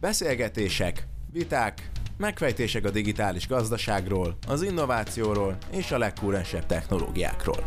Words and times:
Beszélgetések, 0.00 1.06
viták, 1.32 1.90
megfejtések 2.18 2.84
a 2.84 2.90
digitális 2.90 3.48
gazdaságról, 3.48 4.36
az 4.48 4.62
innovációról 4.62 5.56
és 5.72 5.92
a 5.92 5.98
legkúrensebb 5.98 6.66
technológiákról. 6.66 7.64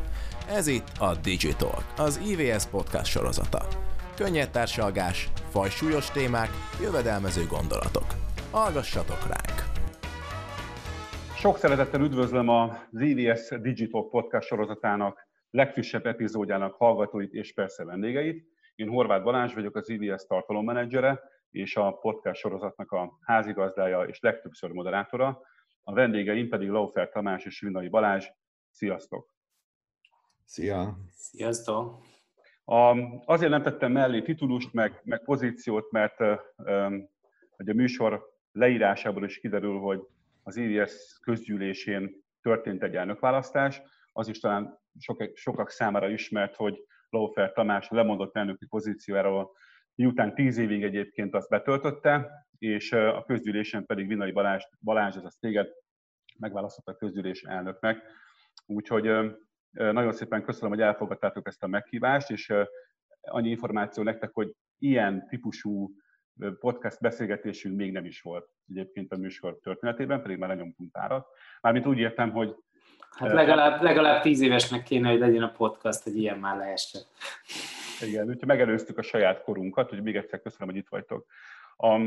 Ez 0.49 0.67
itt 0.67 0.91
a 0.99 1.15
Digital, 1.15 1.83
az 1.97 2.21
IVS 2.28 2.65
podcast 2.65 3.05
sorozata. 3.05 3.67
Könnyed 4.15 4.49
társalgás, 4.49 5.30
fajsúlyos 5.49 6.12
témák, 6.12 6.49
jövedelmező 6.81 7.45
gondolatok. 7.45 8.07
Hallgassatok 8.52 9.27
ránk! 9.27 9.57
Sok 11.36 11.57
szeretettel 11.57 12.02
üdvözlöm 12.02 12.50
az 12.50 13.00
IVS 13.00 13.50
Digital 13.61 14.09
podcast 14.09 14.48
sorozatának 14.48 15.27
legfrissebb 15.50 16.05
epizódjának 16.05 16.75
hallgatóit 16.75 17.34
és 17.34 17.54
persze 17.54 17.86
vendégeit. 17.86 18.45
Én 18.75 18.88
Horváth 18.88 19.23
Balázs 19.23 19.54
vagyok, 19.54 19.75
az 19.75 19.89
IVS 19.89 20.25
tartalommenedzsere, 20.27 21.20
és 21.52 21.76
a 21.76 21.91
podcast 21.91 22.40
sorozatnak 22.40 22.91
a 22.91 23.18
házigazdája 23.22 24.04
és 24.04 24.20
legtöbbször 24.20 24.72
moderátora. 24.72 25.41
A 25.84 25.94
vendégeim 25.94 26.50
pedig 26.50 26.70
Laufer 26.70 27.10
Tamás 27.10 27.46
és 27.46 27.60
Vinnai 27.60 27.88
Balázs. 27.88 28.27
Sziasztok! 28.70 29.36
Szia! 30.46 30.98
Sziasztok! 31.12 32.04
A, 32.64 32.98
azért 33.26 33.52
nem 33.52 33.62
tettem 33.62 33.91
mellé 33.91 34.22
titulust, 34.22 34.74
meg, 34.74 35.02
meg 35.04 35.24
pozíciót, 35.24 35.91
mert 35.91 36.20
um, 36.20 37.10
hogy 37.55 37.70
a 37.70 37.74
műsor 37.74 38.30
leírásából 38.52 39.26
is 39.26 39.40
kiderül, 39.40 39.80
hogy 39.80 40.02
az 40.44 40.58
IVS 40.58 41.20
közgyűlésén 41.22 42.24
történt 42.41 42.84
egy 42.84 42.96
elnökválasztás. 42.96 43.82
Az 44.13 44.27
is 44.27 44.40
talán 44.40 44.80
sok, 44.99 45.32
sokak 45.34 45.70
számára 45.70 46.10
ismert, 46.10 46.55
hogy 46.55 46.86
Laufer 47.10 47.52
Tamás 47.52 47.90
lemondott 47.90 48.36
elnöki 48.36 48.66
pozíciójáról 48.66 49.52
miután 50.02 50.36
tíz 50.36 50.58
évig 50.58 50.84
egyébként 50.84 51.34
azt 51.34 51.50
betöltötte, 51.50 52.46
és 52.58 52.91
a 52.91 53.24
közgyűlésen 53.27 53.85
pedig 53.85 54.08
Vinai 54.08 54.32
Balázs, 54.32 54.63
Balázs 54.80 55.16
az 55.16 55.38
téged 55.40 55.68
megválasztotta 56.40 56.91
a 56.91 56.96
közgyűlés 56.96 57.43
elnöknek. 57.43 58.04
Úgyhogy 58.66 59.04
nagyon 59.71 60.12
szépen 60.12 60.43
köszönöm, 60.43 60.70
hogy 60.70 60.82
elfogadtátok 60.82 61.48
ezt 61.48 61.63
a 61.63 61.68
meghívást, 61.68 62.30
és 62.30 62.54
annyi 63.21 63.49
információ 63.49 64.03
nektek, 64.03 64.30
hogy 64.34 64.53
ilyen 64.78 65.28
típusú 65.28 65.91
podcast 66.59 67.00
beszélgetésünk 67.00 67.75
még 67.78 67.91
nem 67.91 68.06
is 68.06 68.22
volt 68.22 68.50
egyébként 68.69 69.12
a 69.12 69.18
műsor 69.18 69.59
történetében, 69.63 70.22
pedig 70.22 70.38
már 70.38 70.50
lenyomtunk 70.50 70.91
párat. 70.91 71.28
Mármint 71.62 71.86
úgy 71.86 72.00
értem, 72.00 72.31
hogy 72.31 72.56
Hát 73.12 73.31
legalább, 73.31 73.81
legalább 73.81 74.22
tíz 74.22 74.41
évesnek 74.41 74.84
kéne, 74.84 75.09
hogy 75.09 75.19
legyen 75.19 75.44
a 75.44 75.52
podcast, 75.52 76.03
hogy 76.03 76.18
ilyen 76.18 76.38
már 76.38 76.58
lehessen. 76.58 77.02
Igen, 78.02 78.28
úgyhogy 78.28 78.47
megelőztük 78.47 78.97
a 78.97 79.02
saját 79.02 79.44
korunkat, 79.44 79.90
hogy 79.90 80.02
még 80.02 80.16
egyszer 80.16 80.41
köszönöm, 80.41 80.68
hogy 80.68 80.78
itt 80.78 80.90
vagytok. 80.90 81.25
A 81.78 82.00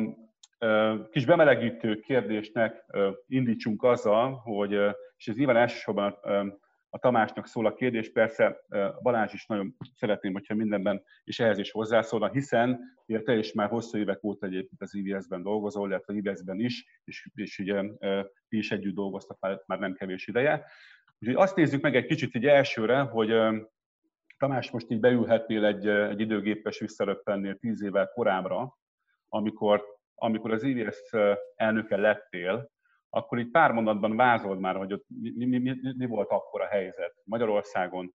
kis 1.11 1.25
bemelegítő 1.25 2.01
kérdésnek 2.01 2.85
indítsunk 3.27 3.83
azzal, 3.83 4.35
hogy, 4.35 4.73
és 5.17 5.29
ez 5.29 5.37
nyilván 5.37 5.57
elsősorban 5.57 6.13
a, 6.91 6.99
Tamásnak 6.99 7.47
szól 7.47 7.67
a 7.67 7.75
kérdés, 7.75 8.13
persze 8.13 8.65
Balázs 9.03 9.33
is 9.33 9.47
nagyon 9.47 9.77
szeretném, 9.95 10.33
hogyha 10.33 10.55
mindenben 10.55 11.03
és 11.25 11.41
ehhez 11.41 11.59
is 11.59 11.71
hozzászólna, 11.71 12.31
hiszen 12.31 12.81
ugye 13.07 13.23
te 13.23 13.37
is 13.37 13.53
már 13.53 13.69
hosszú 13.69 13.99
évek 13.99 14.25
óta 14.25 14.47
egyébként 14.47 14.83
az 14.83 14.95
IVS-ben 14.95 15.43
dolgozol, 15.43 15.89
illetve 15.89 16.13
az 16.13 16.19
IVS-ben 16.19 16.61
is, 16.61 17.01
és, 17.05 17.29
és 17.35 17.59
ugye 17.59 17.83
ti 18.49 18.57
is 18.57 18.71
együtt 18.71 18.95
dolgoztak 18.95 19.41
már, 19.41 19.63
már 19.67 19.79
nem 19.79 19.95
kevés 19.95 20.27
ideje. 20.27 20.65
Úgyhogy 21.19 21.43
azt 21.43 21.57
nézzük 21.57 21.83
meg 21.83 21.97
egy 21.97 22.07
kicsit 22.07 22.35
így 22.35 22.47
elsőre, 22.47 23.01
hogy 23.01 23.31
Tamás, 24.45 24.71
most 24.71 24.91
így 24.91 25.01
beülhetnél 25.01 25.65
egy, 25.65 25.87
egy 25.89 26.21
időgépes 26.21 26.79
visszaröppennél 26.79 27.57
tíz 27.57 27.83
évvel 27.83 28.11
korábbra, 28.15 28.79
amikor, 29.29 29.85
amikor 30.15 30.53
az 30.53 30.63
IVS 30.63 31.13
elnöke 31.57 31.97
lettél, 31.97 32.71
akkor 33.11 33.39
így 33.39 33.51
pár 33.51 33.73
mondatban 33.73 34.17
vázold 34.17 34.59
már, 34.59 34.77
hogy 34.77 34.93
ott 34.93 35.05
mi, 35.09 35.45
mi, 35.45 35.59
mi, 35.59 35.77
mi 35.97 36.07
volt 36.07 36.31
akkor 36.31 36.61
a 36.61 36.67
helyzet 36.67 37.15
Magyarországon, 37.25 38.15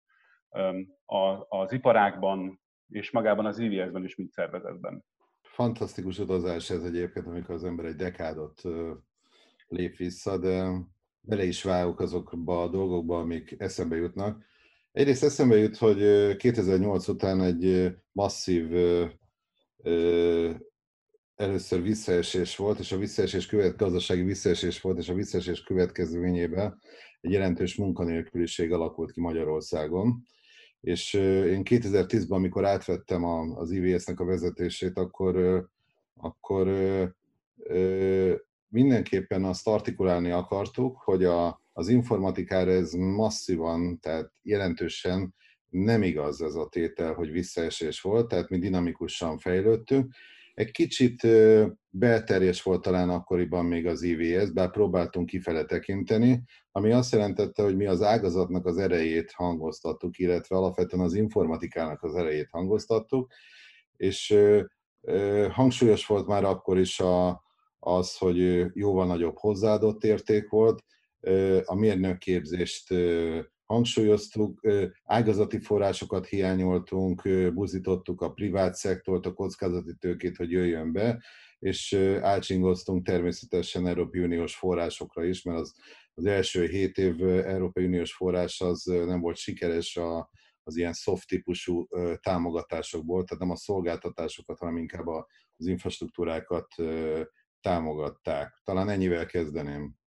az 1.48 1.72
iparákban 1.72 2.62
és 2.88 3.12
magában 3.12 3.46
az 3.46 3.60
IVS-ben 3.60 4.04
is, 4.04 4.16
mint 4.16 4.32
szervezetben. 4.32 5.04
Fantasztikus 5.42 6.20
utazás 6.20 6.70
ez 6.70 6.84
egyébként, 6.84 7.28
amikor 7.28 7.56
az 7.56 7.64
ember 7.64 7.86
egy 7.86 7.96
dekádot 7.96 8.62
lép 9.68 9.96
vissza, 9.96 10.38
de 10.38 10.70
bele 11.22 11.44
is 11.44 11.64
vágok 11.64 12.00
azokba 12.00 12.62
a 12.62 12.70
dolgokba, 12.70 13.20
amik 13.20 13.56
eszembe 13.58 13.96
jutnak. 13.96 14.46
Egyrészt 14.92 15.24
eszembe 15.24 15.58
jut, 15.58 15.78
hogy 15.78 16.36
2008 16.36 17.08
után 17.08 17.42
egy 17.42 17.96
masszív 18.12 18.72
először 21.36 21.82
visszaesés 21.82 22.56
volt, 22.56 22.80
és 22.80 22.92
a 22.92 22.98
visszaesés 22.98 23.46
követ, 23.46 23.78
gazdasági 23.78 24.22
visszaesés 24.22 24.82
volt, 24.82 24.98
és 24.98 25.10
a 25.10 25.14
visszaesés 25.14 25.64
következményében 25.64 26.82
egy 27.22 27.32
jelentős 27.32 27.76
munkanélküliség 27.76 28.72
alakult 28.72 29.12
ki 29.12 29.22
Magyarországon. 29.22 30.24
És 30.82 31.14
én 31.14 31.62
2010-ben, 31.70 32.38
amikor 32.38 32.66
átvettem 32.66 33.24
az 33.56 33.72
IVS-nek 33.72 34.20
a 34.20 34.26
vezetését, 34.26 34.98
akkor, 34.98 35.66
akkor 36.16 36.68
mindenképpen 38.68 39.44
azt 39.44 39.68
artikulálni 39.68 40.32
akartuk, 40.32 40.98
hogy 40.98 41.24
a, 41.24 41.62
az 41.80 41.88
informatikára 41.88 42.72
ez 42.72 42.94
masszívan, 42.94 44.00
tehát 44.00 44.32
jelentősen 44.42 45.36
nem 45.70 46.04
igaz 46.04 46.42
ez 46.42 46.56
a 46.56 46.68
tétel, 46.68 47.14
hogy 47.14 47.32
visszaesés 47.32 48.02
volt, 48.02 48.28
tehát 48.28 48.50
mi 48.50 48.58
dinamikusan 48.58 49.38
fejlődtünk. 49.38 50.14
Egy 50.54 50.72
kicsit 50.72 51.28
belterjes 51.90 52.62
volt 52.62 52.82
talán 52.82 53.10
akkoriban 53.10 53.66
még 53.66 53.86
az 53.88 54.02
IVS, 54.02 54.52
bár 54.52 54.72
próbáltunk 54.72 55.26
kifele 55.26 55.66
tekinteni, 55.66 56.44
ami 56.72 56.92
azt 56.92 57.12
jelentette, 57.12 57.64
hogy 57.64 57.76
mi 57.76 57.86
az 57.86 58.02
ágazatnak 58.02 58.66
az 58.66 58.78
erejét 58.78 59.32
hangoztattuk, 59.32 60.18
illetve 60.18 60.56
alapvetően 60.56 61.04
az 61.04 61.14
informatikának 61.14 62.04
az 62.04 62.16
erejét 62.16 62.50
hangoztattuk, 62.52 63.32
és 63.96 64.38
hangsúlyos 65.50 66.06
volt 66.06 66.28
már 66.28 66.44
akkor 66.44 66.78
is 66.78 67.00
a, 67.00 67.44
az, 67.80 68.18
hogy 68.18 68.66
jóval 68.74 69.06
nagyobb 69.06 69.38
hozzáadott 69.38 70.04
érték 70.04 70.50
volt, 70.50 70.84
a 71.64 71.76
mérnökképzést 71.76 72.94
hangsúlyoztuk, 73.66 74.62
ágazati 75.04 75.60
forrásokat 75.60 76.26
hiányoltunk, 76.26 77.22
buzítottuk 77.54 78.22
a 78.22 78.32
privát 78.32 78.76
szektort, 78.76 79.26
a 79.26 79.34
kockázati 79.34 79.96
tőkét, 80.00 80.38
hogy 80.38 80.52
jöjjön 80.52 80.92
be, 80.92 81.24
és 81.60 81.94
álcsingoztunk 82.22 83.06
természetesen 83.06 83.88
Európai 83.88 84.22
Uniós 84.22 84.56
forrásokra 84.56 85.24
is, 85.24 85.44
mert 85.44 85.60
az, 85.60 85.74
az 86.14 86.26
első 86.26 86.66
hét 86.66 86.98
év 86.98 87.24
Európai 87.28 87.86
Uniós 87.86 88.14
forrás 88.14 88.62
az 88.62 88.84
nem 88.84 89.20
volt 89.20 89.38
sikeres 89.38 89.98
a, 89.98 90.30
az 90.64 90.76
ilyen 90.76 90.94
soft 90.94 91.28
típusú 91.28 91.88
támogatásokból, 92.22 93.24
tehát 93.24 93.44
nem 93.44 93.52
a 93.52 93.56
szolgáltatásokat, 93.56 94.60
hanem 94.60 94.78
inkább 94.78 95.08
az 95.08 95.66
infrastruktúrákat 95.66 96.68
támogatták. 97.62 98.62
Talán 98.64 98.90
ennyivel 98.90 99.26
kezdeném. 99.26 99.98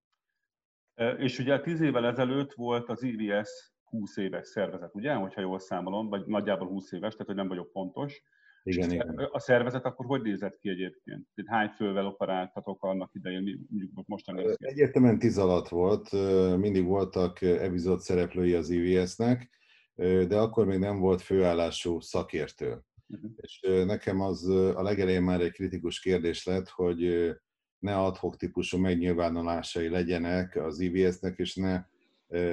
És 1.19 1.38
ugye 1.38 1.60
tíz 1.60 1.80
évvel 1.80 2.06
ezelőtt 2.06 2.53
volt 2.53 2.88
az 2.88 3.03
IVS 3.03 3.72
20 3.84 4.16
éves 4.16 4.47
szervezet, 4.47 4.94
ugye, 4.94 5.14
hogyha 5.14 5.41
jól 5.41 5.58
számolom, 5.58 6.08
vagy 6.08 6.26
nagyjából 6.26 6.69
20 6.69 6.92
éves, 6.92 7.12
tehát 7.12 7.26
hogy 7.26 7.36
nem 7.36 7.48
vagyok 7.48 7.72
pontos. 7.72 8.22
Igen, 8.62 8.91
a, 8.91 8.92
igen. 8.92 9.28
A 9.31 9.38
szervezet 9.38 9.84
akkor 9.84 10.06
hogy 10.06 10.22
nézett 10.22 10.58
ki 10.58 10.69
egyébként? 10.69 11.26
Hány 11.47 11.69
fővel 11.69 12.06
operáltatok 12.06 12.82
annak 12.82 13.10
idején, 13.14 13.66
mondjuk 13.70 14.06
most 14.06 14.32
néz 14.32 14.56
ki? 14.56 14.66
Egyértelműen 14.66 15.19
tíz 15.19 15.38
alatt 15.38 15.69
volt, 15.69 16.12
mindig 16.58 16.84
voltak 16.84 17.42
epizód 17.42 18.00
szereplői 18.00 18.54
az 18.54 18.70
IVS-nek, 18.70 19.50
de 20.28 20.38
akkor 20.38 20.66
még 20.66 20.78
nem 20.78 20.98
volt 20.98 21.20
főállású 21.20 22.00
szakértő. 22.00 22.82
Uh-huh. 23.06 23.31
És 23.36 23.60
nekem 23.84 24.20
az 24.20 24.48
a 24.48 24.82
legelején 24.82 25.22
már 25.22 25.40
egy 25.40 25.52
kritikus 25.52 26.00
kérdés 26.00 26.44
lett, 26.44 26.69
hogy 26.69 27.32
ne 27.82 27.99
adhok 27.99 28.37
típusú 28.37 28.79
megnyilvánulásai 28.79 29.88
legyenek 29.88 30.56
az 30.56 30.81
IVS-nek, 30.81 31.38
és 31.38 31.55
ne 31.55 31.84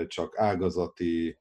csak 0.07 0.39
ágazati, 0.39 1.37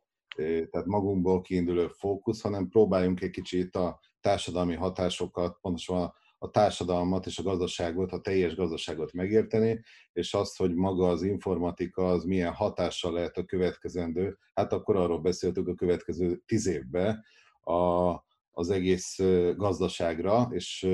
tehát 0.70 0.86
magunkból 0.86 1.40
kiinduló 1.40 1.88
fókusz, 1.88 2.40
hanem 2.40 2.68
próbáljunk 2.68 3.20
egy 3.20 3.30
kicsit 3.30 3.76
a 3.76 4.00
társadalmi 4.20 4.74
hatásokat, 4.74 5.58
pontosan 5.60 6.12
a 6.38 6.50
társadalmat 6.50 7.26
és 7.26 7.38
a 7.38 7.42
gazdaságot, 7.42 8.12
a 8.12 8.20
teljes 8.20 8.54
gazdaságot 8.54 9.12
megérteni, 9.12 9.80
és 10.12 10.34
azt, 10.34 10.56
hogy 10.56 10.74
maga 10.74 11.08
az 11.08 11.22
informatika 11.22 12.08
az 12.08 12.24
milyen 12.24 12.52
hatással 12.52 13.12
lehet 13.12 13.36
a 13.36 13.44
következendő, 13.44 14.38
hát 14.54 14.72
akkor 14.72 14.96
arról 14.96 15.20
beszéltük 15.20 15.68
a 15.68 15.74
következő 15.74 16.42
tíz 16.46 16.66
évben 16.66 17.24
a, 17.60 18.10
az 18.50 18.70
egész 18.70 19.18
gazdaságra, 19.56 20.48
és 20.50 20.88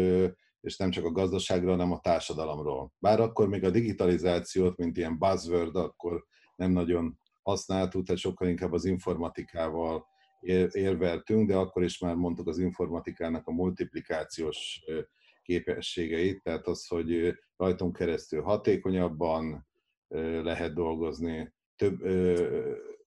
és 0.65 0.77
nem 0.77 0.91
csak 0.91 1.05
a 1.05 1.13
gazdaságra, 1.13 1.71
hanem 1.71 1.93
a 1.93 2.01
társadalomról. 2.01 2.93
Bár 2.99 3.21
akkor 3.21 3.49
még 3.49 3.65
a 3.65 3.71
digitalizációt, 3.71 4.77
mint 4.77 4.97
ilyen 4.97 5.19
buzzword, 5.19 5.77
akkor 5.77 6.25
nem 6.57 6.71
nagyon 6.71 7.19
használtuk, 7.43 8.07
tehát 8.07 8.21
sokkal 8.21 8.49
inkább 8.49 8.73
az 8.73 8.85
informatikával 8.85 10.07
érveltünk, 10.71 11.49
de 11.49 11.57
akkor 11.57 11.83
is 11.83 11.99
már 11.99 12.15
mondtuk 12.15 12.49
az 12.49 12.59
informatikának 12.59 13.47
a 13.47 13.53
multiplikációs 13.53 14.85
képességeit, 15.43 16.43
tehát 16.43 16.67
az, 16.67 16.87
hogy 16.87 17.35
rajtunk 17.57 17.97
keresztül 17.97 18.43
hatékonyabban 18.43 19.67
lehet 20.43 20.75
dolgozni, 20.75 21.55
több 21.77 21.99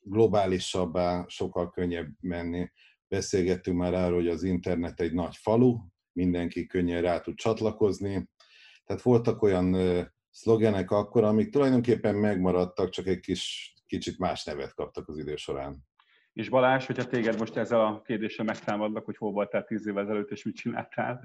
globálisabbá, 0.02 1.26
sokkal 1.28 1.70
könnyebb 1.70 2.10
menni. 2.20 2.72
Beszélgettünk 3.08 3.78
már 3.78 3.94
arról, 3.94 4.18
hogy 4.18 4.28
az 4.28 4.44
internet 4.44 5.00
egy 5.00 5.14
nagy 5.14 5.36
falu, 5.36 5.78
mindenki 6.18 6.66
könnyen 6.66 7.02
rá 7.02 7.20
tud 7.20 7.36
csatlakozni. 7.36 8.30
Tehát 8.86 9.02
voltak 9.02 9.42
olyan 9.42 9.76
szlogenek 10.32 10.92
akkor, 10.92 11.24
amik 11.24 11.50
tulajdonképpen 11.50 12.16
megmaradtak, 12.16 12.90
csak 12.90 13.08
egy 13.08 13.20
kis, 13.20 13.74
kicsit 13.88 14.18
más 14.18 14.44
nevet 14.44 14.74
kaptak 14.74 15.08
az 15.08 15.18
idő 15.18 15.36
során. 15.36 15.86
És 16.34 16.50
Balázs, 16.50 16.86
hogyha 16.86 17.08
téged 17.08 17.40
most 17.40 17.56
ezzel 17.56 17.86
a 17.86 18.02
kérdéssel 18.02 18.46
megtámadnak, 18.46 19.06
hogy 19.06 19.18
hol 19.18 19.32
voltál 19.32 19.64
tíz 19.64 19.88
évvel 19.88 20.04
ezelőtt, 20.04 20.32
és 20.32 20.44
mit 20.44 20.56
csináltál, 20.56 21.24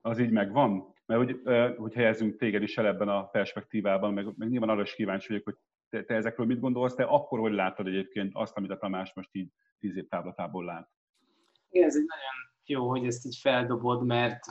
az 0.00 0.18
így 0.18 0.30
megvan? 0.30 0.94
Mert 1.06 1.20
hogy, 1.20 1.40
hogy 1.76 1.94
helyezünk 1.94 2.36
téged 2.36 2.62
is 2.62 2.78
el 2.78 2.86
ebben 2.86 3.08
a 3.08 3.26
perspektívában, 3.26 4.12
meg, 4.12 4.26
meg 4.36 4.48
nyilván 4.48 4.68
arra 4.68 4.82
is 4.82 4.94
kíváncsi 4.94 5.28
vagyok, 5.28 5.44
hogy 5.44 5.56
te, 5.88 6.04
te 6.04 6.14
ezekről 6.14 6.46
mit 6.46 6.60
gondolsz, 6.60 6.94
te 6.94 7.04
akkor 7.04 7.38
hogy 7.38 7.52
láttad 7.52 7.86
egyébként 7.86 8.30
azt, 8.34 8.56
amit 8.56 8.70
a 8.70 8.78
Tamás 8.78 9.12
most 9.14 9.28
így 9.32 9.48
tíz 9.78 9.96
év 9.96 10.08
távlatából 10.08 10.64
lát? 10.64 10.88
Igen, 11.70 11.88
ez 11.88 11.96
egy 11.96 12.04
nagyon 12.06 12.47
jó, 12.68 12.88
hogy 12.88 13.06
ezt 13.06 13.26
így 13.26 13.38
feldobod, 13.40 14.04
mert, 14.06 14.44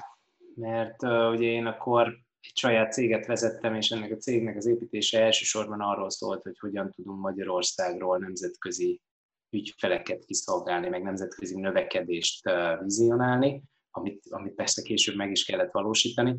mert 0.55 1.03
uh, 1.03 1.31
ugye 1.31 1.47
én 1.47 1.65
akkor 1.65 2.07
egy 2.41 2.57
saját 2.57 2.93
céget 2.93 3.25
vezettem, 3.25 3.75
és 3.75 3.89
ennek 3.89 4.11
a 4.11 4.17
cégnek 4.17 4.55
az 4.55 4.65
építése 4.65 5.21
elsősorban 5.21 5.81
arról 5.81 6.09
szólt, 6.09 6.43
hogy 6.43 6.59
hogyan 6.59 6.91
tudunk 6.91 7.19
Magyarországról 7.19 8.17
nemzetközi 8.17 9.01
ügyfeleket 9.49 10.25
kiszolgálni, 10.25 10.89
meg 10.89 11.03
nemzetközi 11.03 11.59
növekedést 11.59 12.49
uh, 12.49 12.83
vizionálni, 12.83 13.63
amit, 13.91 14.23
amit 14.29 14.55
persze 14.55 14.81
később 14.81 15.15
meg 15.15 15.31
is 15.31 15.45
kellett 15.45 15.71
valósítani. 15.71 16.35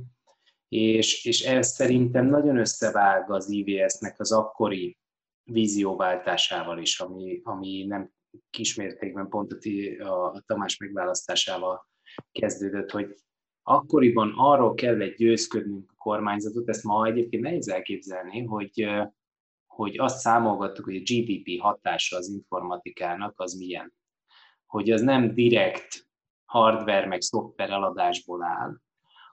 És, 0.69 1.25
és 1.25 1.41
ez 1.45 1.69
szerintem 1.69 2.27
nagyon 2.27 2.59
összevág 2.59 3.31
az 3.31 3.51
IVS-nek 3.51 4.21
az 4.21 4.33
akkori 4.33 4.99
vízióváltásával 5.43 6.79
is, 6.79 7.01
ami, 7.01 7.41
ami 7.45 7.85
nem 7.87 8.11
kismértékben 8.51 9.29
pont 9.29 9.53
a, 9.99 10.25
a 10.25 10.43
Tamás 10.47 10.77
megválasztásával 10.77 11.87
kezdődött, 12.33 12.91
hogy 12.91 13.15
akkoriban 13.63 14.33
arról 14.37 14.75
kellett 14.75 15.17
győzködnünk 15.17 15.91
a 15.91 15.95
kormányzatot, 15.97 16.69
ezt 16.69 16.85
ma 16.85 17.07
egyébként 17.07 17.43
nehéz 17.43 17.69
elképzelni, 17.69 18.45
hogy, 18.45 18.89
hogy 19.67 19.99
azt 19.99 20.19
számolgattuk, 20.19 20.85
hogy 20.85 20.97
a 20.97 21.03
GDP 21.05 21.61
hatása 21.61 22.17
az 22.17 22.29
informatikának 22.29 23.41
az 23.41 23.55
milyen. 23.55 23.93
Hogy 24.67 24.91
az 24.91 25.01
nem 25.01 25.35
direkt 25.35 26.07
hardware 26.45 27.07
meg 27.07 27.21
szoftver 27.21 27.71
eladásból 27.71 28.43
áll, 28.43 28.77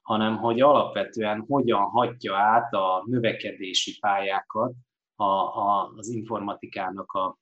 hanem 0.01 0.37
hogy 0.37 0.61
alapvetően 0.61 1.45
hogyan 1.47 1.83
hatja 1.83 2.35
át 2.35 2.73
a 2.73 3.03
növekedési 3.05 3.99
pályákat 3.99 4.73
a, 5.15 5.23
a, 5.23 5.93
az 5.95 6.09
informatikának 6.09 7.11
a, 7.11 7.37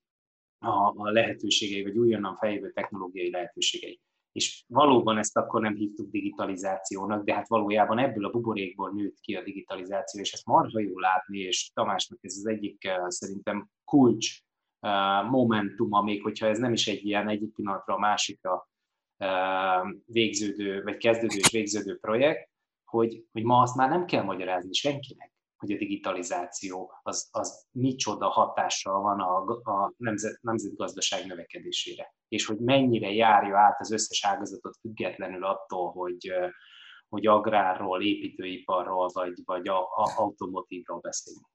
a, 0.64 0.94
a 0.96 1.12
lehetőségei, 1.12 1.84
vagy 1.84 1.98
újonnan 1.98 2.38
fejlődő 2.38 2.72
technológiai 2.72 3.32
lehetőségei. 3.32 4.02
És 4.32 4.64
valóban 4.68 5.18
ezt 5.18 5.38
akkor 5.38 5.62
nem 5.62 5.76
hívtuk 5.76 6.12
digitalizációnak, 6.12 7.24
de 7.24 7.34
hát 7.34 7.48
valójában 7.48 7.98
ebből 7.98 8.26
a 8.26 8.30
buborékból 8.30 8.92
nőtt 8.92 9.20
ki 9.20 9.36
a 9.36 9.44
digitalizáció, 9.44 10.22
és 10.22 10.34
ezt 10.34 10.46
marha 10.46 10.80
jó 10.80 11.00
látni, 11.00 11.40
és 11.40 11.72
Tamásnak 11.74 12.20
ez 12.22 12.36
az 12.38 12.48
egyik 12.48 12.86
eh, 12.86 13.08
szerintem 13.08 13.70
kulcs 13.86 14.40
eh, 14.80 15.30
momentuma, 15.30 16.02
még 16.02 16.22
hogyha 16.22 16.48
ez 16.48 16.60
nem 16.60 16.74
is 16.74 16.88
egy 16.88 17.06
ilyen 17.06 17.30
egyik 17.30 17.54
pillanatra 17.54 17.94
a 17.94 18.00
másikra 18.00 18.70
eh, 19.18 19.82
végződő, 20.06 20.84
vagy 20.84 20.98
kezdődő 20.98 21.38
és 21.38 21.52
végződő 21.52 21.98
projekt, 21.98 22.50
hogy, 22.84 23.26
hogy 23.32 23.44
ma 23.44 23.62
azt 23.62 23.76
már 23.76 23.90
nem 23.90 24.06
kell 24.06 24.24
magyarázni 24.24 24.74
senkinek 24.74 25.33
hogy 25.64 25.76
a 25.76 25.78
digitalizáció 25.78 26.94
az, 27.04 27.28
az 27.32 27.68
micsoda 27.72 28.28
hatással 28.28 29.02
van 29.02 29.20
a, 29.20 29.38
a 29.72 29.94
nemzet, 29.98 30.42
nemzetgazdaság 30.42 31.26
növekedésére, 31.26 32.14
és 32.28 32.46
hogy 32.46 32.58
mennyire 32.58 33.12
járja 33.12 33.58
át 33.58 33.80
az 33.80 33.92
összes 33.92 34.26
ágazatot 34.26 34.76
függetlenül 34.80 35.44
attól, 35.44 35.92
hogy, 35.92 36.34
hogy 37.10 37.28
agrárról, 37.28 38.04
építőiparról 38.04 39.10
vagy, 39.14 39.34
vagy 39.46 39.68
a, 39.68 39.80
a 39.80 40.14
automotívról 40.18 41.00
beszélünk. 41.00 41.46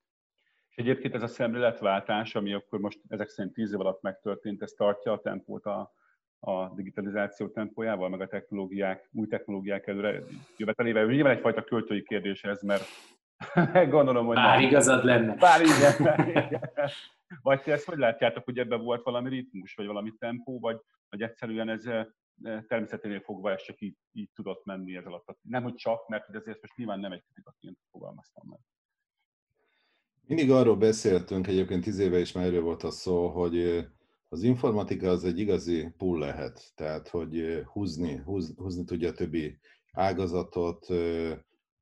És 0.71 0.77
egyébként 0.77 1.15
ez 1.15 1.23
a 1.23 1.27
szemléletváltás, 1.27 2.35
ami 2.35 2.53
akkor 2.53 2.79
most 2.79 3.01
ezek 3.09 3.29
szerint 3.29 3.55
tíz 3.55 3.73
év 3.73 3.81
alatt 3.81 4.03
megtörtént, 4.03 4.63
ez 4.63 4.73
tartja 4.73 5.13
a 5.13 5.21
tempót 5.21 5.65
a, 5.65 5.93
a 6.41 6.75
digitalizáció 6.75 7.49
tempójával, 7.49 8.09
meg 8.09 8.21
a 8.21 8.27
technológiák, 8.27 9.09
új 9.13 9.27
technológiák 9.27 9.87
előre 9.87 10.23
jövetelével. 10.57 11.07
Nyilván 11.07 11.37
egyfajta 11.37 11.65
költői 11.65 12.03
kérdés 12.03 12.43
ez, 12.45 12.63
mert 12.63 12.85
Gondolom, 13.91 14.27
hogy 14.27 14.37
Bár 14.37 14.59
nem. 14.59 14.69
igazad 14.69 15.05
lenne. 15.05 15.35
Bár 15.35 15.61
igen. 15.61 16.61
Vagy 17.43 17.63
ti 17.63 17.71
ezt 17.71 17.85
hogy 17.85 17.99
látjátok, 17.99 18.45
hogy 18.45 18.59
ebben 18.59 18.83
volt 18.83 19.03
valami 19.03 19.29
ritmus, 19.29 19.75
vagy 19.75 19.87
valami 19.87 20.13
tempó, 20.19 20.59
vagy, 20.61 20.81
vagy 21.09 21.23
egyszerűen 21.23 21.69
ez 21.69 21.87
eh, 21.87 22.07
természeténél 22.69 23.21
fogva 23.21 23.51
ez 23.51 23.63
csak 23.63 23.81
így, 23.81 23.97
így 24.13 24.31
tudott 24.35 24.65
menni 24.65 24.97
ez 24.97 25.07
alatt. 25.07 25.39
Nem, 25.43 25.63
hogy 25.63 25.75
csak, 25.75 26.09
mert 26.09 26.35
ezért 26.35 26.61
most 26.61 26.77
nyilván 26.77 27.01
nem 27.01 27.13
egy 27.13 27.23
kritikaként 27.23 27.79
fogalmaztam 27.91 28.49
meg. 28.49 28.59
Mindig 30.27 30.51
arról 30.51 30.77
beszéltünk, 30.77 31.47
egyébként 31.47 31.83
tíz 31.83 31.99
éve 31.99 32.19
is 32.19 32.33
már 32.33 32.45
erről 32.45 32.63
volt 32.63 32.83
a 32.83 32.91
szó, 32.91 33.29
hogy 33.29 33.59
eh, 33.59 33.85
az 34.29 34.43
informatika 34.43 35.09
az 35.09 35.25
egy 35.25 35.39
igazi 35.39 35.93
pull 35.97 36.19
lehet, 36.19 36.73
tehát 36.75 37.09
hogy 37.09 37.39
eh, 37.39 37.65
húzni, 37.67 38.17
húzni, 38.17 38.55
húzni 38.57 38.85
tudja 38.85 39.09
a 39.09 39.13
többi 39.13 39.59
ágazatot, 39.93 40.87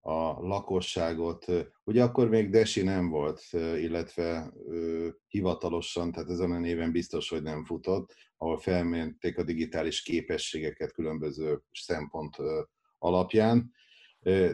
a 0.06 0.41
lakosságot. 0.41 1.47
Ugye 1.85 2.03
akkor 2.03 2.29
még 2.29 2.50
DESI 2.50 2.82
nem 2.82 3.08
volt, 3.08 3.43
illetve 3.53 4.53
hivatalosan, 5.29 6.12
tehát 6.12 6.31
ezen 6.31 6.53
a 6.53 6.58
néven 6.58 6.93
biztos, 6.93 7.29
hogy 7.29 7.43
nem 7.43 7.64
futott, 7.64 8.14
ahol 8.37 8.58
felmérték 8.58 9.38
a 9.38 9.43
digitális 9.43 10.03
képességeket 10.03 10.93
különböző 10.93 11.62
szempont 11.73 12.37
alapján. 12.99 13.73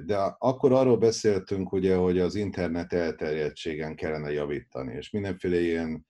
De 0.04 0.16
akkor 0.38 0.72
arról 0.72 0.96
beszéltünk, 0.96 1.72
ugye, 1.72 1.96
hogy 1.96 2.18
az 2.18 2.34
internet 2.34 2.92
elterjedtségen 2.92 3.96
kellene 3.96 4.32
javítani, 4.32 4.94
és 4.94 5.10
mindenféle 5.10 5.60
ilyen 5.60 6.06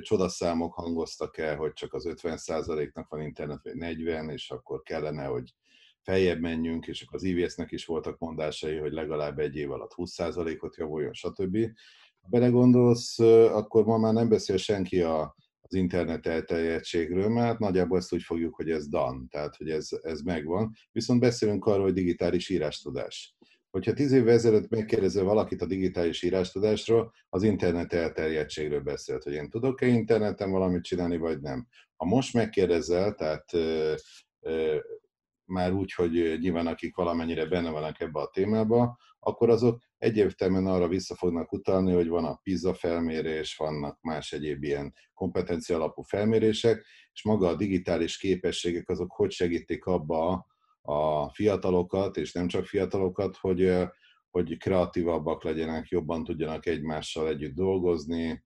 csodaszámok 0.00 0.74
hangoztak 0.74 1.38
el, 1.38 1.56
hogy 1.56 1.72
csak 1.72 1.94
az 1.94 2.08
50%-nak 2.08 3.08
van 3.08 3.20
internet, 3.20 3.62
vagy 3.62 3.74
40, 3.74 4.28
és 4.28 4.50
akkor 4.50 4.82
kellene, 4.82 5.24
hogy 5.24 5.54
feljebb 6.02 6.40
menjünk, 6.40 6.86
és 6.86 7.02
akkor 7.02 7.14
az 7.14 7.22
IVS-nek 7.24 7.72
is 7.72 7.84
voltak 7.84 8.18
mondásai, 8.18 8.76
hogy 8.76 8.92
legalább 8.92 9.38
egy 9.38 9.56
év 9.56 9.70
alatt 9.70 9.92
20%-ot 9.96 10.76
javuljon, 10.76 11.12
stb. 11.12 11.58
Ha 12.20 12.28
belegondolsz, 12.28 13.18
akkor 13.18 13.84
ma 13.84 13.98
már 13.98 14.12
nem 14.12 14.28
beszél 14.28 14.56
senki 14.56 15.02
a, 15.02 15.36
az 15.60 15.74
internet 15.74 16.26
elterjedtségről, 16.26 17.28
mert 17.28 17.58
nagyjából 17.58 17.98
ezt 17.98 18.12
úgy 18.12 18.22
fogjuk, 18.22 18.54
hogy 18.54 18.70
ez 18.70 18.88
dan, 18.88 19.28
tehát 19.30 19.56
hogy 19.56 19.70
ez, 19.70 19.88
ez 20.02 20.20
megvan. 20.20 20.72
Viszont 20.92 21.20
beszélünk 21.20 21.64
arról, 21.64 21.84
hogy 21.84 21.92
digitális 21.92 22.48
írástudás. 22.48 23.36
Hogyha 23.70 23.92
tíz 23.92 24.12
évvel 24.12 24.34
ezelőtt 24.34 24.68
megkérdezel 24.68 25.24
valakit 25.24 25.62
a 25.62 25.66
digitális 25.66 26.22
írástudásról, 26.22 27.12
az 27.28 27.42
internet 27.42 27.92
elterjedtségről 27.92 28.80
beszélt, 28.80 29.22
hogy 29.22 29.32
én 29.32 29.50
tudok-e 29.50 29.86
interneten 29.86 30.50
valamit 30.50 30.82
csinálni, 30.82 31.16
vagy 31.16 31.40
nem. 31.40 31.66
Ha 31.96 32.04
most 32.04 32.34
megkérdezel, 32.34 33.14
tehát 33.14 33.44
már 35.52 35.72
úgy, 35.72 35.92
hogy 35.92 36.38
nyilván 36.40 36.66
akik 36.66 36.96
valamennyire 36.96 37.46
benne 37.46 37.70
vannak 37.70 38.00
ebbe 38.00 38.20
a 38.20 38.30
témába, 38.32 38.98
akkor 39.18 39.50
azok 39.50 39.82
egyértelműen 39.98 40.66
arra 40.66 40.88
vissza 40.88 41.14
fognak 41.14 41.52
utalni, 41.52 41.92
hogy 41.92 42.08
van 42.08 42.24
a 42.24 42.38
PISA 42.42 42.74
felmérés, 42.74 43.56
vannak 43.56 44.00
más 44.00 44.32
egyéb 44.32 44.62
ilyen 44.62 44.94
kompetencia 45.14 45.76
alapú 45.76 46.02
felmérések, 46.02 46.84
és 47.12 47.24
maga 47.24 47.48
a 47.48 47.56
digitális 47.56 48.18
képességek 48.18 48.88
azok 48.88 49.12
hogy 49.12 49.30
segítik 49.30 49.84
abba 49.84 50.46
a 50.82 51.28
fiatalokat, 51.32 52.16
és 52.16 52.32
nem 52.32 52.48
csak 52.48 52.66
fiatalokat, 52.66 53.36
hogy, 53.36 53.72
hogy 54.30 54.56
kreatívabbak 54.56 55.44
legyenek, 55.44 55.88
jobban 55.88 56.24
tudjanak 56.24 56.66
egymással 56.66 57.28
együtt 57.28 57.54
dolgozni, 57.54 58.44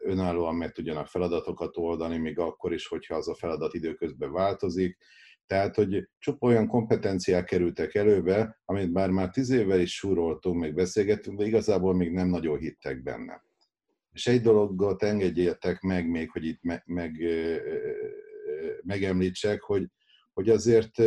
önállóan 0.00 0.54
meg 0.54 0.72
tudjanak 0.72 1.06
feladatokat 1.06 1.76
oldani, 1.76 2.18
még 2.18 2.38
akkor 2.38 2.72
is, 2.72 2.86
hogyha 2.86 3.14
az 3.14 3.28
a 3.28 3.34
feladat 3.34 3.74
időközben 3.74 4.32
változik, 4.32 4.98
tehát, 5.46 5.74
hogy 5.74 6.08
csupa 6.18 6.46
olyan 6.46 6.66
kompetenciák 6.66 7.44
kerültek 7.44 7.94
előbe, 7.94 8.60
amit 8.64 8.92
bár 8.92 9.10
már 9.10 9.30
tíz 9.30 9.50
évvel 9.50 9.80
is 9.80 9.94
súroltunk, 9.94 10.60
meg 10.60 10.74
beszélgettünk, 10.74 11.38
de 11.38 11.46
igazából 11.46 11.94
még 11.94 12.12
nem 12.12 12.28
nagyon 12.28 12.58
hittek 12.58 13.02
benne. 13.02 13.44
És 14.12 14.26
egy 14.26 14.40
dologot 14.40 15.02
engedjétek 15.02 15.80
meg 15.80 16.10
még, 16.10 16.30
hogy 16.30 16.44
itt 16.44 16.62
meg, 16.62 16.82
meg, 16.86 17.16
megemlítsek, 18.82 19.60
hogy, 19.62 19.86
hogy 20.32 20.48
azért 20.48 21.02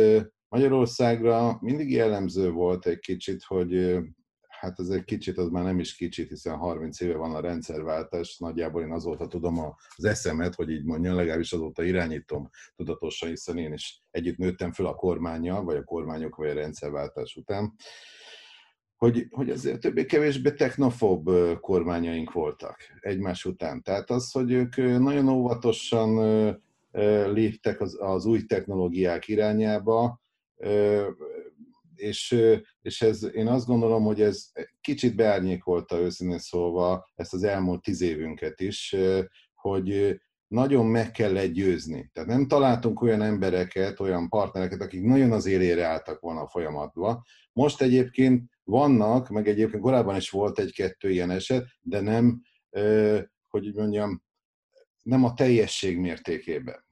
Magyarországra 0.48 1.58
mindig 1.60 1.90
jellemző 1.90 2.50
volt 2.50 2.86
egy 2.86 2.98
kicsit, 2.98 3.42
hogy 3.42 3.98
hát 4.60 4.78
ez 4.78 5.04
kicsit, 5.04 5.38
az 5.38 5.48
már 5.48 5.64
nem 5.64 5.78
is 5.78 5.96
kicsit, 5.96 6.28
hiszen 6.28 6.56
30 6.56 7.00
éve 7.00 7.16
van 7.16 7.34
a 7.34 7.40
rendszerváltás, 7.40 8.38
nagyjából 8.38 8.82
én 8.82 8.92
azóta 8.92 9.26
tudom 9.26 9.58
az 9.96 10.04
eszemet, 10.04 10.54
hogy 10.54 10.70
így 10.70 10.84
mondjam, 10.84 11.14
legalábbis 11.14 11.52
azóta 11.52 11.82
irányítom 11.82 12.50
tudatosan, 12.76 13.28
hiszen 13.28 13.58
én 13.58 13.72
is 13.72 14.02
együtt 14.10 14.36
nőttem 14.36 14.72
föl 14.72 14.86
a 14.86 14.94
kormánya, 14.94 15.62
vagy 15.62 15.76
a 15.76 15.84
kormányok, 15.84 16.36
vagy 16.36 16.48
a 16.48 16.54
rendszerváltás 16.54 17.36
után, 17.36 17.74
hogy, 18.96 19.26
hogy 19.30 19.50
azért 19.50 19.80
többé-kevésbé 19.80 20.52
technofób 20.52 21.30
kormányaink 21.60 22.32
voltak 22.32 22.76
egymás 23.00 23.44
után. 23.44 23.82
Tehát 23.82 24.10
az, 24.10 24.30
hogy 24.30 24.52
ők 24.52 24.76
nagyon 24.76 25.28
óvatosan 25.28 26.10
léptek 27.32 27.80
az, 27.80 27.96
az 28.00 28.26
új 28.26 28.44
technológiák 28.44 29.28
irányába, 29.28 30.20
és, 32.00 32.36
és 32.80 33.02
ez, 33.02 33.34
én 33.34 33.46
azt 33.46 33.66
gondolom, 33.66 34.04
hogy 34.04 34.20
ez 34.20 34.50
kicsit 34.80 35.16
beárnyékolta 35.16 35.98
őszintén 35.98 36.38
szólva 36.38 37.10
ezt 37.14 37.34
az 37.34 37.42
elmúlt 37.42 37.82
tíz 37.82 38.00
évünket 38.00 38.60
is, 38.60 38.96
hogy 39.54 40.20
nagyon 40.46 40.86
meg 40.86 41.10
kell 41.10 41.46
győzni. 41.46 42.10
Tehát 42.12 42.28
nem 42.28 42.46
találtunk 42.46 43.02
olyan 43.02 43.22
embereket, 43.22 44.00
olyan 44.00 44.28
partnereket, 44.28 44.80
akik 44.80 45.02
nagyon 45.02 45.32
az 45.32 45.46
élére 45.46 45.84
álltak 45.84 46.20
volna 46.20 46.40
a 46.40 46.48
folyamatba. 46.48 47.24
Most 47.52 47.82
egyébként 47.82 48.50
vannak, 48.64 49.28
meg 49.28 49.48
egyébként 49.48 49.82
korábban 49.82 50.16
is 50.16 50.30
volt 50.30 50.58
egy-kettő 50.58 51.10
ilyen 51.10 51.30
eset, 51.30 51.66
de 51.80 52.00
nem, 52.00 52.42
hogy 53.48 53.74
mondjam, 53.74 54.22
nem 55.02 55.24
a 55.24 55.34
teljesség 55.34 55.98
mértékében. 55.98 56.84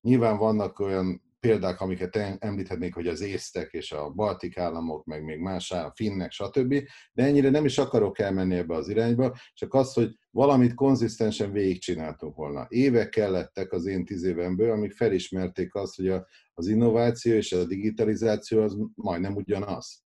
Nyilván 0.00 0.38
vannak 0.38 0.78
olyan 0.78 1.27
példák, 1.40 1.80
amiket 1.80 2.16
említhetnék, 2.38 2.94
hogy 2.94 3.06
az 3.06 3.20
észtek 3.20 3.72
és 3.72 3.92
a 3.92 4.10
baltik 4.10 4.58
államok, 4.58 5.04
meg 5.04 5.24
még 5.24 5.38
más 5.38 5.72
állam, 5.72 5.92
finnek, 5.94 6.30
stb. 6.30 6.74
De 7.12 7.24
ennyire 7.24 7.50
nem 7.50 7.64
is 7.64 7.78
akarok 7.78 8.18
elmenni 8.18 8.56
ebbe 8.56 8.74
az 8.74 8.88
irányba, 8.88 9.36
csak 9.52 9.74
az, 9.74 9.92
hogy 9.92 10.14
valamit 10.30 10.74
konzisztensen 10.74 11.52
végigcsináltunk 11.52 12.36
volna. 12.36 12.66
Évek 12.68 13.08
kellettek 13.08 13.72
az 13.72 13.86
én 13.86 14.04
tíz 14.04 14.22
évemből, 14.22 14.70
amíg 14.70 14.92
felismerték 14.92 15.74
azt, 15.74 15.96
hogy 15.96 16.08
a, 16.08 16.26
az 16.54 16.66
innováció 16.66 17.32
és 17.32 17.52
a 17.52 17.64
digitalizáció 17.64 18.62
az 18.62 18.76
majdnem 18.94 19.34
ugyanaz. 19.34 20.02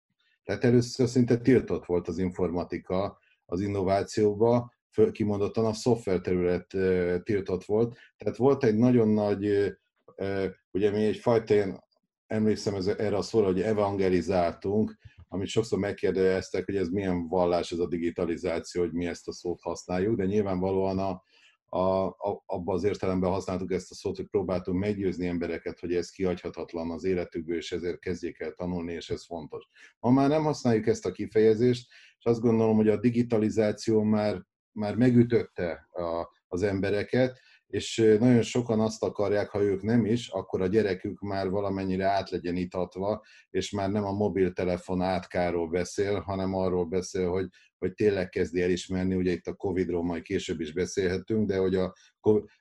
Tehát 0.44 0.64
először 0.64 1.08
szinte 1.08 1.36
tiltott 1.36 1.86
volt 1.86 2.08
az 2.08 2.18
informatika 2.18 3.18
az 3.44 3.60
innovációba, 3.60 4.74
kimondottan 5.12 5.64
a 5.64 5.72
szoftver 5.72 6.20
terület 6.20 6.66
tiltott 7.22 7.64
volt. 7.64 7.98
Tehát 8.16 8.36
volt 8.36 8.64
egy 8.64 8.76
nagyon 8.76 9.08
nagy 9.08 9.76
ugye 10.70 10.90
mi 10.90 11.04
egyfajta 11.04 11.54
én 11.54 11.78
emlékszem 12.26 12.74
ez, 12.74 12.86
erre 12.86 13.16
a 13.16 13.22
szóra, 13.22 13.46
hogy 13.46 13.60
evangelizáltunk, 13.60 14.98
amit 15.28 15.48
sokszor 15.48 15.78
megkérdeztek, 15.78 16.64
hogy 16.64 16.76
ez 16.76 16.88
milyen 16.88 17.28
vallás 17.28 17.72
ez 17.72 17.78
a 17.78 17.88
digitalizáció, 17.88 18.82
hogy 18.82 18.92
mi 18.92 19.06
ezt 19.06 19.28
a 19.28 19.32
szót 19.32 19.60
használjuk, 19.60 20.16
de 20.16 20.24
nyilvánvalóan 20.24 20.98
a, 20.98 21.22
a, 21.68 22.06
a, 22.06 22.42
abban 22.46 22.74
az 22.74 22.84
értelemben 22.84 23.30
használtuk 23.30 23.72
ezt 23.72 23.90
a 23.90 23.94
szót, 23.94 24.16
hogy 24.16 24.26
próbáltunk 24.26 24.78
meggyőzni 24.78 25.26
embereket, 25.26 25.80
hogy 25.80 25.94
ez 25.94 26.10
kihagyhatatlan 26.10 26.90
az 26.90 27.04
életükből, 27.04 27.56
és 27.56 27.72
ezért 27.72 27.98
kezdjék 27.98 28.40
el 28.40 28.52
tanulni, 28.52 28.92
és 28.92 29.10
ez 29.10 29.24
fontos. 29.24 29.68
Ma 30.00 30.10
már 30.10 30.28
nem 30.28 30.42
használjuk 30.42 30.86
ezt 30.86 31.06
a 31.06 31.12
kifejezést, 31.12 31.88
és 32.18 32.24
azt 32.24 32.40
gondolom, 32.40 32.76
hogy 32.76 32.88
a 32.88 33.00
digitalizáció 33.00 34.02
már, 34.02 34.46
már 34.72 34.96
megütötte 34.96 35.88
a, 35.92 36.28
az 36.48 36.62
embereket, 36.62 37.40
és 37.66 38.16
nagyon 38.18 38.42
sokan 38.42 38.80
azt 38.80 39.02
akarják, 39.02 39.48
ha 39.48 39.62
ők 39.62 39.82
nem 39.82 40.04
is, 40.04 40.28
akkor 40.28 40.60
a 40.60 40.66
gyerekük 40.66 41.20
már 41.20 41.50
valamennyire 41.50 42.06
át 42.06 42.30
legyen 42.30 42.56
itatva, 42.56 43.24
és 43.50 43.70
már 43.70 43.90
nem 43.90 44.04
a 44.04 44.12
mobiltelefon 44.12 45.02
átkáról 45.02 45.68
beszél, 45.68 46.20
hanem 46.20 46.54
arról 46.54 46.84
beszél, 46.84 47.30
hogy, 47.30 47.48
hogy 47.78 47.94
tényleg 47.94 48.28
kezdi 48.28 48.62
elismerni, 48.62 49.14
ugye 49.14 49.32
itt 49.32 49.46
a 49.46 49.54
Covid-ról 49.54 50.04
majd 50.04 50.22
később 50.22 50.60
is 50.60 50.72
beszélhetünk, 50.72 51.46
de 51.46 51.56
hogy 51.56 51.74
a 51.74 51.92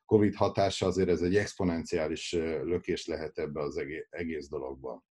Covid 0.05 0.35
hatása 0.35 0.85
azért 0.85 1.09
ez 1.09 1.21
egy 1.21 1.35
exponenciális 1.35 2.31
lökés 2.63 3.07
lehet 3.07 3.37
ebbe 3.37 3.61
az 3.61 3.85
egész 4.09 4.49
dologban. 4.49 5.03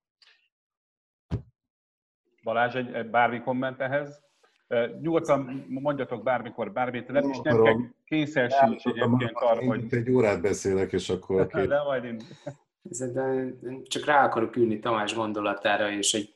Balázs, 2.43 2.75
egy, 2.75 3.09
bármi 3.09 3.41
komment 3.41 3.79
ehhez? 3.81 4.32
Nyugodtan 5.01 5.65
mondjatok 5.69 6.23
bármikor 6.23 6.71
bármit, 6.71 7.07
nem 7.07 7.29
is 7.29 7.39
nem 7.43 7.63
kell 7.63 7.75
kényszersíts 8.05 8.85
egyébként 8.85 9.31
arra, 9.33 9.65
hogy... 9.65 9.85
Egy 9.89 10.11
órát 10.11 10.41
beszélek, 10.41 10.91
és 10.91 11.09
akkor... 11.09 11.47
Két... 11.47 11.67
De 11.67 11.83
majd 11.83 12.03
én... 12.03 12.21
De 13.13 13.53
csak 13.83 14.05
rá 14.05 14.25
akarok 14.25 14.55
ülni 14.55 14.79
Tamás 14.79 15.15
gondolatára, 15.15 15.91
és 15.91 16.13
egy 16.13 16.33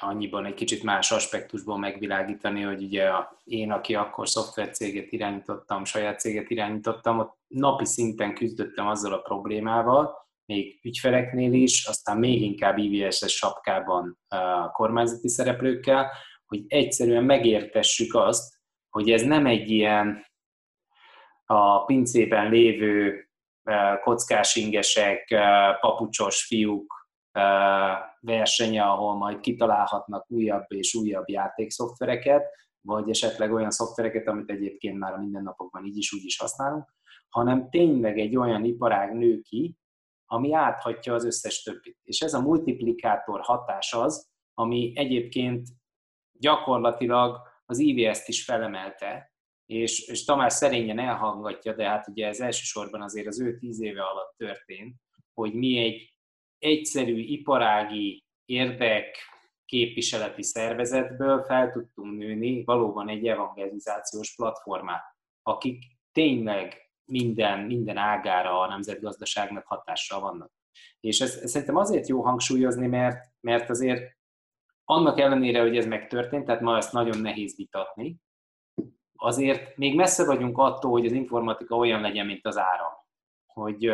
annyiban 0.00 0.44
egy 0.44 0.54
kicsit 0.54 0.82
más 0.82 1.12
aspektusból 1.12 1.78
megvilágítani, 1.78 2.62
hogy 2.62 2.82
ugye 2.82 3.10
én, 3.44 3.70
aki 3.70 3.94
akkor 3.94 4.28
szoftvercéget 4.28 5.12
irányítottam, 5.12 5.84
saját 5.84 6.20
céget 6.20 6.50
irányítottam, 6.50 7.18
ott 7.18 7.36
napi 7.48 7.84
szinten 7.84 8.34
küzdöttem 8.34 8.86
azzal 8.86 9.12
a 9.12 9.20
problémával, 9.20 10.20
még 10.46 10.80
ügyfeleknél 10.82 11.52
is, 11.52 11.86
aztán 11.86 12.18
még 12.18 12.42
inkább 12.42 12.78
IVS-es 12.78 13.32
sapkában 13.32 14.18
a 14.28 14.70
kormányzati 14.70 15.28
szereplőkkel, 15.28 16.10
hogy 16.52 16.64
egyszerűen 16.68 17.24
megértessük 17.24 18.14
azt, 18.14 18.60
hogy 18.90 19.10
ez 19.10 19.22
nem 19.22 19.46
egy 19.46 19.70
ilyen 19.70 20.24
a 21.44 21.84
pincében 21.84 22.50
lévő 22.50 23.28
e, 23.62 24.00
kockás 24.02 24.56
ingesek, 24.56 25.30
e, 25.30 25.72
papucsos 25.80 26.44
fiúk 26.44 27.08
e, 27.32 27.42
versenye, 28.20 28.82
ahol 28.82 29.16
majd 29.16 29.40
kitalálhatnak 29.40 30.30
újabb 30.30 30.64
és 30.68 30.94
újabb 30.94 31.28
játékszoftvereket, 31.28 32.44
vagy 32.80 33.10
esetleg 33.10 33.52
olyan 33.52 33.70
szoftvereket, 33.70 34.26
amit 34.26 34.50
egyébként 34.50 34.98
már 34.98 35.12
a 35.12 35.18
mindennapokban 35.18 35.84
így 35.84 35.96
is 35.96 36.12
úgy 36.12 36.24
is 36.24 36.38
használunk, 36.38 36.94
hanem 37.28 37.70
tényleg 37.70 38.18
egy 38.18 38.36
olyan 38.36 38.64
iparág 38.64 39.12
nő 39.12 39.40
ki, 39.40 39.76
ami 40.26 40.54
áthatja 40.54 41.14
az 41.14 41.24
összes 41.24 41.62
többit. 41.62 41.98
És 42.02 42.20
ez 42.20 42.34
a 42.34 42.40
multiplikátor 42.40 43.40
hatás 43.40 43.92
az, 43.92 44.30
ami 44.54 44.92
egyébként 44.94 45.68
gyakorlatilag 46.42 47.40
az 47.66 47.78
IVS-t 47.78 48.28
is 48.28 48.44
felemelte, 48.44 49.32
és, 49.66 50.08
és 50.08 50.24
Tamás 50.24 50.52
szerényen 50.52 50.98
elhangatja, 50.98 51.74
de 51.74 51.88
hát 51.88 52.08
ugye 52.08 52.26
ez 52.26 52.40
elsősorban 52.40 53.02
azért 53.02 53.26
az 53.26 53.40
ő 53.40 53.58
tíz 53.58 53.80
éve 53.80 54.02
alatt 54.02 54.34
történt, 54.36 54.96
hogy 55.34 55.54
mi 55.54 55.78
egy 55.78 56.14
egyszerű 56.58 57.18
iparági 57.18 58.24
érdek 58.44 59.16
képviseleti 59.64 60.42
szervezetből 60.42 61.42
fel 61.42 61.70
tudtunk 61.70 62.18
nőni 62.18 62.64
valóban 62.64 63.08
egy 63.08 63.26
evangelizációs 63.26 64.34
platformát, 64.34 65.04
akik 65.42 65.84
tényleg 66.12 66.90
minden, 67.04 67.58
minden 67.58 67.96
ágára 67.96 68.60
a 68.60 68.68
nemzetgazdaságnak 68.68 69.66
hatással 69.66 70.20
vannak. 70.20 70.52
És 71.00 71.20
ezt, 71.20 71.42
ezt 71.42 71.52
szerintem 71.52 71.76
azért 71.76 72.08
jó 72.08 72.22
hangsúlyozni, 72.22 72.86
mert, 72.86 73.24
mert 73.40 73.70
azért 73.70 74.16
annak 74.84 75.18
ellenére, 75.18 75.60
hogy 75.60 75.76
ez 75.76 75.86
megtörtént, 75.86 76.44
tehát 76.44 76.60
ma 76.60 76.76
ezt 76.76 76.92
nagyon 76.92 77.18
nehéz 77.18 77.56
vitatni, 77.56 78.16
azért 79.16 79.76
még 79.76 79.94
messze 79.94 80.24
vagyunk 80.24 80.58
attól, 80.58 80.90
hogy 80.90 81.06
az 81.06 81.12
informatika 81.12 81.76
olyan 81.76 82.00
legyen, 82.00 82.26
mint 82.26 82.46
az 82.46 82.58
áram. 82.58 82.92
Hogy 83.46 83.86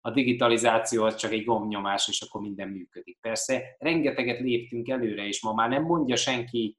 a 0.00 0.10
digitalizáció 0.12 1.04
az 1.04 1.14
csak 1.14 1.32
egy 1.32 1.44
gombnyomás, 1.44 2.08
és 2.08 2.20
akkor 2.20 2.40
minden 2.40 2.68
működik. 2.68 3.18
Persze, 3.20 3.76
rengeteget 3.78 4.40
léptünk 4.40 4.88
előre, 4.88 5.26
és 5.26 5.42
ma 5.42 5.52
már 5.52 5.68
nem 5.68 5.82
mondja 5.82 6.16
senki, 6.16 6.78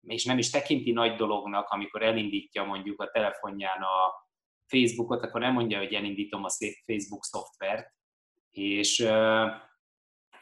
és 0.00 0.24
nem 0.24 0.38
is 0.38 0.50
tekinti 0.50 0.92
nagy 0.92 1.16
dolognak, 1.16 1.68
amikor 1.68 2.02
elindítja 2.02 2.64
mondjuk 2.64 3.00
a 3.00 3.10
telefonján 3.10 3.82
a 3.82 4.26
Facebookot, 4.66 5.22
akkor 5.22 5.40
nem 5.40 5.52
mondja, 5.52 5.78
hogy 5.78 5.92
elindítom 5.92 6.44
a 6.44 6.50
Facebook 6.84 7.24
szoftvert, 7.24 7.92
és 8.50 8.98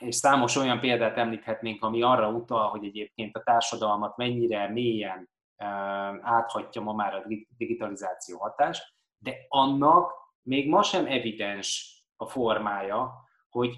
és 0.00 0.14
számos 0.14 0.57
olyan 0.57 0.80
példát 0.80 1.16
említhetnénk, 1.16 1.83
ami 1.83 2.02
arra 2.02 2.30
utal, 2.30 2.69
hogy 2.69 2.85
egyébként 2.85 3.37
a 3.37 3.42
társadalmat 3.42 4.16
mennyire 4.16 4.69
mélyen 4.69 5.28
áthatja 6.21 6.80
ma 6.80 6.92
már 6.92 7.14
a 7.14 7.25
digitalizáció 7.57 8.38
hatás, 8.38 8.95
de 9.19 9.35
annak 9.49 10.12
még 10.42 10.69
ma 10.69 10.83
sem 10.83 11.07
evidens 11.07 11.99
a 12.16 12.26
formája, 12.26 13.12
hogy, 13.49 13.75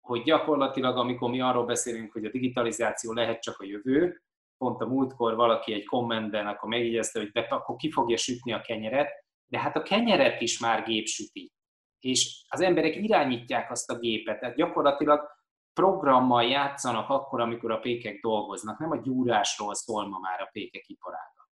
hogy 0.00 0.22
gyakorlatilag, 0.22 0.96
amikor 0.96 1.30
mi 1.30 1.40
arról 1.40 1.64
beszélünk, 1.64 2.12
hogy 2.12 2.24
a 2.24 2.30
digitalizáció 2.30 3.12
lehet 3.12 3.42
csak 3.42 3.60
a 3.60 3.64
jövő, 3.64 4.22
pont 4.58 4.80
a 4.80 4.86
múltkor 4.86 5.34
valaki 5.34 5.72
egy 5.72 5.84
kommentben 5.84 6.46
akkor 6.46 6.68
megjegyezte, 6.68 7.18
hogy 7.18 7.30
de 7.30 7.40
akkor 7.40 7.76
ki 7.76 7.90
fogja 7.90 8.16
sütni 8.16 8.52
a 8.52 8.60
kenyeret, 8.60 9.10
de 9.46 9.58
hát 9.58 9.76
a 9.76 9.82
kenyeret 9.82 10.40
is 10.40 10.58
már 10.58 10.84
gép 10.84 11.06
süti. 11.06 11.52
És 11.98 12.44
az 12.48 12.60
emberek 12.60 12.96
irányítják 12.96 13.70
azt 13.70 13.90
a 13.90 13.98
gépet, 13.98 14.40
tehát 14.40 14.56
gyakorlatilag 14.56 15.28
programmal 15.74 16.44
játszanak 16.44 17.08
akkor, 17.08 17.40
amikor 17.40 17.70
a 17.70 17.78
pékek 17.78 18.20
dolgoznak. 18.20 18.78
Nem 18.78 18.90
a 18.90 19.00
gyúrásról 19.00 19.74
szól 19.74 20.08
ma 20.08 20.18
már 20.18 20.40
a 20.40 20.48
pékek 20.52 20.88
iparága. 20.88 21.50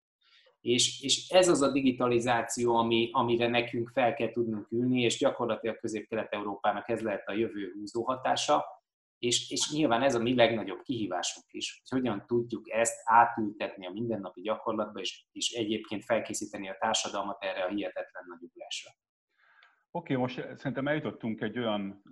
És, 0.60 1.02
és 1.02 1.28
ez 1.28 1.48
az 1.48 1.62
a 1.62 1.72
digitalizáció, 1.72 2.76
ami, 2.76 3.08
amire 3.12 3.48
nekünk 3.48 3.88
fel 3.88 4.14
kell 4.14 4.30
tudnunk 4.30 4.70
ülni, 4.70 5.02
és 5.02 5.18
gyakorlatilag 5.18 5.78
Közép-Kelet-Európának 5.78 6.88
ez 6.88 7.00
lehet 7.00 7.28
a 7.28 7.32
jövő 7.32 7.72
húzó 7.74 8.04
hatása. 8.04 8.64
és, 9.18 9.50
és 9.50 9.70
nyilván 9.72 10.02
ez 10.02 10.14
a 10.14 10.22
mi 10.22 10.34
legnagyobb 10.34 10.82
kihívásunk 10.82 11.46
is, 11.50 11.82
hogy 11.88 12.00
hogyan 12.00 12.24
tudjuk 12.26 12.70
ezt 12.70 13.00
átültetni 13.04 13.86
a 13.86 13.90
mindennapi 13.90 14.40
gyakorlatba, 14.40 15.00
és, 15.00 15.24
és 15.32 15.50
egyébként 15.50 16.04
felkészíteni 16.04 16.68
a 16.68 16.76
társadalmat 16.80 17.42
erre 17.42 17.64
a 17.64 17.68
hihetetlen 17.68 18.24
nagy 18.28 18.42
ugrásra. 18.42 18.90
Oké, 19.90 20.14
okay, 20.14 20.16
most 20.16 20.56
szerintem 20.56 20.88
eljutottunk 20.88 21.40
egy 21.40 21.58
olyan 21.58 22.02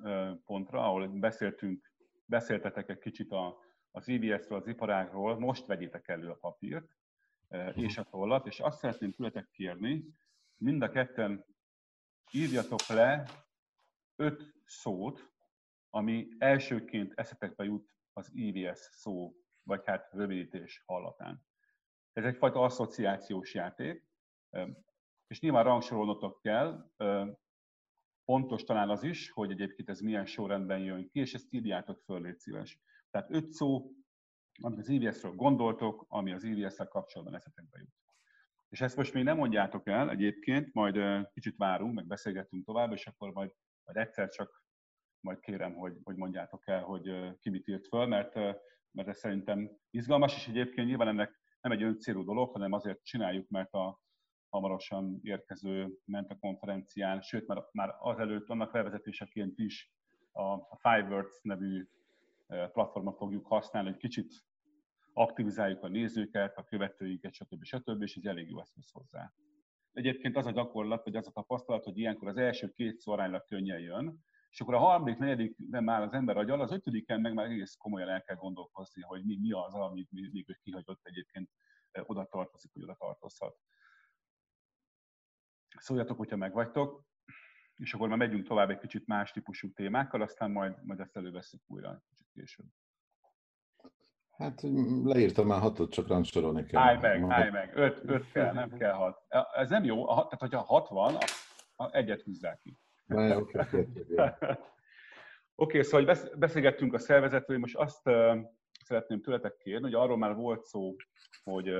pontra, 0.44 0.80
ahol 0.84 1.08
beszéltünk, 1.08 1.87
beszéltetek 2.28 2.88
egy 2.88 2.98
kicsit 2.98 3.32
a, 3.32 3.58
az 3.90 4.08
IBS-ről, 4.08 4.58
az 4.58 4.66
iparágról, 4.66 5.38
most 5.38 5.66
vegyétek 5.66 6.08
elő 6.08 6.30
a 6.30 6.34
papírt 6.34 6.96
és 7.74 7.98
a 7.98 8.02
tollat, 8.02 8.46
és 8.46 8.60
azt 8.60 8.78
szeretném 8.78 9.12
tőletek 9.12 9.50
kérni, 9.50 10.04
mind 10.56 10.82
a 10.82 10.88
ketten 10.88 11.44
írjatok 12.30 12.86
le 12.86 13.24
öt 14.16 14.54
szót, 14.64 15.32
ami 15.90 16.28
elsőként 16.38 17.12
eszetekbe 17.14 17.64
jut 17.64 17.94
az 18.12 18.30
IVS 18.32 18.78
szó, 18.78 19.34
vagy 19.62 19.82
hát 19.84 20.12
rövidítés 20.12 20.82
hallatán. 20.86 21.46
Ez 22.12 22.24
egyfajta 22.24 22.62
asszociációs 22.62 23.54
játék, 23.54 24.06
és 25.26 25.40
nyilván 25.40 25.64
rangsorolnotok 25.64 26.40
kell, 26.40 26.92
pontos 28.28 28.64
talán 28.64 28.90
az 28.90 29.02
is, 29.02 29.30
hogy 29.30 29.50
egyébként 29.50 29.88
ez 29.88 30.00
milyen 30.00 30.26
sorrendben 30.26 30.78
jön 30.78 31.08
ki, 31.08 31.20
és 31.20 31.34
ezt 31.34 31.52
írjátok 31.52 32.00
föl, 32.04 32.20
légy 32.20 32.38
szíves. 32.38 32.78
Tehát 33.10 33.30
öt 33.30 33.50
szó, 33.50 33.90
amit 34.62 34.78
az 34.78 34.88
IVS-ről 34.88 35.34
gondoltok, 35.34 36.04
ami 36.08 36.32
az 36.32 36.44
IVS-szel 36.44 36.88
kapcsolatban 36.88 37.36
eszetekbe 37.36 37.78
jut. 37.78 37.94
És 38.68 38.80
ezt 38.80 38.96
most 38.96 39.12
még 39.12 39.24
nem 39.24 39.36
mondjátok 39.36 39.88
el 39.88 40.10
egyébként, 40.10 40.72
majd 40.72 41.26
kicsit 41.32 41.56
várunk, 41.56 41.94
meg 41.94 42.06
beszélgetünk 42.06 42.64
tovább, 42.64 42.92
és 42.92 43.06
akkor 43.06 43.32
majd, 43.32 43.54
majd 43.84 44.06
egyszer 44.06 44.28
csak 44.28 44.64
majd 45.20 45.40
kérem, 45.40 45.74
hogy, 45.74 45.96
hogy 46.02 46.16
mondjátok 46.16 46.68
el, 46.68 46.82
hogy 46.82 47.38
ki 47.38 47.50
mit 47.50 47.68
írt 47.68 47.86
föl, 47.86 48.06
mert, 48.06 48.34
mert 48.90 49.08
ez 49.08 49.18
szerintem 49.18 49.70
izgalmas, 49.90 50.36
és 50.36 50.48
egyébként 50.48 50.86
nyilván 50.86 51.08
ennek 51.08 51.40
nem 51.60 51.72
egy 51.72 51.82
öncélú 51.82 52.24
dolog, 52.24 52.52
hanem 52.52 52.72
azért 52.72 53.04
csináljuk, 53.04 53.48
mert 53.48 53.72
a 53.72 54.00
hamarosan 54.48 55.18
érkező 55.22 55.98
Menta 56.04 56.38
konferencián, 56.38 57.20
sőt, 57.20 57.46
már, 57.46 57.64
már 57.72 57.94
azelőtt 57.98 58.48
annak 58.48 58.72
levezetéseként 58.72 59.58
is 59.58 59.92
a, 60.32 60.52
a 60.52 60.78
Five 60.80 61.08
Words 61.08 61.40
nevű 61.42 61.88
platformot 62.46 63.16
fogjuk 63.16 63.46
használni, 63.46 63.88
hogy 63.88 63.98
kicsit 63.98 64.46
aktivizáljuk 65.12 65.82
a 65.82 65.88
nézőket, 65.88 66.56
a 66.56 66.64
követőiket, 66.64 67.32
stb. 67.32 67.64
stb. 67.64 68.02
és 68.02 68.16
ez 68.16 68.24
elég 68.24 68.48
jó 68.48 68.60
eszköz 68.60 68.90
hozzá. 68.90 69.32
Egyébként 69.92 70.36
az 70.36 70.46
a 70.46 70.50
gyakorlat, 70.50 71.04
vagy 71.04 71.16
az 71.16 71.26
a 71.26 71.30
tapasztalat, 71.30 71.84
hogy 71.84 71.98
ilyenkor 71.98 72.28
az 72.28 72.36
első 72.36 72.72
két 72.72 72.98
szó 72.98 73.12
aránylag 73.12 73.44
könnyen 73.44 73.80
jön, 73.80 74.24
és 74.50 74.60
akkor 74.60 74.74
a 74.74 74.78
harmadik, 74.78 75.18
negyedik 75.18 75.56
nem 75.70 75.84
már 75.84 76.02
az 76.02 76.12
ember 76.12 76.36
agyal, 76.36 76.60
az 76.60 76.72
ötödiken 76.72 77.20
meg 77.20 77.34
már 77.34 77.46
egész 77.46 77.74
komolyan 77.74 78.08
el 78.08 78.22
kell 78.22 78.36
gondolkozni, 78.36 79.02
hogy 79.02 79.24
mi, 79.24 79.38
mi 79.40 79.52
az, 79.52 79.74
amit 79.74 80.10
még 80.10 80.44
ő 80.48 80.58
kihagyott 80.62 81.00
egyébként 81.02 81.50
oda 81.92 82.24
tartozik, 82.24 82.72
hogy 82.72 82.82
oda 82.82 82.94
tartozhat. 82.98 83.56
Szóljatok, 85.76 86.16
hogyha 86.16 86.36
megvagytok, 86.36 87.04
és 87.76 87.94
akkor 87.94 88.08
már 88.08 88.18
megyünk 88.18 88.46
tovább 88.46 88.70
egy 88.70 88.78
kicsit 88.78 89.06
más 89.06 89.32
típusú 89.32 89.72
témákkal, 89.72 90.22
aztán 90.22 90.50
majd, 90.50 90.84
majd 90.84 91.00
ezt 91.00 91.16
előveszünk 91.16 91.62
újra 91.66 92.02
kicsit 92.08 92.26
később. 92.32 92.66
Hát 94.38 94.62
leírtam 95.04 95.46
már 95.46 95.60
hatot, 95.60 95.92
csak 95.92 96.08
rangsorolni 96.08 96.64
kell. 96.64 96.82
Állj 96.82 96.98
meg, 96.98 97.24
állj 97.28 97.50
meg. 97.50 97.76
Öt, 97.76 98.00
öt 98.04 98.32
kell, 98.32 98.52
nem 98.52 98.70
kell 98.70 98.92
hat. 98.92 99.22
Ez 99.54 99.70
nem 99.70 99.84
jó. 99.84 100.06
Tehát, 100.06 100.40
hogyha 100.40 100.60
hat 100.60 100.88
van, 100.88 101.16
egyet 101.90 102.22
húzzák 102.22 102.58
ki. 102.58 102.76
Oké, 103.06 103.58
okay, 105.54 105.82
szóval 105.82 106.16
beszélgettünk 106.36 106.94
a 106.94 106.98
szervezetről, 106.98 107.58
most 107.58 107.76
azt 107.76 108.02
szeretném 108.84 109.20
tőletek 109.20 109.56
kérni, 109.56 109.82
hogy 109.82 109.94
arról 109.94 110.16
már 110.16 110.34
volt 110.34 110.64
szó, 110.64 110.94
hogy 111.42 111.70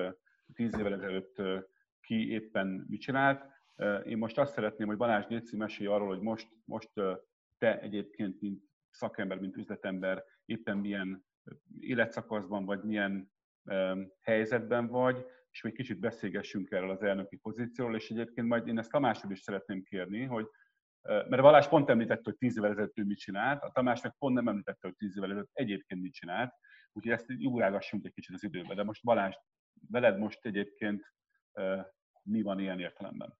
tíz 0.55 0.79
évvel 0.79 0.93
ezelőtt 0.93 1.43
ki 2.01 2.31
éppen 2.31 2.85
mit 2.89 3.01
csinált. 3.01 3.45
Én 4.05 4.19
most 4.19 4.39
azt 4.39 4.53
szeretném, 4.53 4.87
hogy 4.87 4.97
Balázs 4.97 5.27
Néci 5.27 5.57
mesélj 5.57 5.89
arról, 5.89 6.09
hogy 6.09 6.21
most, 6.21 6.49
most 6.65 6.91
te 7.59 7.81
egyébként, 7.81 8.41
mint 8.41 8.63
szakember, 8.91 9.39
mint 9.39 9.57
üzletember 9.57 10.25
éppen 10.45 10.79
milyen 10.79 11.25
életszakaszban 11.81 12.65
vagy, 12.65 12.83
milyen 12.83 13.33
helyzetben 14.21 14.87
vagy, 14.87 15.27
és 15.51 15.63
még 15.63 15.75
kicsit 15.75 15.99
beszélgessünk 15.99 16.71
erről 16.71 16.91
az 16.91 17.03
elnöki 17.03 17.37
pozícióról, 17.37 17.97
és 17.97 18.11
egyébként 18.11 18.47
majd 18.47 18.67
én 18.67 18.79
ezt 18.79 18.91
Tamásról 18.91 19.33
is 19.33 19.41
szeretném 19.41 19.83
kérni, 19.83 20.25
hogy 20.25 20.49
mert 21.03 21.43
Balázs 21.43 21.69
pont 21.69 21.89
említette, 21.89 22.23
hogy 22.25 22.37
tíz 22.37 22.57
évvel 22.59 22.71
ezelőtt 22.71 22.99
ő 22.99 23.05
mit 23.05 23.19
csinált, 23.19 23.63
a 23.63 23.71
Tamás 23.71 24.03
meg 24.03 24.15
pont 24.19 24.35
nem 24.35 24.49
említette, 24.49 24.87
hogy 24.87 24.97
tíz 24.97 25.17
évvel 25.17 25.31
ezelőtt 25.31 25.51
egyébként 25.53 26.03
mit 26.03 26.13
csinált, 26.13 26.53
úgyhogy 26.93 27.13
ezt 27.13 27.27
júrágassunk 27.29 28.05
egy 28.05 28.13
kicsit 28.13 28.35
az 28.35 28.45
időbe. 28.45 28.75
De 28.75 28.83
most 28.83 29.05
Balázs, 29.05 29.35
veled 29.89 30.19
most 30.19 30.45
egyébként 30.45 31.13
mi 32.23 32.43
van 32.43 32.59
ilyen 32.59 32.81
értelemben? 32.81 33.39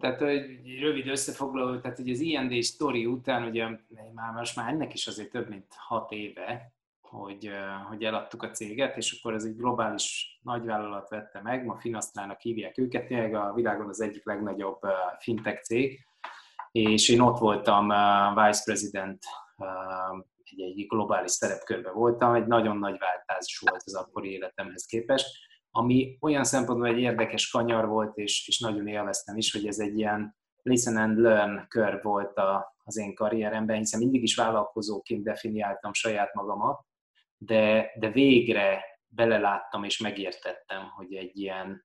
Tehát 0.00 0.22
egy 0.22 0.78
rövid 0.80 1.08
összefoglaló, 1.08 1.80
tehát 1.80 1.98
ugye 1.98 2.12
az 2.12 2.20
IND 2.20 2.64
story 2.64 3.06
után, 3.06 3.48
ugye 3.48 3.68
már 4.14 4.32
most 4.34 4.56
már 4.56 4.72
ennek 4.72 4.94
is 4.94 5.06
azért 5.06 5.30
több 5.30 5.48
mint 5.48 5.66
hat 5.76 6.12
éve, 6.12 6.72
hogy, 7.00 7.50
hogy 7.88 8.04
eladtuk 8.04 8.42
a 8.42 8.50
céget, 8.50 8.96
és 8.96 9.18
akkor 9.18 9.34
ez 9.34 9.44
egy 9.44 9.56
globális 9.56 10.38
nagyvállalat 10.42 11.08
vette 11.08 11.40
meg, 11.42 11.64
ma 11.64 11.76
Finasztrának 11.76 12.40
hívják 12.40 12.78
őket, 12.78 13.06
tényleg 13.06 13.34
a 13.34 13.52
világon 13.54 13.88
az 13.88 14.00
egyik 14.00 14.24
legnagyobb 14.24 14.78
fintech 15.18 15.62
cég, 15.62 16.06
és 16.72 17.08
én 17.08 17.20
ott 17.20 17.38
voltam 17.38 17.88
vice 18.34 18.62
president, 18.64 19.24
egy, 20.44 20.60
egy 20.60 20.86
globális 20.86 21.30
szerepkörben 21.30 21.94
voltam, 21.94 22.34
egy 22.34 22.46
nagyon 22.46 22.76
nagy 22.76 22.98
váltás 22.98 23.62
volt 23.66 23.82
az 23.84 23.94
akkori 23.94 24.30
életemhez 24.30 24.84
képest, 24.84 25.26
ami 25.74 26.16
olyan 26.20 26.44
szempontból 26.44 26.88
egy 26.88 26.98
érdekes 26.98 27.50
kanyar 27.50 27.88
volt, 27.88 28.16
és, 28.16 28.48
és 28.48 28.58
nagyon 28.58 28.86
élveztem 28.86 29.36
is, 29.36 29.52
hogy 29.52 29.66
ez 29.66 29.78
egy 29.78 29.98
ilyen 29.98 30.36
listen 30.62 30.96
and 30.96 31.18
learn 31.18 31.68
kör 31.68 32.02
volt 32.02 32.36
a, 32.36 32.74
az 32.84 32.96
én 32.96 33.14
karrieremben, 33.14 33.76
hiszen 33.76 34.00
mindig 34.00 34.22
is 34.22 34.34
vállalkozóként 34.34 35.22
definiáltam 35.22 35.92
saját 35.92 36.34
magamat, 36.34 36.86
de, 37.36 37.92
de 37.98 38.10
végre 38.10 38.84
beleláttam 39.06 39.84
és 39.84 39.98
megértettem, 39.98 40.88
hogy 40.96 41.14
egy 41.14 41.38
ilyen 41.38 41.84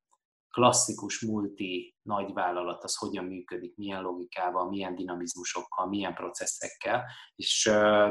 klasszikus 0.49 1.21
multi 1.21 1.95
nagyvállalat 2.01 2.83
az 2.83 2.97
hogyan 2.97 3.25
működik, 3.25 3.75
milyen 3.75 4.01
logikával, 4.01 4.69
milyen 4.69 4.95
dinamizmusokkal, 4.95 5.87
milyen 5.87 6.13
processzekkel, 6.13 7.05
és 7.35 7.63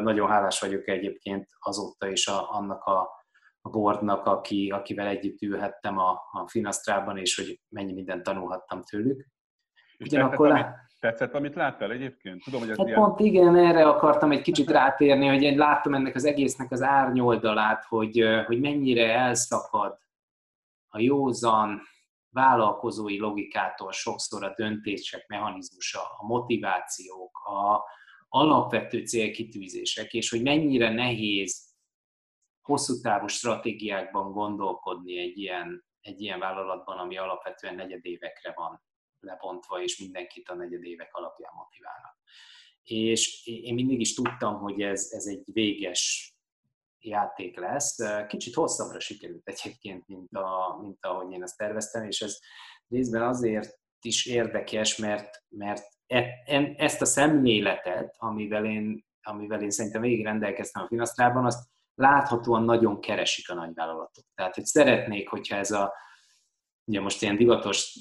nagyon 0.02 0.28
hálás 0.28 0.60
vagyok 0.60 0.88
egyébként 0.88 1.48
azóta 1.58 2.08
is 2.08 2.26
a, 2.26 2.50
annak 2.50 2.84
a, 2.84 3.08
a 3.66 3.70
boardnak, 3.70 4.26
aki, 4.26 4.70
akivel 4.70 5.06
együtt 5.06 5.42
ülhettem 5.42 5.98
a, 5.98 6.10
a 6.10 6.48
Finasztrában, 6.48 7.18
és 7.18 7.36
hogy 7.36 7.60
mennyi 7.68 7.92
mindent 7.92 8.22
tanulhattam 8.22 8.82
tőlük. 8.82 9.26
Ugyanakkor 9.98 10.48
tetszett, 10.48 10.66
amit, 10.66 11.00
tetszett, 11.00 11.34
amit 11.34 11.54
láttál 11.54 11.90
egyébként? 11.90 12.42
Tudom, 12.44 12.60
hogy 12.60 12.70
ez 12.70 12.76
hát 12.76 12.86
ilyen... 12.86 13.00
pont 13.00 13.20
igen, 13.20 13.56
erre 13.56 13.88
akartam 13.88 14.30
egy 14.30 14.42
kicsit 14.42 14.70
rátérni, 14.70 15.26
hogy 15.26 15.42
én 15.42 15.56
láttam 15.56 15.94
ennek 15.94 16.14
az 16.14 16.24
egésznek 16.24 16.72
az 16.72 16.82
árnyoldalát, 16.82 17.84
hogy, 17.84 18.24
hogy 18.46 18.60
mennyire 18.60 19.14
elszakad 19.14 19.98
a 20.88 21.00
józan, 21.00 21.80
vállalkozói 22.30 23.18
logikától 23.18 23.92
sokszor 23.92 24.44
a 24.44 24.54
döntések 24.56 25.26
mechanizmusa, 25.28 26.00
a 26.00 26.26
motivációk, 26.26 27.38
a 27.38 27.84
alapvető 28.28 28.98
célkitűzések, 29.04 30.12
és 30.12 30.30
hogy 30.30 30.42
mennyire 30.42 30.92
nehéz 30.92 31.75
hosszú 32.66 33.00
távú 33.00 33.26
stratégiákban 33.26 34.32
gondolkodni 34.32 35.18
egy 35.18 35.38
ilyen, 35.38 35.84
egy 36.00 36.20
ilyen 36.20 36.38
vállalatban, 36.38 36.98
ami 36.98 37.16
alapvetően 37.16 37.74
negyedévekre 37.74 38.52
van 38.52 38.82
lebontva, 39.20 39.82
és 39.82 39.98
mindenkit 39.98 40.48
a 40.48 40.54
negyedévek 40.54 41.14
alapján 41.14 41.52
motiválnak. 41.54 42.18
És 42.82 43.46
én 43.46 43.74
mindig 43.74 44.00
is 44.00 44.14
tudtam, 44.14 44.58
hogy 44.58 44.80
ez, 44.80 45.08
ez 45.10 45.26
egy 45.26 45.42
véges 45.44 46.34
játék 46.98 47.58
lesz. 47.58 47.96
Kicsit 48.26 48.54
hosszabbra 48.54 49.00
sikerült 49.00 49.48
egyébként, 49.48 50.06
mint, 50.06 50.32
a, 50.32 50.78
mint 50.82 51.04
ahogy 51.04 51.32
én 51.32 51.42
ezt 51.42 51.56
terveztem, 51.56 52.04
és 52.04 52.20
ez 52.20 52.38
részben 52.88 53.22
azért 53.22 53.78
is 54.00 54.26
érdekes, 54.26 54.96
mert, 54.96 55.44
mert 55.48 55.84
e, 56.06 56.26
ezt 56.76 57.00
a 57.00 57.04
szemléletet, 57.04 58.14
amivel 58.18 58.64
én, 58.64 59.04
amivel 59.22 59.62
én 59.62 59.70
szerintem 59.70 60.00
végig 60.00 60.24
rendelkeztem 60.24 60.82
a 60.82 60.86
Finasztrában, 60.86 61.44
azt 61.44 61.68
láthatóan 61.96 62.62
nagyon 62.62 63.00
keresik 63.00 63.50
a 63.50 63.54
nagyvállalatok. 63.54 64.24
Tehát, 64.34 64.54
hogy 64.54 64.64
szeretnék, 64.64 65.28
hogyha 65.28 65.56
ez 65.56 65.70
a, 65.70 65.92
ugye 66.84 67.00
most 67.00 67.22
ilyen 67.22 67.36
divatos 67.36 67.98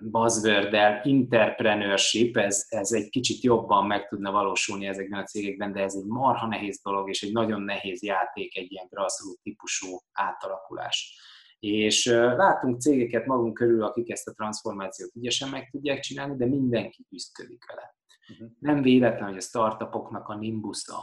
buzzword 0.00 0.74
entrepreneurship, 0.74 2.36
ez, 2.36 2.64
ez 2.68 2.92
egy 2.92 3.08
kicsit 3.08 3.42
jobban 3.42 3.86
meg 3.86 4.08
tudna 4.08 4.30
valósulni 4.30 4.86
ezekben 4.86 5.20
a 5.20 5.24
cégekben, 5.24 5.72
de 5.72 5.82
ez 5.82 5.94
egy 5.94 6.04
marha 6.04 6.46
nehéz 6.46 6.80
dolog, 6.82 7.08
és 7.08 7.22
egy 7.22 7.32
nagyon 7.32 7.62
nehéz 7.62 8.02
játék, 8.02 8.56
egy 8.56 8.72
ilyen 8.72 8.86
grassroot 8.90 9.40
típusú 9.42 9.98
átalakulás. 10.12 11.18
És 11.58 12.06
látunk 12.36 12.80
cégeket 12.80 13.26
magunk 13.26 13.54
körül, 13.54 13.82
akik 13.82 14.10
ezt 14.10 14.28
a 14.28 14.32
transformációt 14.32 15.14
ügyesen 15.14 15.48
meg 15.48 15.68
tudják 15.70 16.00
csinálni, 16.00 16.36
de 16.36 16.46
mindenki 16.46 17.04
küzdködik 17.08 17.64
vele. 17.66 17.94
Uh-huh. 18.32 18.48
Nem 18.58 18.82
véletlen, 18.82 19.28
hogy 19.28 19.36
a 19.36 19.40
startupoknak 19.40 20.28
a 20.28 20.36
nimbusza, 20.36 20.96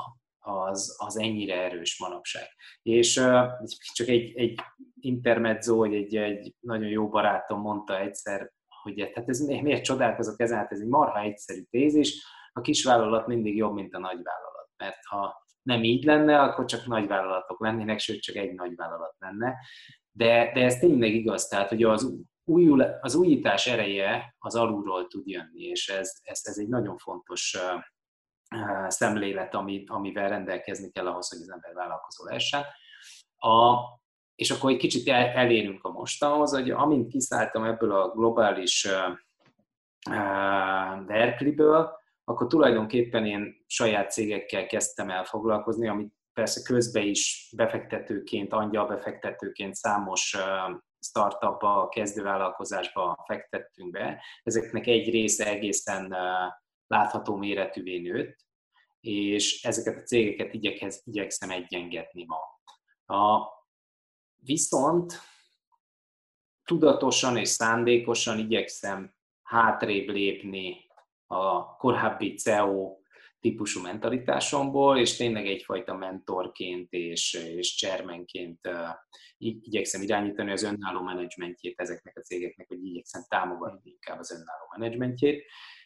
az, 0.45 0.95
az 0.97 1.19
ennyire 1.19 1.61
erős 1.63 1.99
manapság. 1.99 2.47
És 2.81 3.13
csak 3.93 4.07
egy, 4.07 4.37
egy 4.37 4.59
intermezzo, 4.99 5.83
egy, 5.83 6.15
egy 6.15 6.55
nagyon 6.59 6.89
jó 6.89 7.09
barátom 7.09 7.61
mondta 7.61 7.99
egyszer, 7.99 8.51
hogy 8.83 9.11
hát 9.13 9.29
ez 9.29 9.39
miért 9.39 9.83
csodálkozok 9.83 10.39
ezen, 10.39 10.57
hát 10.57 10.71
ez 10.71 10.79
egy 10.79 10.87
marha 10.87 11.21
egyszerű 11.21 11.61
tézis, 11.69 12.25
a 12.51 12.61
kisvállalat 12.61 13.27
mindig 13.27 13.55
jobb, 13.55 13.73
mint 13.73 13.93
a 13.93 13.99
nagyvállalat, 13.99 14.69
mert 14.77 15.05
ha 15.05 15.45
nem 15.61 15.83
így 15.83 16.03
lenne, 16.03 16.41
akkor 16.41 16.65
csak 16.65 16.85
nagyvállalatok 16.85 17.59
lennének, 17.61 17.99
sőt, 17.99 18.21
csak 18.21 18.35
egy 18.35 18.53
nagyvállalat 18.53 19.15
lenne. 19.17 19.55
De, 20.11 20.51
de 20.53 20.63
ez 20.63 20.79
tényleg 20.79 21.13
igaz, 21.13 21.47
tehát 21.47 21.69
hogy 21.69 21.83
az, 21.83 22.15
újul, 22.43 22.81
az 22.81 23.15
újítás 23.15 23.67
ereje 23.67 24.35
az 24.37 24.55
alulról 24.55 25.07
tud 25.07 25.27
jönni, 25.27 25.63
és 25.63 25.89
ez, 25.89 26.11
ez, 26.21 26.41
ez 26.43 26.57
egy 26.57 26.67
nagyon 26.67 26.97
fontos 26.97 27.57
szemlélet, 28.87 29.53
ami, 29.53 29.83
amivel 29.87 30.29
rendelkezni 30.29 30.91
kell 30.91 31.07
ahhoz, 31.07 31.29
hogy 31.29 31.39
az 31.41 31.51
ember 31.51 31.73
vállalkozó 31.73 32.23
lehessen. 32.23 32.63
A, 33.37 33.77
és 34.35 34.51
akkor 34.51 34.71
egy 34.71 34.77
kicsit 34.77 35.07
el, 35.07 35.25
elérünk 35.25 35.83
a 35.83 35.91
mostanhoz, 35.91 36.51
hogy 36.51 36.71
amint 36.71 37.11
kiszálltam 37.11 37.63
ebből 37.63 37.91
a 37.91 38.09
globális 38.09 38.85
uh, 38.85 39.17
uh, 40.09 41.05
Berkeley-ből, 41.05 42.03
akkor 42.23 42.47
tulajdonképpen 42.47 43.25
én 43.25 43.63
saját 43.67 44.11
cégekkel 44.11 44.65
kezdtem 44.65 45.09
el 45.09 45.23
foglalkozni, 45.23 45.87
amit 45.87 46.13
persze 46.33 46.61
közben 46.61 47.03
is 47.03 47.51
befektetőként, 47.55 48.53
angyal 48.53 48.87
befektetőként 48.87 49.75
számos 49.75 50.37
startupba, 50.99 51.89
kezdővállalkozásba 51.89 53.23
fektettünk 53.25 53.91
be. 53.91 54.23
Ezeknek 54.43 54.87
egy 54.87 55.09
része 55.09 55.45
egészen 55.47 56.15
látható 56.87 57.35
méretűvé 57.35 57.97
nőtt, 57.97 58.44
és 59.05 59.63
ezeket 59.63 59.97
a 59.97 60.03
cégeket 60.03 60.53
igyekez, 60.53 61.01
igyekszem 61.05 61.49
egyengetni 61.49 62.25
ma. 62.25 62.37
A, 63.17 63.47
viszont 64.35 65.13
tudatosan 66.63 67.37
és 67.37 67.47
szándékosan 67.49 68.39
igyekszem 68.39 69.13
hátrébb 69.43 70.07
lépni 70.07 70.87
a 71.27 71.75
korábbi 71.75 72.33
CEO 72.33 72.97
típusú 73.39 73.81
mentalitásomból, 73.81 74.97
és 74.97 75.15
tényleg 75.15 75.47
egyfajta 75.47 75.95
mentorként 75.95 76.91
és, 76.93 77.33
és 77.33 77.75
csermenként 77.75 78.59
uh, 78.67 78.73
igyekszem 79.37 80.01
irányítani 80.01 80.51
az 80.51 80.63
önálló 80.63 81.01
menedzsmentjét 81.01 81.79
ezeknek 81.79 82.17
a 82.17 82.21
cégeknek, 82.21 82.67
hogy 82.67 82.85
igyekszem 82.85 83.23
támogatni 83.27 83.89
inkább 83.89 84.19
az 84.19 84.31
önálló 84.31 84.67
menedzsmentjét. 84.77 85.43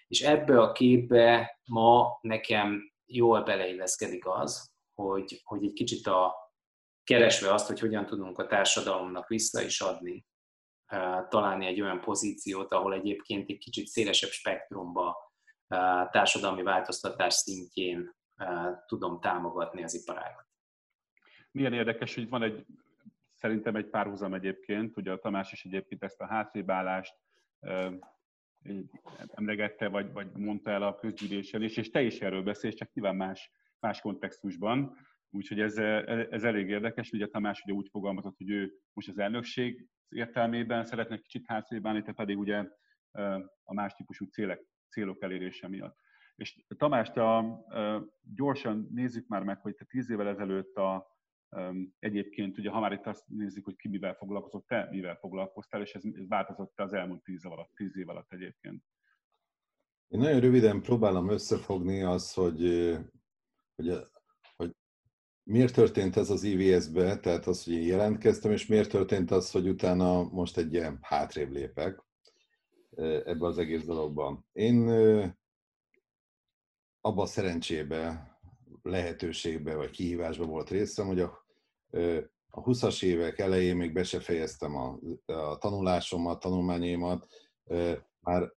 És 0.08 0.22
ebbe 0.22 0.62
a 0.62 0.72
képbe 0.72 1.60
ma 1.66 2.20
nekem 2.22 2.92
jól 3.12 3.44
beleilleszkedik 3.44 4.28
az, 4.28 4.72
hogy, 4.94 5.42
hogy 5.44 5.64
egy 5.64 5.74
kicsit 5.74 6.08
a, 6.08 6.48
keresve 7.04 7.54
azt, 7.54 7.68
hogy 7.68 7.80
hogyan 7.80 8.06
tudunk 8.06 8.38
a 8.38 8.48
társadalomnak 8.48 9.28
vissza 9.28 9.62
is 9.62 9.82
adni, 9.82 10.26
találni 11.28 11.66
egy 11.66 11.82
olyan 11.82 12.02
pozíciót, 12.02 12.74
ahol 12.74 12.94
egyébként 12.94 13.50
egy 13.50 13.58
kicsit 13.58 13.88
szélesebb 13.88 14.30
spektrumba 14.30 15.34
társadalmi 16.12 16.64
változtatás 16.64 17.34
szintjén 17.34 18.16
tudom 18.86 19.20
támogatni 19.20 19.84
az 19.84 19.94
iparágat. 19.94 20.48
Milyen 21.52 21.74
érdekes, 21.74 22.16
hogy 22.16 22.30
van 22.30 22.44
egy, 22.44 22.66
szerintem 23.34 23.76
egy 23.76 23.90
párhuzam 23.90 24.34
egyébként, 24.34 24.98
ugye 24.98 25.12
a 25.12 25.20
Tamás 25.20 25.52
is 25.52 25.66
egyébként 25.66 26.04
ezt 26.04 26.22
a 26.22 26.28
hátrébállást 26.28 27.16
emlegette, 29.28 29.88
vagy, 29.88 30.12
vagy 30.12 30.32
mondta 30.32 30.72
el 30.72 30.84
a 30.84 30.96
közgyűlésen 30.96 31.62
is, 31.62 31.78
és 31.78 31.90
te 31.90 32.02
is 32.02 32.20
erről 32.20 32.44
beszélsz, 32.44 32.76
csak 32.76 32.94
nyilván 32.94 33.16
más, 33.16 33.52
más 33.80 34.02
kontextusban. 34.02 34.98
Úgyhogy 35.30 35.60
ez, 35.60 35.78
ez 36.30 36.44
elég 36.44 36.70
érdekes, 36.70 37.12
ugye 37.12 37.28
Tamás 37.28 37.62
ugye 37.66 37.74
úgy 37.74 37.88
fogalmazott, 37.90 38.38
hogy 38.38 38.50
ő 38.50 38.74
most 38.94 39.08
az 39.08 39.18
elnökség 39.18 39.88
értelmében 40.10 40.86
szeretne 40.86 41.18
kicsit 41.18 41.48
hátrébálni, 41.48 42.02
te 42.02 42.12
pedig 42.12 42.38
ugye 42.38 42.66
a 43.64 43.74
más 43.74 43.94
típusú 43.94 44.26
célek 44.26 44.62
célok 44.90 45.22
elérése 45.22 45.68
miatt. 45.68 45.98
És 46.36 46.66
Tamás, 46.78 47.10
te 47.10 47.36
a, 47.36 47.66
gyorsan 48.36 48.88
nézzük 48.92 49.28
már 49.28 49.44
meg, 49.44 49.60
hogy 49.62 49.76
te 49.76 49.86
tíz 49.86 50.10
évvel 50.10 50.28
ezelőtt 50.28 50.76
a, 50.76 51.08
egyébként, 52.00 52.58
ugye 52.58 52.70
ha 52.70 52.80
már 52.80 52.92
itt 52.92 53.06
azt 53.06 53.24
nézzük, 53.28 53.66
hogy 53.66 53.76
ki 53.76 53.88
mivel 53.88 54.14
foglalkozott, 54.14 54.68
te 54.68 54.88
mivel 54.92 55.16
foglalkoztál, 55.16 55.82
és 55.82 55.94
ez, 55.94 56.04
ez 56.14 56.28
változott 56.28 56.80
az 56.80 56.94
elmúlt 56.94 57.24
tíz 57.24 57.46
év 57.46 57.52
alatt, 57.52 57.72
tíz 57.76 57.98
év 57.98 58.10
alatt 58.10 58.32
egyébként. 58.32 58.84
Én 60.08 60.20
nagyon 60.20 60.40
röviden 60.40 60.82
próbálom 60.82 61.30
összefogni 61.30 62.02
az, 62.02 62.34
hogy, 62.34 62.62
hogy, 63.76 63.94
hogy 64.56 64.76
miért 65.44 65.74
történt 65.74 66.16
ez 66.16 66.30
az 66.30 66.44
IVS-be, 66.44 67.20
tehát 67.20 67.46
az, 67.46 67.64
hogy 67.64 67.74
én 67.74 67.88
jelentkeztem, 67.88 68.52
és 68.52 68.66
miért 68.66 68.90
történt 68.90 69.32
az, 69.32 69.52
hogy 69.52 69.68
utána 69.68 70.24
most 70.24 70.58
egy 70.58 70.74
ilyen 70.74 70.98
hátrébb 71.02 71.52
lépek 71.52 72.04
ebbe 73.24 73.46
az 73.46 73.58
egész 73.58 73.86
dologban. 73.86 74.46
Én 74.52 74.90
abban 77.02 77.24
a 77.24 77.26
szerencsébe, 77.26 78.29
lehetőségbe 78.82 79.76
vagy 79.76 79.90
kihívásba 79.90 80.46
volt 80.46 80.70
részem, 80.70 81.08
hogy 81.08 81.20
a, 81.20 81.46
a 82.50 82.62
20-as 82.62 83.04
évek 83.04 83.40
elején 83.40 83.76
még 83.76 83.94
be 83.94 84.04
se 84.04 84.20
fejeztem 84.20 84.76
a, 84.76 85.00
a 85.26 85.58
tanulásomat, 85.58 86.40
tanulmányaimat, 86.40 87.28
már 88.20 88.54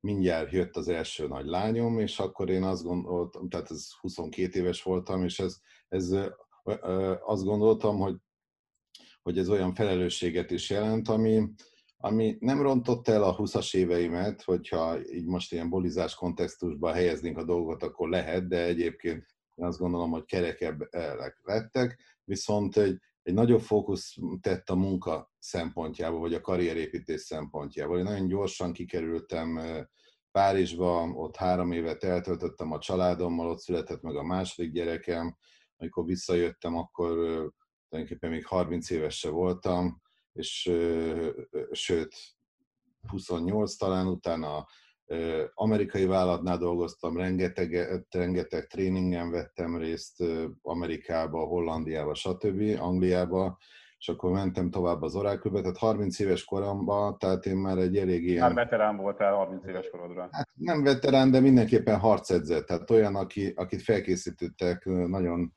mindjárt 0.00 0.50
jött 0.50 0.76
az 0.76 0.88
első 0.88 1.26
nagy 1.26 1.46
lányom, 1.46 1.98
és 1.98 2.18
akkor 2.18 2.50
én 2.50 2.62
azt 2.62 2.82
gondoltam, 2.82 3.48
tehát 3.48 3.70
ez 3.70 3.88
22 4.00 4.58
éves 4.58 4.82
voltam, 4.82 5.24
és 5.24 5.38
ez, 5.38 5.56
ez 5.88 6.10
azt 7.24 7.44
gondoltam, 7.44 7.98
hogy, 7.98 8.16
hogy 9.22 9.38
ez 9.38 9.48
olyan 9.48 9.74
felelősséget 9.74 10.50
is 10.50 10.70
jelent, 10.70 11.08
ami, 11.08 11.48
ami 11.96 12.36
nem 12.40 12.62
rontott 12.62 13.08
el 13.08 13.22
a 13.22 13.36
20-as 13.36 13.74
éveimet, 13.74 14.42
hogyha 14.42 15.06
így 15.12 15.26
most 15.26 15.52
ilyen 15.52 15.68
bolizás 15.68 16.14
kontextusban 16.14 16.92
helyeznénk 16.92 17.38
a 17.38 17.44
dolgot, 17.44 17.82
akkor 17.82 18.08
lehet, 18.08 18.48
de 18.48 18.64
egyébként 18.64 19.35
én 19.56 19.64
azt 19.64 19.78
gondolom, 19.78 20.10
hogy 20.10 20.24
kerekebb 20.24 20.80
lettek, 21.42 22.00
viszont 22.24 22.76
egy, 22.76 23.00
egy 23.22 23.34
nagyobb 23.34 23.60
fókusz 23.60 24.16
tett 24.40 24.70
a 24.70 24.74
munka 24.74 25.32
szempontjából, 25.38 26.20
vagy 26.20 26.34
a 26.34 26.40
karrierépítés 26.40 27.20
szempontjából. 27.20 27.98
Én 27.98 28.04
nagyon 28.04 28.26
gyorsan 28.26 28.72
kikerültem 28.72 29.60
Párizsba, 30.30 31.02
ott 31.02 31.36
három 31.36 31.72
évet 31.72 32.04
eltöltöttem 32.04 32.72
a 32.72 32.78
családommal, 32.78 33.50
ott 33.50 33.60
született 33.60 34.02
meg 34.02 34.16
a 34.16 34.22
második 34.22 34.72
gyerekem, 34.72 35.36
amikor 35.76 36.04
visszajöttem, 36.04 36.76
akkor 36.76 37.14
tulajdonképpen 37.88 38.30
még 38.30 38.46
30 38.46 38.90
éves 38.90 39.18
se 39.18 39.28
voltam, 39.28 40.00
és 40.32 40.72
sőt, 41.70 42.14
28 43.08 43.76
talán 43.76 44.06
utána 44.06 44.66
amerikai 45.54 46.06
vállalatnál 46.06 46.58
dolgoztam, 46.58 47.16
rengeteg, 47.16 48.04
rengeteg 48.10 48.66
tréningen 48.66 49.30
vettem 49.30 49.76
részt 49.76 50.22
Amerikába, 50.62 51.38
Hollandiába, 51.38 52.14
stb., 52.14 52.76
Angliába, 52.78 53.58
és 53.98 54.08
akkor 54.08 54.30
mentem 54.30 54.70
tovább 54.70 55.02
az 55.02 55.16
orákülbe, 55.16 55.60
tehát 55.60 55.76
30 55.76 56.18
éves 56.18 56.44
koromban, 56.44 57.18
tehát 57.18 57.46
én 57.46 57.56
már 57.56 57.78
egy 57.78 57.96
elég 57.96 58.24
ilyen... 58.24 58.42
Már 58.42 58.54
veterán 58.54 58.96
voltál 58.96 59.34
30 59.34 59.66
éves 59.66 59.88
korodra. 59.90 60.28
Hát 60.30 60.48
nem 60.54 60.82
veterán, 60.82 61.30
de 61.30 61.40
mindenképpen 61.40 61.98
harcedzett, 61.98 62.66
tehát 62.66 62.90
olyan, 62.90 63.14
aki, 63.14 63.52
akit 63.56 63.82
felkészítettek 63.82 64.84
nagyon 64.84 65.52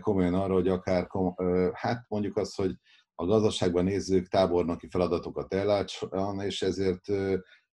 komolyan 0.00 0.34
arra, 0.34 0.52
hogy 0.52 0.68
akár, 0.68 1.06
hát 1.72 2.04
mondjuk 2.08 2.36
azt, 2.36 2.56
hogy 2.56 2.74
a 3.14 3.26
gazdaságban 3.26 3.84
nézzük 3.84 4.28
tábornoki 4.28 4.88
feladatokat 4.90 5.54
ellátson, 5.54 6.40
és 6.40 6.62
ezért 6.62 7.04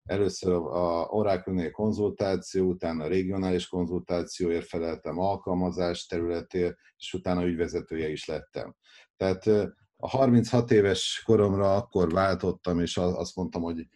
először 0.07 0.53
a 0.53 1.05
Oracle-nél 1.09 1.71
konzultáció, 1.71 2.67
utána 2.67 3.03
a 3.03 3.07
regionális 3.07 3.67
konzultációért 3.67 4.67
feleltem 4.67 5.19
alkalmazás 5.19 6.05
területért, 6.05 6.75
és 6.97 7.13
utána 7.13 7.45
ügyvezetője 7.45 8.09
is 8.09 8.25
lettem. 8.25 8.75
Tehát 9.17 9.47
a 9.97 10.07
36 10.09 10.71
éves 10.71 11.21
koromra 11.25 11.75
akkor 11.75 12.11
váltottam, 12.11 12.79
és 12.79 12.97
azt 12.97 13.35
mondtam, 13.35 13.61
hogy, 13.61 13.87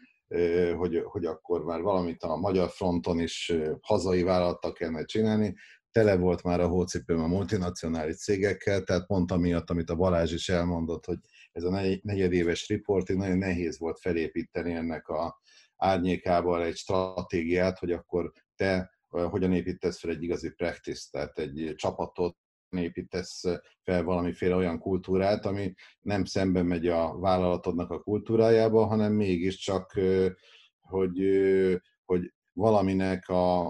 hogy, 0.75 1.01
hogy 1.03 1.25
akkor 1.25 1.63
már 1.63 1.81
valamit 1.81 2.23
a 2.23 2.35
magyar 2.35 2.69
fronton 2.69 3.19
is 3.19 3.53
hazai 3.81 4.23
vállalattal 4.23 4.71
kellene 4.71 5.05
csinálni. 5.05 5.55
Tele 5.91 6.17
volt 6.17 6.43
már 6.43 6.59
a 6.59 6.67
hócipőm 6.67 7.19
a 7.19 7.27
multinacionális 7.27 8.15
cégekkel, 8.15 8.83
tehát 8.83 9.05
pont 9.05 9.31
amiatt, 9.31 9.69
amit 9.69 9.89
a 9.89 9.95
Balázs 9.95 10.33
is 10.33 10.49
elmondott, 10.49 11.05
hogy 11.05 11.17
ez 11.51 11.63
a 11.63 11.81
negyedéves 12.01 12.69
reporting 12.69 13.19
nagyon 13.19 13.37
nehéz 13.37 13.79
volt 13.79 13.99
felépíteni 13.99 14.73
ennek 14.73 15.07
a 15.07 15.39
árnyékával 15.81 16.63
egy 16.63 16.75
stratégiát, 16.75 17.79
hogy 17.79 17.91
akkor 17.91 18.31
te 18.55 18.99
hogyan 19.09 19.53
építesz 19.53 19.99
fel 19.99 20.11
egy 20.11 20.23
igazi 20.23 20.49
practice, 20.49 21.07
tehát 21.11 21.39
egy 21.39 21.73
csapatot, 21.75 22.37
építesz 22.69 23.43
fel 23.83 24.03
valamiféle 24.03 24.55
olyan 24.55 24.79
kultúrát, 24.79 25.45
ami 25.45 25.73
nem 26.01 26.25
szemben 26.25 26.65
megy 26.65 26.87
a 26.87 27.19
vállalatodnak 27.19 27.91
a 27.91 27.99
kultúrájába, 27.99 28.85
hanem 28.85 29.13
mégiscsak, 29.13 29.99
hogy, 30.79 31.19
hogy 32.05 32.33
valaminek 32.53 33.29
a, 33.29 33.67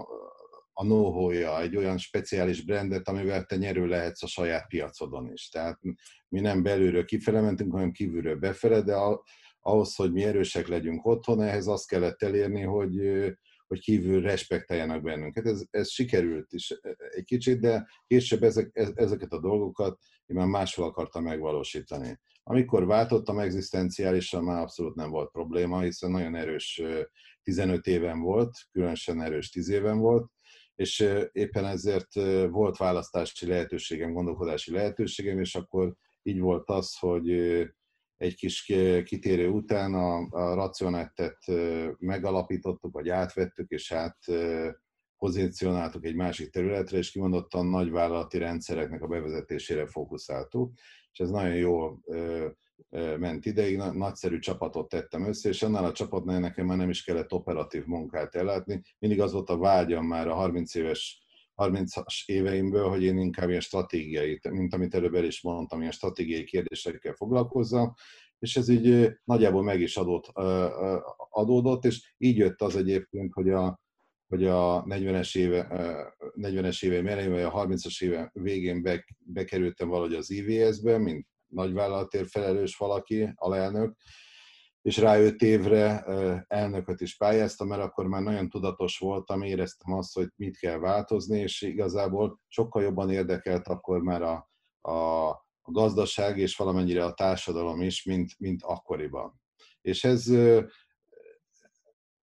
a 0.72 0.82
know 0.82 1.30
egy 1.30 1.76
olyan 1.76 1.98
speciális 1.98 2.64
brandet, 2.64 3.08
amivel 3.08 3.44
te 3.44 3.56
nyerő 3.56 3.86
lehetsz 3.86 4.22
a 4.22 4.26
saját 4.26 4.68
piacodon 4.68 5.32
is. 5.32 5.48
Tehát 5.48 5.78
mi 6.28 6.40
nem 6.40 6.62
belülről 6.62 7.04
kifele 7.04 7.40
mentünk, 7.40 7.72
hanem 7.72 7.92
kívülről 7.92 8.36
befele, 8.36 8.80
de 8.82 8.94
ahhoz, 9.62 9.94
hogy 9.94 10.12
mi 10.12 10.24
erősek 10.24 10.68
legyünk 10.68 11.06
otthon, 11.06 11.42
ehhez 11.42 11.66
azt 11.66 11.86
kellett 11.88 12.22
elérni, 12.22 12.62
hogy, 12.62 12.94
hogy 13.66 13.80
kívül 13.80 14.20
respektáljanak 14.20 15.02
bennünket. 15.02 15.46
Ez, 15.46 15.62
ez 15.70 15.90
sikerült 15.90 16.52
is 16.52 16.70
egy 16.96 17.24
kicsit, 17.24 17.60
de 17.60 17.88
később 18.06 18.42
ezek, 18.42 18.70
ezeket 18.94 19.32
a 19.32 19.40
dolgokat 19.40 19.98
én 20.26 20.36
már 20.36 20.46
máshol 20.46 20.86
akartam 20.86 21.22
megvalósítani. 21.22 22.20
Amikor 22.42 22.86
váltottam 22.86 23.38
egzisztenciálisan, 23.38 24.44
már 24.44 24.60
abszolút 24.60 24.94
nem 24.94 25.10
volt 25.10 25.30
probléma, 25.30 25.80
hiszen 25.80 26.10
nagyon 26.10 26.34
erős 26.34 26.82
15 27.42 27.86
éven 27.86 28.20
volt, 28.20 28.50
különösen 28.72 29.22
erős 29.22 29.50
10 29.50 29.68
éven 29.68 29.98
volt, 29.98 30.30
és 30.74 31.08
éppen 31.32 31.64
ezért 31.64 32.14
volt 32.48 32.76
választási 32.76 33.46
lehetőségem, 33.46 34.12
gondolkodási 34.12 34.72
lehetőségem, 34.72 35.40
és 35.40 35.54
akkor 35.54 35.94
így 36.22 36.40
volt 36.40 36.70
az, 36.70 36.98
hogy 36.98 37.28
egy 38.22 38.34
kis 38.34 38.72
kitérő 39.04 39.48
után 39.48 39.94
a, 39.94 40.16
a 40.30 40.54
racionettet 40.54 41.38
megalapítottuk, 41.98 42.92
vagy 42.92 43.08
átvettük, 43.08 43.70
és 43.70 43.92
át 43.92 44.18
pozícionáltuk 45.18 46.04
egy 46.04 46.14
másik 46.14 46.50
területre, 46.50 46.98
és 46.98 47.10
kimondottan 47.10 47.66
nagyvállalati 47.66 48.38
rendszereknek 48.38 49.02
a 49.02 49.06
bevezetésére 49.06 49.86
fókuszáltuk, 49.86 50.72
és 51.12 51.18
ez 51.18 51.30
nagyon 51.30 51.54
jól 51.54 52.00
ment 53.18 53.46
ideig, 53.46 53.76
nagyszerű 53.76 54.38
csapatot 54.38 54.88
tettem 54.88 55.26
össze, 55.26 55.48
és 55.48 55.62
annál 55.62 55.84
a 55.84 55.92
csapatnál 55.92 56.40
nekem 56.40 56.66
már 56.66 56.76
nem 56.76 56.90
is 56.90 57.04
kellett 57.04 57.32
operatív 57.32 57.84
munkát 57.84 58.34
ellátni. 58.34 58.82
Mindig 58.98 59.20
az 59.20 59.32
volt 59.32 59.50
a 59.50 59.58
vágyam 59.58 60.06
már 60.06 60.28
a 60.28 60.34
30 60.34 60.74
éves 60.74 61.21
30-as 61.56 62.24
éveimből, 62.26 62.88
hogy 62.88 63.02
én 63.02 63.18
inkább 63.18 63.48
ilyen 63.48 63.60
stratégiai, 63.60 64.40
mint 64.50 64.74
amit 64.74 64.94
előbb 64.94 65.14
el 65.14 65.24
is 65.24 65.42
mondtam, 65.42 65.80
ilyen 65.80 65.92
stratégiai 65.92 66.44
kérdésekkel 66.44 67.12
foglalkozzam, 67.12 67.92
és 68.38 68.56
ez 68.56 68.68
így 68.68 69.10
nagyjából 69.24 69.62
meg 69.62 69.80
is 69.80 69.96
adott, 69.96 70.26
adódott, 71.30 71.84
és 71.84 72.14
így 72.18 72.36
jött 72.36 72.60
az 72.62 72.76
egyébként, 72.76 73.32
hogy 73.32 73.50
a, 73.50 73.80
hogy 74.28 74.46
a 74.46 74.84
40-es 74.84 75.36
éve, 75.36 75.68
40-es 76.36 76.84
éve 76.84 77.10
elején, 77.10 77.30
vagy 77.30 77.42
a 77.42 77.52
30-as 77.52 78.02
éve 78.02 78.30
végén 78.32 78.82
be, 78.82 79.04
bekerültem 79.18 79.88
valahogy 79.88 80.14
az 80.14 80.30
IVS-be, 80.30 80.98
mint 80.98 81.26
nagyvállalatért 81.46 82.28
felelős 82.28 82.76
valaki, 82.76 83.32
alelnök, 83.34 83.96
és 84.82 84.96
rá 84.96 85.18
öt 85.18 85.42
évre 85.42 86.04
elnököt 86.48 87.00
is 87.00 87.16
pályáztam, 87.16 87.68
mert 87.68 87.82
akkor 87.82 88.06
már 88.06 88.22
nagyon 88.22 88.48
tudatos 88.48 88.98
voltam, 88.98 89.42
éreztem 89.42 89.92
azt, 89.92 90.14
hogy 90.14 90.28
mit 90.36 90.58
kell 90.58 90.78
változni, 90.78 91.38
és 91.38 91.62
igazából 91.62 92.40
sokkal 92.48 92.82
jobban 92.82 93.10
érdekelt 93.10 93.68
akkor 93.68 94.02
már 94.02 94.22
a, 94.22 94.50
a, 94.80 95.28
a 95.62 95.70
gazdaság 95.70 96.38
és 96.38 96.56
valamennyire 96.56 97.04
a 97.04 97.14
társadalom 97.14 97.80
is, 97.80 98.04
mint, 98.04 98.32
mint 98.38 98.62
akkoriban. 98.62 99.40
És 99.80 100.04
ez 100.04 100.26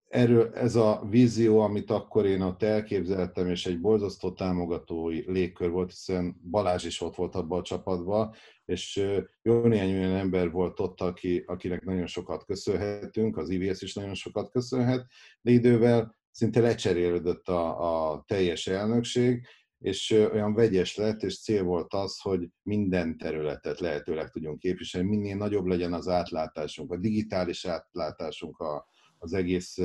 erről, 0.10 0.54
ez 0.54 0.76
a 0.76 1.06
vízió, 1.10 1.60
amit 1.60 1.92
akkor 1.92 2.26
én 2.26 2.42
ott 2.42 2.64
elképzeltem, 2.64 3.50
és 3.50 3.66
egy 3.66 3.80
borzasztó 3.80 4.32
támogatói 4.32 5.32
légkör 5.32 5.70
volt, 5.70 5.90
hiszen 5.90 6.42
Balázs 6.50 6.86
is 6.86 7.02
ott 7.02 7.16
volt 7.16 7.36
abban 7.36 7.60
a 7.60 7.64
csapatban, 7.64 8.34
és 8.66 9.06
jó 9.42 9.62
néhány 9.62 9.98
olyan 9.98 10.16
ember 10.16 10.52
volt 10.52 10.80
ott, 10.80 11.02
aki, 11.02 11.44
akinek 11.48 11.86
nagyon 11.86 12.08
sokat 12.08 12.46
köszönhetünk, 12.46 13.38
az 13.38 13.50
IVS 13.50 13.82
is 13.82 13.94
nagyon 13.94 14.14
sokat 14.14 14.52
köszönhet, 14.52 15.06
de 15.42 15.52
idővel 15.52 16.18
szinte 16.32 16.60
lecserélődött 16.60 17.48
a, 17.48 18.12
a 18.12 18.24
teljes 18.28 18.68
elnökség, 18.68 19.48
és 19.80 20.12
olyan 20.12 20.54
vegyes 20.54 20.96
lett, 20.96 21.24
és 21.24 21.42
cél 21.42 21.64
volt 21.64 21.94
az, 21.94 22.20
hogy 22.20 22.50
minden 22.64 23.18
területet 23.18 23.80
lehetőleg 23.80 24.30
tudjunk 24.30 24.60
képviselni, 24.60 25.08
minél 25.08 25.36
nagyobb 25.36 25.66
legyen 25.66 25.94
az 25.94 26.08
átlátásunk, 26.08 26.92
a 26.92 26.98
digitális 26.98 27.66
átlátásunk 27.66 28.58
a, 28.60 28.88
az 29.20 29.34
egész, 29.34 29.78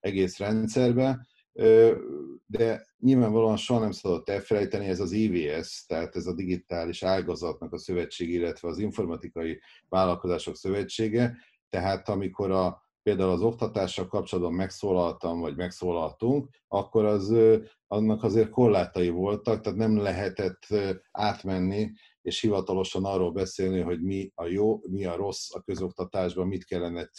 egész 0.00 0.38
rendszerbe, 0.38 1.26
de 2.46 2.86
nyilvánvalóan 2.98 3.56
soha 3.56 3.80
nem 3.80 3.90
szabad 3.90 4.28
elfelejteni, 4.28 4.86
ez 4.86 5.00
az 5.00 5.12
IVS, 5.12 5.84
tehát 5.86 6.16
ez 6.16 6.26
a 6.26 6.34
digitális 6.34 7.02
ágazatnak 7.02 7.72
a 7.72 7.78
szövetség, 7.78 8.30
illetve 8.30 8.68
az 8.68 8.78
informatikai 8.78 9.60
vállalkozások 9.88 10.56
szövetsége, 10.56 11.36
tehát 11.68 12.08
amikor 12.08 12.50
a, 12.50 12.82
például 13.02 13.30
az 13.30 13.40
oktatással 13.40 14.06
kapcsolatban 14.06 14.54
megszólaltam, 14.54 15.40
vagy 15.40 15.56
megszólaltunk, 15.56 16.48
akkor 16.68 17.04
az, 17.04 17.34
annak 17.86 18.22
azért 18.22 18.50
korlátai 18.50 19.08
voltak, 19.08 19.60
tehát 19.60 19.78
nem 19.78 19.96
lehetett 19.96 20.66
átmenni 21.10 21.90
és 22.28 22.40
hivatalosan 22.40 23.04
arról 23.04 23.32
beszélni, 23.32 23.80
hogy 23.80 24.02
mi 24.02 24.30
a 24.34 24.46
jó, 24.46 24.80
mi 24.88 25.04
a 25.04 25.16
rossz 25.16 25.54
a 25.54 25.60
közoktatásban, 25.60 26.46
mit 26.46 26.64
kellene 26.64 27.10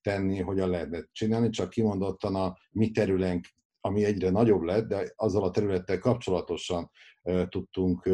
tenni, 0.00 0.40
hogyan 0.40 0.70
lehetne 0.70 1.04
csinálni, 1.12 1.48
csak 1.48 1.70
kimondottan 1.70 2.34
a 2.34 2.56
mi 2.70 2.90
terülenk, 2.90 3.46
ami 3.80 4.04
egyre 4.04 4.30
nagyobb 4.30 4.62
lett, 4.62 4.88
de 4.88 5.12
azzal 5.16 5.44
a 5.44 5.50
területtel 5.50 5.98
kapcsolatosan 5.98 6.90
tudtunk 7.48 8.08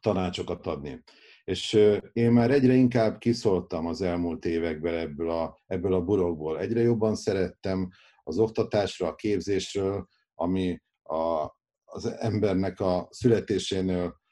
tanácsokat 0.00 0.66
adni. 0.66 1.02
És 1.44 1.72
én 2.12 2.32
már 2.32 2.50
egyre 2.50 2.72
inkább 2.72 3.18
kiszóltam 3.18 3.86
az 3.86 4.02
elmúlt 4.02 4.44
években 4.44 4.94
ebből 4.94 5.30
a, 5.30 5.58
ebből 5.66 5.94
a 5.94 6.02
burokból. 6.04 6.58
Egyre 6.58 6.80
jobban 6.80 7.14
szerettem 7.14 7.88
az 8.22 8.38
oktatásra, 8.38 9.06
a 9.06 9.14
képzésről, 9.14 10.08
ami 10.34 10.80
a, 11.02 11.50
az 11.84 12.06
embernek 12.06 12.80
a 12.80 13.08
születésénél 13.10 14.24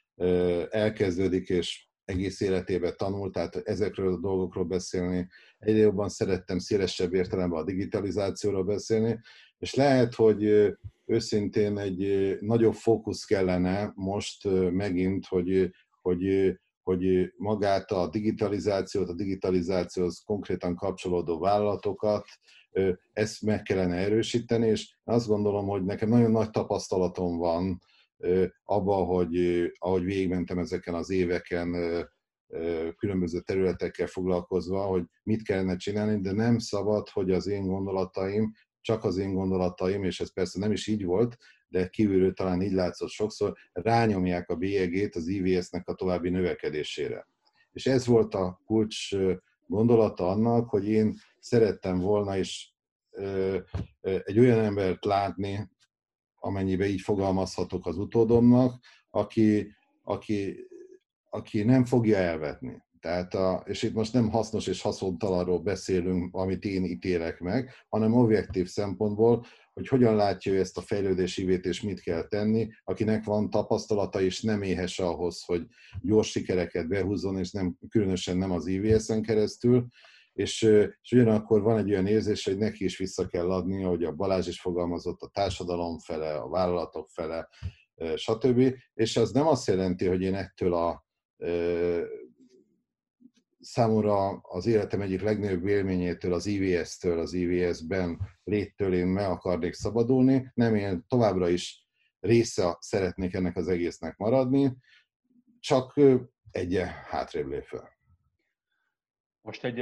elkezdődik, 0.71 1.49
és 1.49 1.87
egész 2.05 2.41
életében 2.41 2.95
tanult, 2.97 3.33
tehát 3.33 3.57
ezekről 3.57 4.13
a 4.13 4.19
dolgokról 4.21 4.65
beszélni. 4.65 5.29
Egyre 5.59 5.79
jobban 5.79 6.09
szerettem 6.09 6.59
szélesebb 6.59 7.15
értelemben 7.15 7.61
a 7.61 7.65
digitalizációról 7.65 8.65
beszélni, 8.65 9.21
és 9.59 9.75
lehet, 9.75 10.15
hogy 10.15 10.73
őszintén 11.05 11.79
egy 11.79 12.35
nagyobb 12.41 12.75
fókusz 12.75 13.25
kellene 13.25 13.93
most 13.95 14.49
megint, 14.71 15.27
hogy, 15.27 15.71
hogy, 16.03 16.55
hogy 16.83 17.33
magát 17.37 17.91
a 17.91 18.09
digitalizációt, 18.09 19.09
a 19.09 19.15
digitalizációhoz 19.15 20.23
konkrétan 20.27 20.75
kapcsolódó 20.77 21.39
vállalatokat, 21.39 22.25
ezt 23.13 23.43
meg 23.43 23.63
kellene 23.63 23.97
erősíteni, 23.97 24.67
és 24.67 24.95
azt 25.05 25.27
gondolom, 25.27 25.67
hogy 25.67 25.85
nekem 25.85 26.09
nagyon 26.09 26.31
nagy 26.31 26.51
tapasztalatom 26.51 27.37
van 27.37 27.81
abba, 28.65 28.95
hogy 28.95 29.37
ahogy 29.79 30.05
végigmentem 30.05 30.59
ezeken 30.59 30.95
az 30.95 31.11
éveken, 31.11 31.75
különböző 32.97 33.41
területekkel 33.41 34.07
foglalkozva, 34.07 34.83
hogy 34.83 35.05
mit 35.23 35.43
kellene 35.43 35.77
csinálni, 35.77 36.21
de 36.21 36.33
nem 36.33 36.59
szabad, 36.59 37.09
hogy 37.09 37.31
az 37.31 37.47
én 37.47 37.67
gondolataim, 37.67 38.53
csak 38.81 39.05
az 39.05 39.17
én 39.17 39.35
gondolataim, 39.35 40.05
és 40.05 40.21
ez 40.21 40.33
persze 40.33 40.59
nem 40.59 40.73
is 40.73 40.87
így 40.87 41.05
volt, 41.05 41.37
de 41.69 41.89
kívülről 41.89 42.33
talán 42.33 42.63
így 42.63 42.73
látszott 42.73 43.09
sokszor, 43.09 43.57
rányomják 43.73 44.49
a 44.51 44.57
bélyegét 44.57 45.15
az 45.15 45.27
IVS-nek 45.27 45.89
a 45.89 45.95
további 45.95 46.31
növekedésére. 46.31 47.29
És 47.73 47.87
ez 47.87 48.07
volt 48.07 48.35
a 48.35 48.61
kulcs 48.65 49.09
gondolata 49.67 50.29
annak, 50.29 50.69
hogy 50.69 50.89
én 50.89 51.15
szerettem 51.39 51.99
volna 51.99 52.37
is 52.37 52.75
egy 54.01 54.39
olyan 54.39 54.59
embert 54.59 55.05
látni, 55.05 55.71
amennyiben 56.45 56.89
így 56.89 57.01
fogalmazhatok 57.01 57.87
az 57.87 57.99
utódomnak, 57.99 58.81
aki, 59.11 59.75
aki, 60.03 60.67
aki 61.31 61.63
nem 61.63 61.85
fogja 61.85 62.17
elvetni. 62.17 62.83
Tehát 63.01 63.35
a, 63.35 63.63
és 63.67 63.83
itt 63.83 63.95
most 63.95 64.13
nem 64.13 64.31
hasznos 64.31 64.67
és 64.67 64.81
haszontalanról 64.81 65.59
beszélünk, 65.59 66.35
amit 66.35 66.65
én 66.65 66.85
ítélek 66.85 67.41
meg, 67.41 67.71
hanem 67.89 68.15
objektív 68.15 68.67
szempontból, 68.67 69.45
hogy 69.73 69.89
hogyan 69.89 70.17
látja 70.17 70.53
ő 70.53 70.59
ezt 70.59 70.79
a 70.79 70.81
fejlődési 70.81 71.43
ívét, 71.43 71.65
és 71.65 71.83
mit 71.83 72.01
kell 72.01 72.27
tenni, 72.27 72.69
akinek 72.85 73.25
van 73.25 73.51
tapasztalata, 73.51 74.21
és 74.21 74.43
nem 74.43 74.63
éhes 74.63 74.99
ahhoz, 74.99 75.43
hogy 75.45 75.67
gyors 76.01 76.31
sikereket 76.31 76.89
behúzzon, 76.89 77.39
és 77.39 77.51
nem, 77.51 77.77
különösen 77.89 78.37
nem 78.37 78.51
az 78.51 78.67
IVS-en 78.67 79.23
keresztül, 79.23 79.87
és, 80.35 80.63
és 81.03 81.13
ugyanakkor 81.13 81.63
van 81.63 81.79
egy 81.79 81.91
olyan 81.91 82.07
érzés, 82.07 82.45
hogy 82.45 82.59
neki 82.59 82.85
is 82.85 82.99
vissza 82.99 83.27
kell 83.27 83.51
adni, 83.51 83.83
hogy 83.83 84.05
a 84.05 84.13
Balázs 84.13 84.49
is 84.49 84.61
fogalmazott, 84.61 85.21
a 85.21 85.29
társadalom 85.29 85.99
fele, 85.99 86.37
a 86.37 86.49
vállalatok 86.49 87.09
fele, 87.09 87.49
stb. 88.15 88.75
És 88.95 89.17
az 89.17 89.33
nem 89.33 89.47
azt 89.47 89.67
jelenti, 89.67 90.07
hogy 90.07 90.23
én 90.23 90.35
ettől 90.35 90.75
a 90.75 91.05
számomra 93.61 94.29
az 94.31 94.67
életem 94.67 95.01
egyik 95.01 95.21
legnagyobb 95.23 95.67
élményétől, 95.67 96.33
az 96.33 96.47
IVS-től, 96.47 97.19
az 97.19 97.33
IVS-ben 97.33 98.21
léttől 98.45 98.95
én 98.95 99.07
meg 99.07 99.31
akarnék 99.31 99.73
szabadulni. 99.73 100.51
Nem, 100.55 100.75
én 100.75 101.05
továbbra 101.09 101.49
is 101.49 101.87
része 102.21 102.77
szeretnék 102.81 103.35
ennek 103.35 103.57
az 103.57 103.69
egésznek 103.69 104.17
maradni, 104.17 104.77
csak 105.61 106.01
egy 106.51 106.83
hátrébb 107.11 107.49
lép 107.49 107.65
fel. 107.65 107.94
Most 109.45 109.65
egy, 109.65 109.81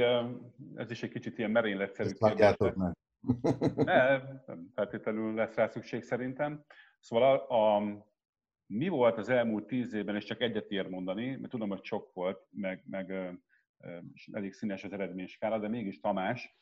ez 0.75 0.91
is 0.91 1.03
egy 1.03 1.09
kicsit 1.09 1.37
ilyen 1.37 1.51
merényletszerű 1.51 2.09
kérdés. 2.09 2.55
Ne, 3.75 4.17
nem 4.45 4.71
feltétlenül 4.75 5.33
lesz 5.33 5.55
rá 5.55 5.67
szükség 5.67 6.03
szerintem. 6.03 6.65
Szóval 6.99 7.39
a, 7.39 7.77
a, 7.77 7.81
mi 8.65 8.87
volt 8.87 9.17
az 9.17 9.29
elmúlt 9.29 9.65
tíz 9.65 9.93
évben, 9.93 10.15
és 10.15 10.23
csak 10.23 10.41
egyet 10.41 10.71
ér 10.71 10.87
mondani, 10.87 11.35
mert 11.35 11.49
tudom, 11.49 11.69
hogy 11.69 11.83
sok 11.83 12.13
volt, 12.13 12.47
meg, 12.49 12.83
meg 12.89 13.35
elég 14.31 14.53
színes 14.53 14.83
az 14.83 14.93
eredményskála, 14.93 15.59
de 15.59 15.67
mégis 15.67 15.99
Tamás, 15.99 16.57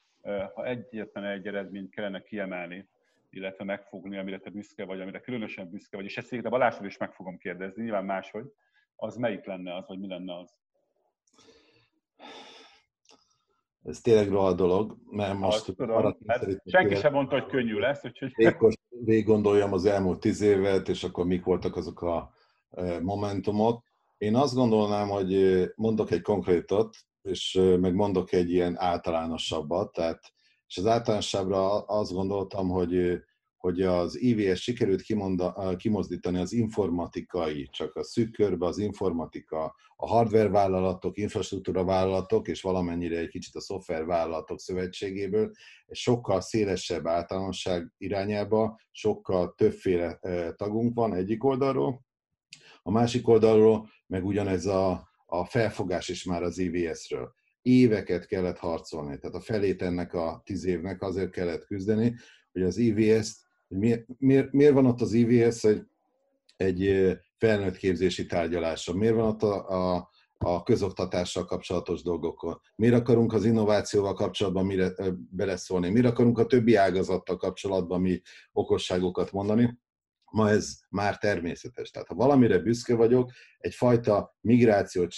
ha 0.54 0.66
egyetlen 0.66 1.24
egy 1.24 1.48
eredményt 1.48 1.90
kellene 1.90 2.22
kiemelni, 2.22 2.90
illetve 3.30 3.64
megfogni, 3.64 4.18
amire 4.18 4.40
te 4.40 4.50
büszke 4.50 4.86
vagy, 4.86 5.02
amire 5.02 5.20
különösen 5.20 5.70
büszke 5.70 5.98
vagy, 5.98 6.06
és 6.06 6.18
ezt 6.18 6.34
a 6.34 6.50
Balázsról 6.50 6.88
is 6.88 6.98
meg 6.98 7.14
fogom 7.14 7.38
kérdezni, 7.38 7.84
nyilván 7.84 8.06
máshogy, 8.06 8.52
az 8.96 9.16
melyik 9.16 9.46
lenne 9.46 9.76
az, 9.76 9.88
vagy 9.88 10.00
mi 10.00 10.08
lenne 10.08 10.38
az? 10.38 10.61
Ez 13.84 14.02
tényleg 14.02 14.30
rohadt 14.30 14.58
dolog, 14.58 14.98
mert 15.10 15.38
most... 15.38 15.58
Azt 15.58 15.76
tudom, 15.78 16.18
hát 16.28 16.62
senki 16.66 16.96
sem 16.96 17.14
mondta, 17.14 17.40
hogy 17.40 17.50
könnyű 17.50 17.80
lesz, 17.80 18.04
úgyhogy... 18.06 18.56
Végig 18.90 19.26
gondoljam 19.26 19.74
az 19.74 19.86
elmúlt 19.86 20.20
tíz 20.20 20.42
évet, 20.42 20.90
és 20.90 21.04
akkor 21.04 21.26
mik 21.26 21.44
voltak 21.44 21.76
azok 21.76 22.02
a 22.02 22.34
momentumok. 23.02 23.84
Én 24.18 24.36
azt 24.36 24.56
gondolnám, 24.56 25.08
hogy 25.08 25.64
mondok 25.76 26.12
egy 26.12 26.22
konkrétot, 26.22 26.96
és 27.22 27.62
meg 27.80 27.94
mondok 27.94 28.32
egy 28.32 28.52
ilyen 28.52 28.78
általánosabbat, 28.78 29.92
tehát, 29.92 30.34
és 30.68 30.78
az 30.78 30.86
általánosabbra 30.86 31.80
azt 31.80 32.14
gondoltam, 32.14 32.70
hogy, 32.70 33.22
hogy 33.62 33.82
az 33.82 34.22
IVS 34.22 34.62
sikerült 34.62 35.02
kimonda, 35.02 35.76
kimozdítani 35.76 36.38
az 36.38 36.54
informatikai, 36.54 37.68
csak 37.72 37.96
a 37.96 38.04
szűk 38.04 38.32
körbe 38.32 38.66
az 38.66 38.78
informatika, 38.78 39.76
a 39.96 40.08
hardware 40.08 40.50
vállalatok, 40.50 41.18
infrastruktúra 41.18 41.84
vállalatok, 41.84 42.48
és 42.48 42.62
valamennyire 42.62 43.18
egy 43.18 43.30
kicsit 43.30 43.56
a 43.56 43.62
szoftver 43.62 44.06
vállalatok 44.06 44.60
szövetségéből, 44.60 45.52
sokkal 45.92 46.42
szélesebb 46.42 47.08
általánosság 47.08 47.94
irányába, 47.98 48.80
sokkal 48.92 49.54
többféle 49.58 50.20
tagunk 50.56 50.96
van 50.96 51.14
egyik 51.14 51.44
oldalról, 51.44 52.02
a 52.84 52.92
másik 52.92 53.28
oldalról 53.28 53.90
meg 54.08 54.26
ugyanez 54.26 54.66
a, 54.66 55.10
a 55.26 55.46
felfogás 55.46 56.10
is 56.10 56.24
már 56.24 56.44
az 56.44 56.58
IVS-ről. 56.58 57.34
Éveket 57.62 58.26
kellett 58.26 58.58
harcolni, 58.58 59.18
tehát 59.18 59.36
a 59.36 59.42
felét 59.42 59.82
ennek 59.82 60.14
a 60.14 60.42
tíz 60.46 60.66
évnek 60.66 61.02
azért 61.02 61.32
kellett 61.32 61.66
küzdeni, 61.66 62.16
hogy 62.52 62.62
az 62.62 62.78
IVS, 62.78 63.50
hogy 63.72 63.80
miért, 63.80 64.06
miért, 64.18 64.52
miért 64.52 64.74
van 64.74 64.86
ott 64.86 65.02
az 65.02 65.14
IVS 65.14 65.64
egy, 65.64 65.84
egy 66.58 67.12
felnőtt 67.38 67.78
képzési 67.78 68.26
tárgyalása, 68.26 68.94
miért 68.94 69.16
van 69.16 69.28
ott 69.28 69.44
a, 69.44 69.70
a, 69.70 70.10
a 70.38 70.64
közoktatással 70.64 71.46
kapcsolatos 71.46 72.02
dolgokon. 72.02 72.62
Miért 72.76 72.96
akarunk 72.96 73.34
az 73.34 73.46
innovációval 73.46 74.14
kapcsolatban 74.14 74.66
mire 74.66 74.94
beleszólni? 75.30 75.90
Miért 75.90 76.08
akarunk 76.08 76.38
a 76.38 76.46
többi 76.46 76.76
ágazattal 76.76 77.38
kapcsolatban 77.38 78.02
mi 78.02 78.22
okosságokat 78.52 79.32
mondani? 79.32 79.80
ma 80.32 80.50
ez 80.50 80.78
már 80.90 81.18
természetes. 81.18 81.90
Tehát 81.90 82.08
ha 82.08 82.16
valamire 82.16 82.60
büszke 82.60 82.96
vagyok, 82.96 83.32
egyfajta 83.58 84.38
migrációt 84.42 85.12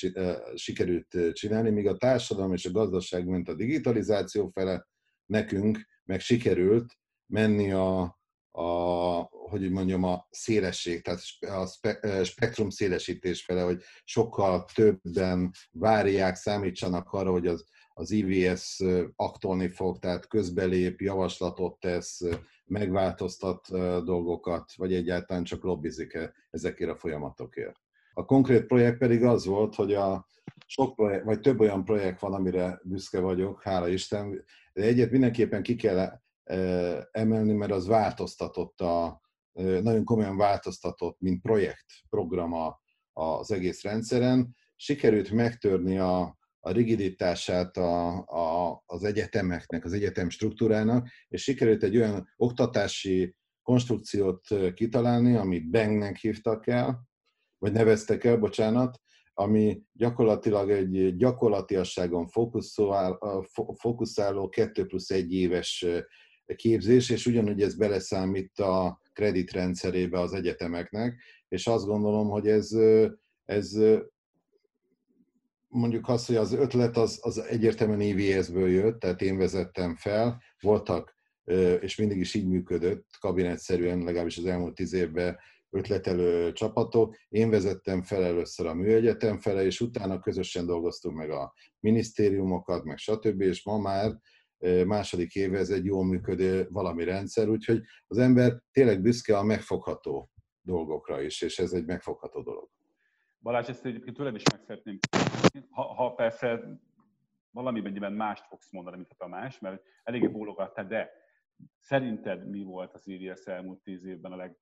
sikerült 0.55 1.17
csinálni, 1.31 1.69
míg 1.69 1.87
a 1.87 1.97
társadalom 1.97 2.53
és 2.53 2.65
a 2.65 2.71
gazdaság 2.71 3.25
ment 3.25 3.49
a 3.49 3.55
digitalizáció 3.55 4.47
fele, 4.47 4.87
nekünk 5.25 5.79
meg 6.03 6.19
sikerült 6.19 6.97
menni 7.25 7.71
a, 7.71 8.21
a 8.55 9.29
hogy 9.49 9.71
mondjam, 9.71 10.03
a 10.03 10.27
szélesség, 10.29 11.01
tehát 11.01 11.21
a 11.41 12.23
spektrum 12.23 12.69
szélesítés 12.69 13.43
fele, 13.43 13.61
hogy 13.61 13.81
sokkal 14.03 14.65
többen 14.73 15.51
várják, 15.71 16.35
számítsanak 16.35 17.11
arra, 17.11 17.31
hogy 17.31 17.47
az, 17.47 17.65
az 17.93 18.11
IVS 18.11 18.83
aktolni 19.15 19.69
fog, 19.69 19.99
tehát 19.99 20.27
közbelép, 20.27 21.01
javaslatot 21.01 21.79
tesz, 21.79 22.21
megváltoztat 22.65 23.67
dolgokat, 24.03 24.73
vagy 24.75 24.93
egyáltalán 24.93 25.43
csak 25.43 25.63
lobbizik 25.63 26.13
-e 26.13 26.33
ezekért 26.49 26.91
a 26.91 26.95
folyamatokért. 26.95 27.81
A 28.13 28.25
konkrét 28.25 28.65
projekt 28.65 28.97
pedig 28.97 29.23
az 29.23 29.45
volt, 29.45 29.75
hogy 29.75 29.93
a 29.93 30.27
sok 30.65 30.95
projekt, 30.95 31.23
vagy 31.23 31.39
több 31.39 31.59
olyan 31.59 31.85
projekt 31.85 32.19
van, 32.19 32.33
amire 32.33 32.79
büszke 32.83 33.19
vagyok, 33.19 33.63
hála 33.63 33.87
Isten, 33.87 34.43
de 34.73 34.81
egyet 34.81 35.11
mindenképpen 35.11 35.63
ki 35.63 35.75
kell 35.75 36.21
emelni, 37.11 37.53
mert 37.53 37.71
az 37.71 37.87
változtatott 37.87 38.81
a, 38.81 39.21
nagyon 39.53 40.03
komolyan 40.03 40.37
változtatott, 40.37 41.19
mint 41.19 41.41
projekt, 41.41 41.85
programa 42.09 42.81
az 43.13 43.51
egész 43.51 43.81
rendszeren. 43.81 44.55
Sikerült 44.75 45.31
megtörni 45.31 45.97
a, 45.97 46.37
a 46.59 46.71
rigiditását 46.71 47.77
a, 47.77 48.17
a, 48.17 48.83
az 48.85 49.03
egyetemeknek, 49.03 49.85
az 49.85 49.93
egyetem 49.93 50.29
struktúrának, 50.29 51.07
és 51.27 51.43
sikerült 51.43 51.83
egy 51.83 51.97
olyan 51.97 52.33
oktatási 52.35 53.35
konstrukciót 53.61 54.47
kitalálni, 54.73 55.35
amit 55.35 55.69
Bangnek 55.69 56.17
hívtak 56.17 56.67
el, 56.67 57.07
vagy 57.57 57.71
neveztek 57.71 58.23
el, 58.23 58.37
bocsánat, 58.37 59.01
ami 59.33 59.81
gyakorlatilag 59.93 60.69
egy 60.69 61.15
gyakorlatiasságon 61.15 62.27
fókuszáló, 62.27 63.45
fókuszáló 63.79 64.49
2 64.49 64.85
plusz 64.85 65.09
1 65.09 65.33
éves 65.33 65.85
képzés, 66.55 67.09
és 67.09 67.25
ugyanúgy 67.25 67.61
ez 67.61 67.75
beleszámít 67.75 68.59
a 68.59 69.01
kreditrendszerébe 69.13 70.19
az 70.19 70.33
egyetemeknek, 70.33 71.21
és 71.47 71.67
azt 71.67 71.85
gondolom, 71.85 72.29
hogy 72.29 72.47
ez, 72.47 72.69
ez 73.45 73.77
mondjuk 75.67 76.07
azt, 76.07 76.27
hogy 76.27 76.35
az 76.35 76.53
ötlet 76.53 76.97
az, 76.97 77.19
az 77.21 77.39
egyértelműen 77.39 78.01
EVS-ből 78.01 78.69
jött, 78.69 78.99
tehát 78.99 79.21
én 79.21 79.37
vezettem 79.37 79.95
fel, 79.95 80.41
voltak, 80.59 81.15
és 81.79 81.95
mindig 81.95 82.17
is 82.17 82.33
így 82.33 82.47
működött, 82.47 83.07
kabinetszerűen 83.19 84.03
legalábbis 84.03 84.37
az 84.37 84.45
elmúlt 84.45 84.75
tíz 84.75 84.93
évben 84.93 85.37
ötletelő 85.69 86.51
csapatok. 86.51 87.15
Én 87.29 87.49
vezettem 87.49 88.01
fel 88.01 88.23
először 88.23 88.65
a 88.65 88.73
műegyetem 88.73 89.39
fele, 89.39 89.65
és 89.65 89.81
utána 89.81 90.19
közösen 90.19 90.65
dolgoztunk 90.65 91.15
meg 91.15 91.29
a 91.29 91.53
minisztériumokat, 91.79 92.83
meg 92.83 92.97
stb. 92.97 93.41
És 93.41 93.63
ma 93.63 93.77
már 93.77 94.11
második 94.85 95.35
éve 95.35 95.57
ez 95.57 95.69
egy 95.69 95.85
jól 95.85 96.05
működő 96.05 96.67
valami 96.69 97.03
rendszer, 97.03 97.49
úgyhogy 97.49 97.81
az 98.07 98.17
ember 98.17 98.61
tényleg 98.71 99.01
büszke 99.01 99.37
a 99.37 99.43
megfogható 99.43 100.29
dolgokra 100.61 101.21
is, 101.21 101.41
és 101.41 101.59
ez 101.59 101.73
egy 101.73 101.85
megfogható 101.85 102.41
dolog. 102.41 102.69
Balázs, 103.39 103.67
ezt 103.69 103.85
egyébként 103.85 104.15
tőled 104.15 104.35
is 104.35 104.43
meg 104.51 104.61
szeretném 104.61 104.99
ha, 105.69 105.81
ha 105.81 106.13
persze 106.13 106.79
valamennyiben 107.51 108.13
mást 108.13 108.45
fogsz 108.47 108.71
mondani, 108.71 108.95
mint 108.95 109.11
a 109.11 109.15
Tamás, 109.17 109.59
mert 109.59 109.83
eléggé 110.03 110.27
bólogattál, 110.27 110.87
de 110.87 111.11
szerinted 111.79 112.49
mi 112.49 112.63
volt 112.63 112.93
az 112.93 113.07
IVS 113.07 113.45
elmúlt 113.45 113.83
tíz 113.83 114.05
évben 114.05 114.31
a 114.31 114.55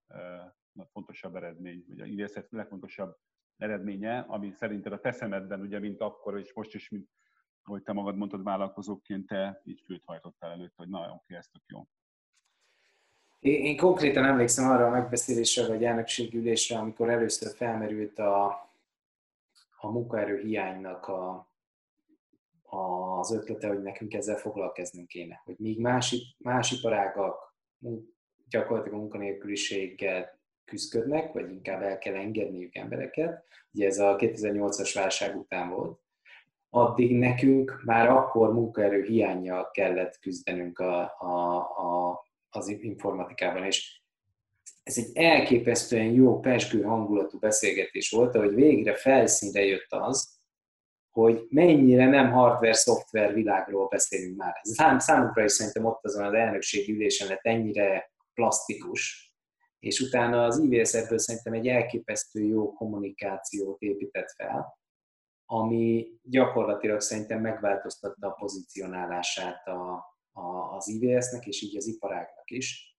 legfontosabb 0.73 1.35
eredmény, 1.35 1.85
vagy 1.87 1.99
a 1.99 2.05
IVS 2.05 2.33
legfontosabb 2.49 3.17
eredménye, 3.57 4.19
ami 4.19 4.51
szerinted 4.51 4.93
a 4.93 4.99
te 4.99 5.11
szemedben, 5.11 5.61
ugye, 5.61 5.79
mint 5.79 6.01
akkor, 6.01 6.39
és 6.39 6.53
most 6.53 6.73
is, 6.73 6.89
mint 6.89 7.09
ahogy 7.63 7.84
te 7.84 7.93
magad 7.93 8.15
mondtad 8.15 8.43
vállalkozóként, 8.43 9.28
te 9.28 9.62
így 9.63 9.84
főt 9.86 10.04
hajtottál 10.06 10.52
előtt, 10.52 10.74
hogy 10.76 10.89
na, 10.89 11.13
oké, 11.13 11.36
ez 11.36 11.47
tök 11.47 11.63
jó. 11.67 11.88
Én, 13.39 13.63
én 13.63 13.78
konkrétan 13.78 14.26
emlékszem 14.26 14.69
arra 14.69 14.86
a 14.86 14.89
megbeszélésre, 14.89 15.67
vagy 15.67 15.84
elnökségülésre, 15.84 16.78
amikor 16.78 17.10
először 17.10 17.56
felmerült 17.56 18.19
a, 18.19 18.45
a 19.78 19.91
munkaerő 19.91 20.39
hiánynak 20.39 21.08
a, 21.08 21.52
az 22.71 23.32
ötlete, 23.32 23.67
hogy 23.67 23.82
nekünk 23.82 24.13
ezzel 24.13 24.38
foglalkoznunk 24.38 25.08
kéne. 25.08 25.41
Hogy 25.45 25.56
míg 25.58 25.80
más, 25.80 26.36
más 26.38 26.71
iparágak 26.71 27.56
gyakorlatilag 28.50 28.97
a 28.97 29.02
munkanélküliséggel 29.02 30.39
küzdködnek, 30.65 31.34
vagy 31.34 31.52
inkább 31.52 31.82
el 31.82 31.97
kell 31.97 32.15
engedniük 32.15 32.76
embereket, 32.76 33.45
ugye 33.71 33.86
ez 33.86 34.00
a 34.00 34.15
2008-as 34.15 34.91
válság 34.93 35.38
után 35.38 35.69
volt, 35.69 36.00
addig 36.73 37.17
nekünk 37.17 37.81
már 37.86 38.10
akkor 38.10 38.53
munkaerő 38.53 39.03
hiányjal 39.03 39.71
kellett 39.71 40.19
küzdenünk 40.19 40.79
a, 40.79 41.15
a, 41.19 41.55
a, 41.57 42.23
az 42.49 42.67
informatikában, 42.67 43.63
és 43.63 44.01
ez 44.84 44.97
egy 44.97 45.17
elképesztően 45.17 46.12
jó, 46.12 46.39
pesgő 46.39 46.81
hangulatú 46.81 47.39
beszélgetés 47.39 48.10
volt, 48.10 48.36
hogy 48.36 48.55
végre 48.55 48.95
felszínre 48.95 49.65
jött 49.65 49.88
az, 49.89 50.39
hogy 51.10 51.45
mennyire 51.49 52.05
nem 52.05 52.31
hardware-szoftver 52.31 53.34
világról 53.34 53.88
beszélünk 53.88 54.38
már. 54.38 54.60
Szám, 54.62 54.99
számukra 54.99 55.43
is 55.43 55.51
szerintem 55.51 55.86
ott 55.86 56.05
azon 56.05 56.25
az 56.25 56.34
elnökségi 56.34 56.91
ülésen 56.91 57.27
lett 57.27 57.46
ennyire 57.46 58.12
plastikus, 58.33 59.33
és 59.79 60.00
utána 60.00 60.43
az 60.43 60.60
IVS 60.60 60.93
ebből 60.93 61.19
szerintem 61.19 61.54
egy 61.54 61.67
elképesztő 61.67 62.43
jó 62.43 62.73
kommunikációt 62.73 63.81
épített 63.81 64.31
fel, 64.37 64.81
ami 65.52 66.08
gyakorlatilag 66.23 66.99
szerintem 66.99 67.41
megváltoztatta 67.41 68.27
a 68.27 68.31
pozicionálását 68.31 69.67
a, 69.67 69.91
a, 70.31 70.75
az 70.75 70.87
IVS-nek, 70.87 71.45
és 71.45 71.62
így 71.62 71.77
az 71.77 71.87
iparágnak 71.87 72.49
is 72.49 72.89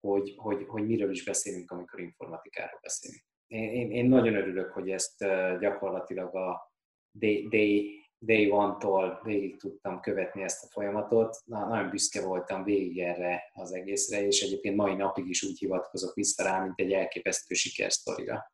hogy, 0.00 0.34
hogy, 0.36 0.64
hogy 0.66 0.86
miről 0.86 1.10
is 1.10 1.24
beszélünk, 1.24 1.70
amikor 1.70 2.00
informatikáról 2.00 2.78
beszélünk. 2.82 3.22
Én, 3.46 3.90
én 3.90 4.08
nagyon 4.08 4.34
örülök, 4.34 4.72
hogy 4.72 4.90
ezt 4.90 5.18
gyakorlatilag 5.60 6.34
a 6.34 6.72
day, 7.12 7.48
day 7.48 8.06
day 8.20 8.50
one-tól 8.50 9.20
végig 9.24 9.58
tudtam 9.58 10.00
követni 10.00 10.42
ezt 10.42 10.64
a 10.64 10.68
folyamatot. 10.70 11.36
Na, 11.44 11.66
nagyon 11.66 11.90
büszke 11.90 12.26
voltam 12.26 12.64
végig 12.64 12.98
erre 12.98 13.50
az 13.52 13.74
egészre, 13.74 14.26
és 14.26 14.42
egyébként 14.42 14.76
mai 14.76 14.94
napig 14.94 15.28
is 15.28 15.42
úgy 15.42 15.58
hivatkozok 15.58 16.14
vissza 16.14 16.42
rá, 16.42 16.62
mint 16.62 16.80
egy 16.80 16.92
elképesztő 16.92 17.54
sikersztorira. 17.54 18.52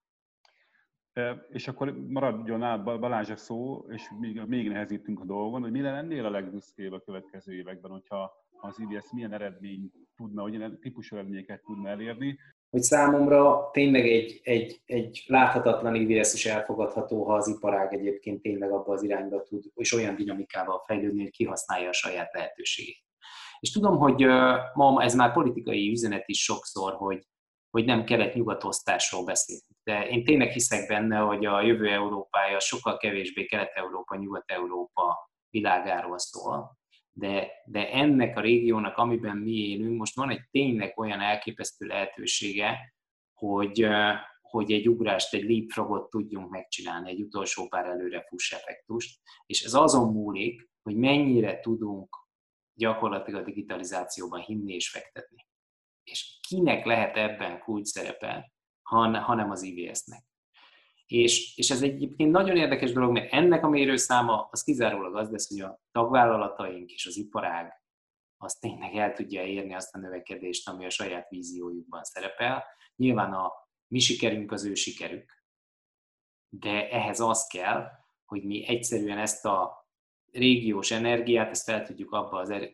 És 1.49 1.69
akkor 1.69 1.95
maradjon 2.09 2.63
át 2.63 2.85
Balázs 2.85 3.31
a 3.31 3.37
szó, 3.37 3.85
és 3.89 4.03
még, 4.21 4.43
még 4.47 4.69
nehezítünk 4.69 5.21
a 5.21 5.25
dolgon, 5.25 5.63
hogy 5.63 5.71
mire 5.71 5.91
lennél 5.91 6.25
a 6.25 6.31
legbüszkébb 6.31 6.93
a 6.93 7.01
következő 7.01 7.55
években, 7.55 7.91
hogyha 7.91 8.33
az 8.61 8.79
IBS 8.79 9.05
milyen 9.13 9.33
eredmény 9.33 9.91
tudna, 10.17 10.43
hogy 10.43 10.55
ilyen 10.55 10.79
típusú 10.81 11.17
eredményeket 11.17 11.63
tudna 11.63 11.89
elérni. 11.89 12.39
Hogy 12.71 12.83
számomra 12.83 13.71
tényleg 13.73 14.07
egy, 14.07 14.41
egy, 14.43 14.83
egy 14.85 15.25
láthatatlan 15.27 15.95
IBS 15.95 16.35
is 16.35 16.47
elfogadható, 16.47 17.25
ha 17.25 17.35
az 17.35 17.49
iparág 17.49 17.93
egyébként 17.95 18.43
tényleg 18.43 18.71
abba 18.71 18.93
az 18.93 19.03
irányba 19.03 19.43
tud, 19.43 19.65
és 19.75 19.93
olyan 19.93 20.17
dinamikával 20.17 20.83
fejlődni, 20.87 21.23
hogy 21.23 21.31
kihasználja 21.31 21.89
a 21.89 21.93
saját 21.93 22.33
lehetőségét. 22.33 23.03
És 23.61 23.71
tudom, 23.71 23.97
hogy 23.97 24.25
ma 24.75 25.03
ez 25.03 25.15
már 25.15 25.33
politikai 25.33 25.91
üzenet 25.91 26.29
is 26.29 26.43
sokszor, 26.43 26.93
hogy, 26.93 27.27
hogy 27.75 27.85
nem 27.85 28.05
kelet-nyugat 28.05 28.65
osztásról 28.65 29.25
beszélünk. 29.25 29.65
De 29.85 30.09
én 30.09 30.25
tényleg 30.25 30.51
hiszek 30.51 30.89
benne, 30.89 31.19
hogy 31.19 31.47
a 31.47 31.61
jövő 31.61 31.89
Európája 31.89 32.61
sokkal 32.61 32.97
kevésbé 32.97 33.45
Kelet-Európa, 33.45 34.17
Nyugat-Európa 34.17 35.31
világáról 35.51 36.19
szól, 36.19 36.79
de, 37.13 37.51
de 37.67 37.91
ennek 37.91 38.37
a 38.37 38.41
régiónak, 38.41 38.97
amiben 38.97 39.37
mi 39.37 39.53
élünk, 39.53 39.99
most 39.99 40.17
van 40.17 40.31
egy 40.31 40.41
tényleg 40.51 40.99
olyan 40.99 41.21
elképesztő 41.21 41.87
lehetősége, 41.87 42.95
hogy, 43.33 43.87
hogy 44.41 44.73
egy 44.73 44.89
ugrást, 44.89 45.35
egy 45.35 45.45
leapfrogot 45.51 46.11
tudjunk 46.11 46.51
megcsinálni, 46.51 47.11
egy 47.11 47.23
utolsó 47.23 47.69
pár 47.69 47.87
előre 47.87 48.27
fuss 48.29 48.53
effektust, 48.53 49.21
és 49.47 49.63
ez 49.63 49.75
azon 49.75 50.13
múlik, 50.13 50.69
hogy 50.83 50.97
mennyire 50.97 51.61
tudunk 51.61 52.17
gyakorlatilag 52.75 53.41
a 53.41 53.45
digitalizációban 53.45 54.41
hinni 54.41 54.75
és 54.75 54.91
fektetni. 54.91 55.47
És 56.03 56.34
kinek 56.49 56.85
lehet 56.85 57.17
ebben 57.17 57.59
kulcs 57.59 57.87
szerepe, 57.87 58.53
hanem 58.83 59.51
az 59.51 59.63
IVS-nek. 59.63 60.25
És, 61.07 61.57
és 61.57 61.71
ez 61.71 61.83
egyébként 61.83 62.31
nagyon 62.31 62.57
érdekes 62.57 62.93
dolog, 62.93 63.13
mert 63.13 63.33
ennek 63.33 63.65
a 63.65 63.69
mérőszáma 63.69 64.49
az 64.51 64.63
kizárólag 64.63 65.17
az 65.17 65.31
lesz, 65.31 65.49
hogy 65.49 65.61
a 65.61 65.81
tagvállalataink 65.93 66.91
és 66.91 67.07
az 67.07 67.17
iparág 67.17 67.83
az 68.37 68.55
tényleg 68.55 68.97
el 68.97 69.13
tudja 69.13 69.45
érni 69.45 69.75
azt 69.75 69.95
a 69.95 69.99
növekedést, 69.99 70.69
ami 70.69 70.85
a 70.85 70.91
saját 70.91 71.29
víziójukban 71.29 72.05
szerepel. 72.05 72.65
Nyilván 72.97 73.33
a 73.33 73.53
mi 73.87 73.99
sikerünk 73.99 74.53
az 74.53 74.65
ő 74.65 74.75
sikerük, 74.75 75.43
de 76.49 76.91
ehhez 76.91 77.21
az 77.21 77.47
kell, 77.47 77.89
hogy 78.25 78.45
mi 78.45 78.67
egyszerűen 78.67 79.19
ezt 79.19 79.45
a 79.45 79.84
régiós 80.35 80.91
energiát, 80.91 81.51
ezt 81.51 81.65
fel 81.65 81.87
tudjuk 81.87 82.13
abba 82.13 82.39
az 82.39 82.51
er-, 82.51 82.73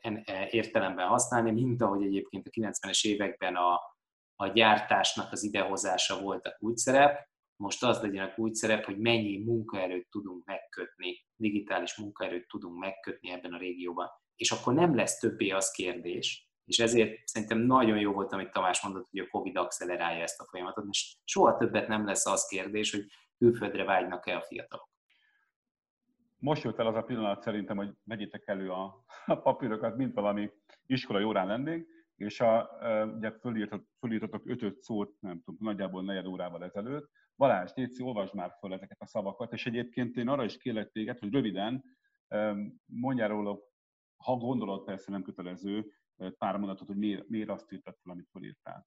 értelemben 0.50 1.06
használni, 1.06 1.50
mint 1.50 1.82
ahogy 1.82 2.04
egyébként 2.04 2.46
a 2.46 2.50
90-es 2.50 3.06
években 3.06 3.54
a, 3.54 3.74
a 4.34 4.46
gyártásnak 4.46 5.32
az 5.32 5.42
idehozása 5.42 6.20
volt 6.20 6.46
a 6.46 6.72
szerep, 6.74 7.28
most 7.56 7.84
az 7.84 8.00
legyen 8.00 8.24
a 8.24 8.32
úgy 8.36 8.54
szerep, 8.54 8.84
hogy 8.84 8.98
mennyi 8.98 9.38
munkaerőt 9.38 10.08
tudunk 10.10 10.44
megkötni, 10.44 11.24
digitális 11.36 11.96
munkaerőt 11.96 12.48
tudunk 12.48 12.78
megkötni 12.78 13.30
ebben 13.30 13.52
a 13.52 13.58
régióban. 13.58 14.08
És 14.36 14.50
akkor 14.50 14.74
nem 14.74 14.94
lesz 14.94 15.18
többé 15.18 15.50
az 15.50 15.70
kérdés, 15.70 16.48
és 16.64 16.78
ezért 16.78 17.26
szerintem 17.26 17.58
nagyon 17.58 17.98
jó 17.98 18.12
volt, 18.12 18.32
amit 18.32 18.50
Tamás 18.50 18.82
mondott, 18.82 19.08
hogy 19.10 19.20
a 19.20 19.28
Covid 19.28 19.56
accelerálja 19.56 20.22
ezt 20.22 20.40
a 20.40 20.46
folyamatot, 20.50 20.86
és 20.90 21.16
soha 21.24 21.56
többet 21.56 21.88
nem 21.88 22.06
lesz 22.06 22.26
az 22.26 22.46
kérdés, 22.46 22.90
hogy 22.90 23.04
külföldre 23.38 23.84
vágynak-e 23.84 24.36
a 24.36 24.42
fiatalok. 24.42 24.89
Most 26.40 26.62
jött 26.62 26.78
el 26.78 26.86
az 26.86 26.94
a 26.94 27.02
pillanat 27.02 27.42
szerintem, 27.42 27.76
hogy 27.76 27.94
vegyétek 28.04 28.46
elő 28.46 28.70
a, 28.70 29.04
papírokat, 29.42 29.96
mint 29.96 30.14
valami 30.14 30.50
iskolai 30.86 31.24
órán 31.24 31.46
lennénk, 31.46 31.86
és 32.16 32.40
a, 32.40 32.70
ugye 33.16 33.32
fölírtatok 33.98 34.42
ötöt 34.44 34.80
szót, 34.80 35.20
nem 35.20 35.42
tudom, 35.44 35.56
nagyjából 35.60 36.04
negyed 36.04 36.26
órával 36.26 36.64
ezelőtt, 36.64 37.10
Balázs, 37.36 37.72
Téci, 37.72 38.02
olvasd 38.02 38.34
már 38.34 38.56
föl 38.58 38.72
ezeket 38.72 39.00
a 39.00 39.06
szavakat, 39.06 39.52
és 39.52 39.66
egyébként 39.66 40.16
én 40.16 40.28
arra 40.28 40.44
is 40.44 40.56
kérlek 40.56 40.90
téged, 40.90 41.18
hogy 41.18 41.32
röviden 41.32 41.84
mondjál 42.86 43.28
róla, 43.28 43.58
ha 44.16 44.36
gondolod, 44.36 44.84
persze 44.84 45.10
nem 45.10 45.22
kötelező, 45.22 45.86
pár 46.38 46.56
mondatot, 46.56 46.86
hogy 46.86 46.96
miért, 46.96 47.28
miért 47.28 47.48
azt 47.48 47.72
írtad 47.72 47.96
fel, 48.02 48.12
amit 48.12 48.28
felírtál. 48.32 48.86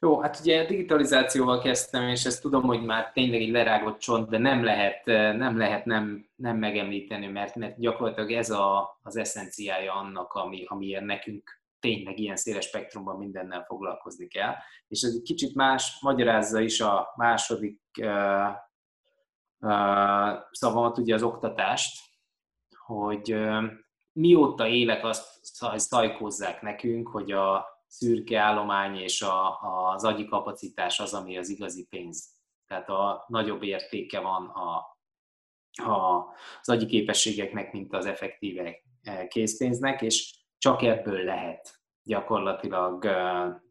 Jó, 0.00 0.20
hát 0.20 0.38
ugye 0.40 0.66
digitalizációval 0.66 1.60
kezdtem, 1.60 2.08
és 2.08 2.24
ezt 2.24 2.42
tudom, 2.42 2.62
hogy 2.62 2.82
már 2.84 3.12
tényleg 3.12 3.40
egy 3.40 3.50
lerágott 3.50 3.98
csont, 3.98 4.28
de 4.28 4.38
nem 4.38 4.64
lehet 4.64 5.04
nem, 5.36 5.58
lehet 5.58 5.84
nem, 5.84 6.28
nem 6.34 6.56
megemlíteni, 6.56 7.26
mert, 7.26 7.54
mert 7.54 7.78
gyakorlatilag 7.78 8.32
ez 8.32 8.50
a, 8.50 8.98
az 9.02 9.16
eszenciája 9.16 9.94
annak, 9.94 10.32
ami, 10.32 10.64
amiért 10.66 11.04
nekünk 11.04 11.62
tényleg 11.80 12.18
ilyen 12.18 12.36
széles 12.36 12.64
spektrumban 12.64 13.16
mindennel 13.16 13.64
foglalkozni 13.64 14.28
kell. 14.28 14.54
És 14.88 15.02
ez 15.02 15.12
egy 15.14 15.22
kicsit 15.22 15.54
más, 15.54 15.98
magyarázza 16.00 16.60
is 16.60 16.80
a 16.80 17.12
második 17.16 17.80
uh, 18.00 18.48
uh, 19.58 20.38
szavamat, 20.50 20.98
ugye 20.98 21.14
az 21.14 21.22
oktatást, 21.22 22.00
hogy 22.86 23.32
uh, 23.32 23.64
mióta 24.12 24.66
élek, 24.66 25.04
azt 25.04 25.38
szajkózzák 25.78 26.62
nekünk, 26.62 27.08
hogy 27.08 27.32
a 27.32 27.66
szürke 27.88 28.38
állomány 28.38 28.96
és 28.96 29.22
a, 29.22 29.60
az 29.92 30.04
agyi 30.04 30.24
kapacitás 30.24 31.00
az, 31.00 31.14
ami 31.14 31.38
az 31.38 31.48
igazi 31.48 31.86
pénz. 31.86 32.36
Tehát 32.66 32.88
a 32.88 33.24
nagyobb 33.28 33.62
értéke 33.62 34.20
van 34.20 34.46
a, 34.46 34.76
a, 35.82 36.24
az 36.60 36.68
agyi 36.68 36.86
képességeknek, 36.86 37.72
mint 37.72 37.94
az 37.94 38.06
effektíve 38.06 38.82
készpénznek, 39.28 40.02
és 40.02 40.36
csak 40.58 40.82
ebből 40.82 41.24
lehet 41.24 41.80
gyakorlatilag 42.02 43.04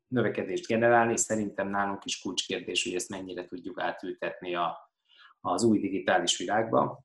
növekedést 0.07 0.67
generálni, 0.67 1.11
és 1.11 1.19
szerintem 1.19 1.69
nálunk 1.69 2.05
is 2.05 2.21
kulcskérdés, 2.21 2.83
hogy 2.83 2.93
ezt 2.93 3.09
mennyire 3.09 3.45
tudjuk 3.45 3.81
átültetni 3.81 4.55
a, 4.55 4.91
az 5.39 5.63
új 5.63 5.79
digitális 5.79 6.37
világba. 6.37 7.03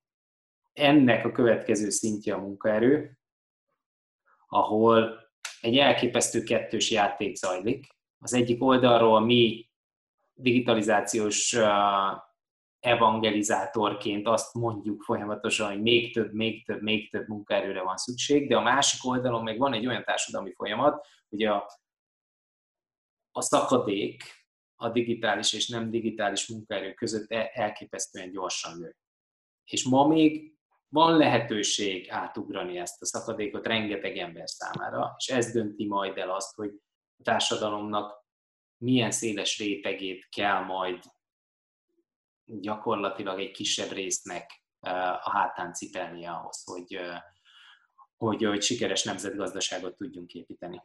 Ennek 0.73 1.25
a 1.25 1.33
következő 1.33 1.91
szintje 1.91 2.35
a 2.35 2.39
munkaerő, 2.39 3.19
ahol 4.47 5.22
egy 5.63 5.77
elképesztő 5.77 6.43
kettős 6.43 6.91
játék 6.91 7.37
zajlik. 7.37 7.87
Az 8.19 8.33
egyik 8.33 8.63
oldalról 8.63 9.21
mi 9.21 9.69
digitalizációs 10.35 11.57
evangelizátorként 12.81 14.27
azt 14.27 14.55
mondjuk 14.55 15.03
folyamatosan, 15.03 15.69
hogy 15.69 15.83
még 15.83 16.13
több, 16.13 16.33
még 16.33 16.65
több, 16.65 16.83
még 16.83 17.11
több 17.11 17.29
munkaerőre 17.29 17.83
van 17.83 17.97
szükség, 17.97 18.49
de 18.49 18.57
a 18.57 18.63
másik 18.63 19.05
oldalon 19.05 19.43
meg 19.43 19.59
van 19.59 19.73
egy 19.73 19.87
olyan 19.87 20.05
társadalmi 20.05 20.53
folyamat, 20.53 21.07
hogy 21.29 21.43
a, 21.43 21.67
a 23.31 23.41
szakadék 23.41 24.23
a 24.77 24.89
digitális 24.89 25.53
és 25.53 25.69
nem 25.69 25.91
digitális 25.91 26.49
munkaerő 26.49 26.95
között 26.95 27.31
e, 27.31 27.51
elképesztően 27.53 28.31
gyorsan 28.31 28.79
nő. 28.79 28.97
És 29.65 29.85
ma 29.85 30.07
még 30.07 30.52
van 30.93 31.17
lehetőség 31.17 32.11
átugrani 32.11 32.79
ezt 32.79 33.03
a 33.03 33.07
szakadékot 33.07 33.67
rengeteg 33.67 34.17
ember 34.17 34.49
számára, 34.49 35.15
és 35.19 35.29
ez 35.29 35.53
dönti 35.53 35.87
majd 35.87 36.19
el 36.19 36.31
azt, 36.31 36.55
hogy 36.55 36.71
a 37.19 37.23
társadalomnak 37.23 38.25
milyen 38.77 39.11
széles 39.11 39.59
rétegét 39.59 40.29
kell 40.29 40.65
majd 40.65 40.99
gyakorlatilag 42.45 43.41
egy 43.41 43.51
kisebb 43.51 43.91
résznek 43.91 44.63
a 45.21 45.31
hátán 45.31 45.73
cipelnie 45.73 46.31
ahhoz, 46.31 46.65
hogy, 46.65 47.01
hogy, 48.17 48.45
hogy 48.45 48.63
sikeres 48.63 49.05
nemzetgazdaságot 49.05 49.97
tudjunk 49.97 50.33
építeni. 50.33 50.83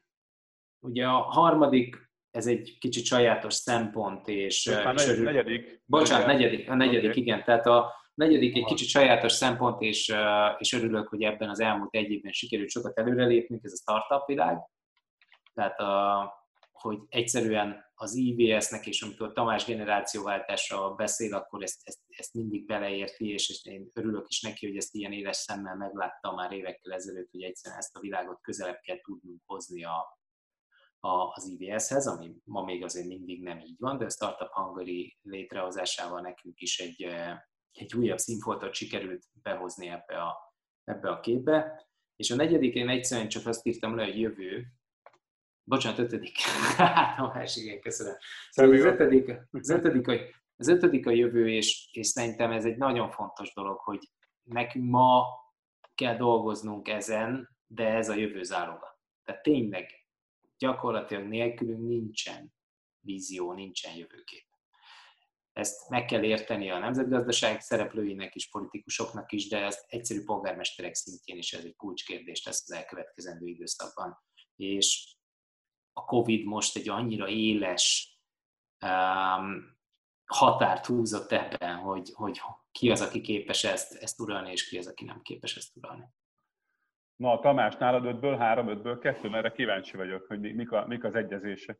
Ugye 0.79 1.05
a 1.07 1.17
harmadik, 1.17 2.09
ez 2.31 2.47
egy 2.47 2.77
kicsit 2.79 3.05
sajátos 3.05 3.53
szempont, 3.53 4.27
és... 4.27 4.65
és 4.65 5.07
örül... 5.07 5.23
negyedik. 5.23 5.81
Bocsánat, 5.85 6.27
negyedik, 6.27 6.69
a 6.69 6.75
negyedik, 6.75 7.09
okay. 7.09 7.21
igen. 7.21 7.43
Tehát 7.43 7.65
a 7.65 8.05
negyedik 8.17 8.55
egy 8.55 8.65
kicsit 8.65 8.87
sajátos 8.87 9.31
szempont, 9.31 9.81
és, 9.81 10.13
és 10.57 10.73
örülök, 10.73 11.07
hogy 11.07 11.23
ebben 11.23 11.49
az 11.49 11.59
elmúlt 11.59 11.95
egy 11.95 12.11
évben 12.11 12.31
sikerült 12.31 12.69
sokat 12.69 12.97
előrelépnünk, 12.97 13.63
ez 13.63 13.71
a 13.71 13.75
startup 13.75 14.27
világ. 14.27 14.57
Tehát 15.53 15.79
a, 15.79 16.33
hogy 16.71 16.99
egyszerűen 17.09 17.85
az 17.95 18.15
IBS-nek, 18.15 18.87
és 18.87 19.01
amikor 19.01 19.31
Tamás 19.33 19.65
generációváltásra 19.65 20.93
beszél, 20.95 21.35
akkor 21.35 21.63
ezt, 21.63 21.81
ezt, 21.83 21.99
ezt 22.07 22.33
mindig 22.33 22.65
beleérti, 22.65 23.29
és 23.29 23.65
én 23.65 23.91
örülök 23.93 24.27
is 24.27 24.41
neki, 24.41 24.67
hogy 24.67 24.77
ezt 24.77 24.95
ilyen 24.95 25.11
éles 25.11 25.37
szemmel 25.37 25.75
megláttam 25.75 26.35
már 26.35 26.51
évekkel 26.51 26.93
ezelőtt, 26.93 27.31
hogy 27.31 27.43
egyszerűen 27.43 27.79
ezt 27.79 27.95
a 27.95 27.99
világot 27.99 28.41
közelebb 28.41 28.79
kell 28.79 29.01
tudnunk 29.01 29.41
hozni 29.45 29.83
a, 29.83 30.19
a, 30.99 31.09
az 31.09 31.55
IBS-hez, 31.57 32.07
ami 32.07 32.35
ma 32.43 32.63
még 32.63 32.83
azért 32.83 33.07
mindig 33.07 33.43
nem 33.43 33.59
így 33.59 33.75
van, 33.79 33.97
de 33.97 34.05
a 34.05 34.09
Startup 34.09 34.51
Hungary 34.51 35.17
létrehozásával 35.21 36.21
nekünk 36.21 36.59
is 36.59 36.79
egy, 36.79 37.07
egy 37.77 37.95
újabb 37.95 38.17
színfoltot 38.17 38.73
sikerült 38.73 39.23
behozni 39.41 39.87
ebbe 39.87 40.21
a, 40.21 40.53
ebbe 40.83 41.09
a 41.09 41.19
képbe. 41.19 41.87
És 42.15 42.31
a 42.31 42.35
negyedik, 42.35 42.73
én 42.73 42.89
egyszerűen 42.89 43.27
csak 43.27 43.47
azt 43.47 43.65
írtam 43.65 43.95
le, 43.95 44.03
hogy 44.03 44.19
jövő, 44.19 44.65
bocsánat, 45.63 45.99
ötödik. 45.99 46.39
hát 46.77 47.19
a 47.19 47.31
másik, 47.33 47.63
igen, 47.63 47.79
köszönöm. 47.79 48.15
Szóval 48.49 48.73
az 48.73 48.83
ötödik, 48.83 49.31
az 49.51 49.69
ötödik, 49.69 50.35
az 50.55 50.67
ötödik 50.67 51.07
a 51.07 51.11
jövő, 51.11 51.49
és, 51.49 51.89
és 51.91 52.07
szerintem 52.07 52.51
ez 52.51 52.65
egy 52.65 52.77
nagyon 52.77 53.11
fontos 53.11 53.53
dolog, 53.53 53.79
hogy 53.79 54.09
nekünk 54.43 54.89
ma 54.89 55.23
kell 55.95 56.17
dolgoznunk 56.17 56.87
ezen, 56.87 57.57
de 57.67 57.93
ez 57.93 58.09
a 58.09 58.15
jövő 58.15 58.43
záloga. 58.43 58.99
Tehát 59.23 59.41
tényleg 59.41 59.89
gyakorlatilag 60.57 61.27
nélkülünk 61.27 61.87
nincsen 61.87 62.53
vízió, 62.99 63.53
nincsen 63.53 63.95
jövőkép. 63.95 64.46
Ezt 65.57 65.89
meg 65.89 66.05
kell 66.05 66.23
érteni 66.23 66.69
a 66.69 66.79
nemzetgazdaság 66.79 67.61
szereplőinek 67.61 68.35
is, 68.35 68.49
politikusoknak 68.49 69.31
is, 69.31 69.47
de 69.47 69.65
ezt 69.65 69.85
egyszerű 69.87 70.23
polgármesterek 70.23 70.93
szintjén 70.93 71.37
is 71.37 71.53
ez 71.53 71.63
egy 71.63 71.75
kulcskérdés 71.75 72.45
lesz 72.45 72.63
az 72.69 72.75
elkövetkezendő 72.75 73.45
időszakban. 73.45 74.17
És 74.55 75.15
a 75.93 76.05
Covid 76.05 76.45
most 76.45 76.75
egy 76.75 76.89
annyira 76.89 77.27
éles 77.27 78.17
um, 78.85 79.77
határt 80.25 80.85
húzott 80.85 81.31
ebben, 81.31 81.75
hogy, 81.75 82.11
hogy 82.13 82.41
ki 82.71 82.91
az, 82.91 83.01
aki 83.01 83.21
képes 83.21 83.63
ezt, 83.63 83.95
ezt 83.95 84.19
uralni, 84.19 84.51
és 84.51 84.69
ki 84.69 84.77
az, 84.77 84.87
aki 84.87 85.05
nem 85.05 85.21
képes 85.21 85.55
ezt 85.55 85.75
uralni. 85.75 86.05
Na, 87.15 87.39
Tamás, 87.39 87.75
nálad 87.75 88.05
ötből 88.05 88.37
három, 88.37 88.67
ötből 88.67 88.99
kettő, 88.99 89.29
mert 89.29 89.55
kíváncsi 89.55 89.97
vagyok, 89.97 90.25
hogy 90.27 90.39
mik, 90.39 90.71
a, 90.71 90.87
mik 90.87 91.03
az 91.03 91.15
egyezése. 91.15 91.79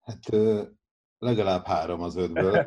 Hát 0.00 0.28
legalább 1.22 1.66
három 1.66 2.00
az 2.00 2.16
ötből. 2.16 2.66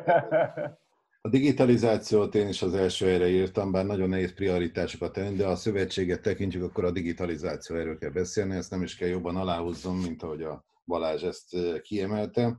A 1.20 1.28
digitalizációt 1.28 2.34
én 2.34 2.48
is 2.48 2.62
az 2.62 2.74
első 2.74 3.06
helyre 3.06 3.28
írtam, 3.28 3.72
bár 3.72 3.86
nagyon 3.86 4.08
nehéz 4.08 4.34
prioritásokat 4.34 5.12
tenni, 5.12 5.36
de 5.36 5.46
a 5.46 5.56
szövetséget 5.56 6.22
tekintjük, 6.22 6.62
akkor 6.62 6.84
a 6.84 6.90
digitalizáció 6.90 7.76
erről 7.76 7.98
kell 7.98 8.10
beszélni, 8.10 8.56
ezt 8.56 8.70
nem 8.70 8.82
is 8.82 8.96
kell 8.96 9.08
jobban 9.08 9.36
aláhúzzom, 9.36 9.98
mint 9.98 10.22
ahogy 10.22 10.42
a 10.42 10.64
Balázs 10.84 11.22
ezt 11.22 11.56
kiemelte. 11.82 12.58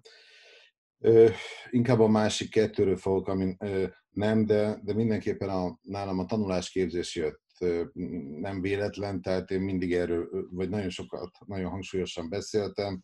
Inkább 1.69 1.99
a 1.99 2.07
másik 2.07 2.49
kettőről 2.49 2.97
fogok, 2.97 3.27
ami 3.27 3.57
nem, 4.09 4.45
de, 4.45 4.79
de 4.83 4.93
mindenképpen 4.93 5.49
a, 5.49 5.79
nálam 5.81 6.19
a 6.19 6.25
tanulásképzés 6.25 7.15
jött 7.15 7.41
nem 8.39 8.61
véletlen, 8.61 9.21
tehát 9.21 9.51
én 9.51 9.61
mindig 9.61 9.93
erről, 9.93 10.47
vagy 10.51 10.69
nagyon 10.69 10.89
sokat, 10.89 11.29
nagyon 11.45 11.69
hangsúlyosan 11.69 12.29
beszéltem. 12.29 13.03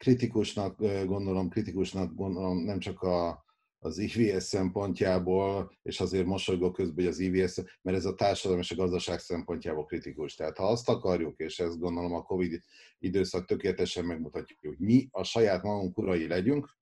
Kritikusnak 0.00 0.76
gondolom, 1.06 1.48
kritikusnak 1.48 2.14
gondolom 2.14 2.58
nem 2.58 2.78
csak 2.78 3.02
a, 3.02 3.44
az 3.78 3.98
IVS 3.98 4.42
szempontjából, 4.42 5.72
és 5.82 6.00
azért 6.00 6.26
mosolygok 6.26 6.72
közben, 6.72 6.94
hogy 6.94 7.06
az 7.06 7.18
IVS, 7.18 7.56
mert 7.82 7.96
ez 7.96 8.04
a 8.04 8.14
társadalom 8.14 8.60
és 8.60 8.70
a 8.70 8.76
gazdaság 8.76 9.18
szempontjából 9.18 9.84
kritikus. 9.84 10.34
Tehát 10.34 10.56
ha 10.56 10.66
azt 10.68 10.88
akarjuk, 10.88 11.38
és 11.38 11.58
ezt 11.58 11.78
gondolom 11.78 12.12
a 12.12 12.22
Covid 12.22 12.60
időszak 12.98 13.46
tökéletesen 13.46 14.04
megmutatja, 14.04 14.56
hogy 14.68 14.78
mi 14.78 15.08
a 15.10 15.22
saját 15.22 15.62
magunk 15.62 15.98
urai 15.98 16.26
legyünk, 16.26 16.78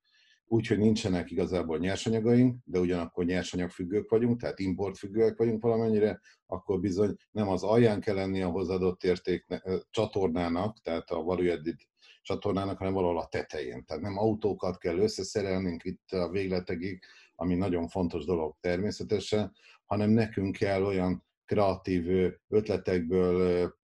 úgyhogy 0.46 0.78
nincsenek 0.78 1.30
igazából 1.30 1.78
nyersanyagaink, 1.78 2.56
de 2.64 2.78
ugyanakkor 2.78 3.24
nyersanyagfüggők 3.24 4.10
vagyunk, 4.10 4.40
tehát 4.40 4.58
importfüggőek 4.58 5.36
vagyunk 5.36 5.62
valamennyire, 5.62 6.20
akkor 6.46 6.80
bizony 6.80 7.16
nem 7.30 7.48
az 7.48 7.62
alján 7.62 8.00
kell 8.00 8.14
lenni 8.14 8.42
a 8.42 8.50
hozadott 8.50 9.04
érték 9.04 9.46
csatornának, 9.90 10.78
tehát 10.82 11.10
a 11.10 11.22
valójában 11.22 11.76
csatornának, 12.29 12.79
hanem 12.79 12.93
valahol 12.93 13.18
a 13.18 13.26
tetején. 13.26 13.85
Tehát 13.85 14.03
nem 14.03 14.18
autókat 14.18 14.79
kell 14.79 14.99
összeszerelnünk 14.99 15.85
itt 15.85 16.11
a 16.11 16.29
végletekig, 16.29 17.03
ami 17.35 17.55
nagyon 17.55 17.89
fontos 17.89 18.24
dolog 18.24 18.57
természetesen, 18.61 19.53
hanem 19.87 20.11
nekünk 20.11 20.57
kell 20.57 20.83
olyan 20.83 21.24
kreatív 21.45 22.33
ötletekből, 22.49 23.74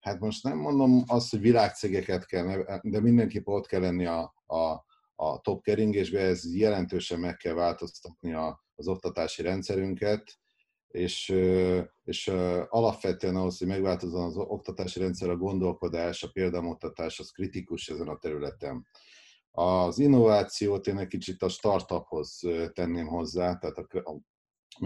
hát 0.00 0.20
most 0.20 0.42
nem 0.42 0.58
mondom 0.58 1.02
azt, 1.06 1.30
hogy 1.30 1.40
világcégeket 1.40 2.26
kell, 2.26 2.80
de 2.82 3.00
mindenképp 3.00 3.46
ott 3.46 3.66
kell 3.66 3.80
lenni 3.80 4.06
a, 4.06 4.34
a, 4.46 4.84
a 5.14 5.40
top 5.40 5.62
keringésbe, 5.62 6.20
ez 6.20 6.56
jelentősen 6.56 7.20
meg 7.20 7.36
kell 7.36 7.54
változtatni 7.54 8.32
a, 8.32 8.64
az 8.74 8.88
oktatási 8.88 9.42
rendszerünket, 9.42 10.38
és, 10.90 11.34
és 12.04 12.28
alapvetően 12.68 13.36
ahhoz, 13.36 13.58
hogy 13.58 13.66
megváltozzon 13.66 14.24
az 14.24 14.36
oktatási 14.36 15.00
rendszer, 15.00 15.30
a 15.30 15.36
gondolkodás, 15.36 16.22
a 16.22 16.30
példamutatás, 16.32 17.18
az 17.18 17.30
kritikus 17.30 17.88
ezen 17.88 18.08
a 18.08 18.18
területen. 18.18 18.86
Az 19.50 19.98
innovációt 19.98 20.86
én 20.86 20.98
egy 20.98 21.06
kicsit 21.06 21.42
a 21.42 21.48
startuphoz 21.48 22.40
tenném 22.72 23.06
hozzá, 23.06 23.58
tehát 23.58 23.78
a, 23.78 24.20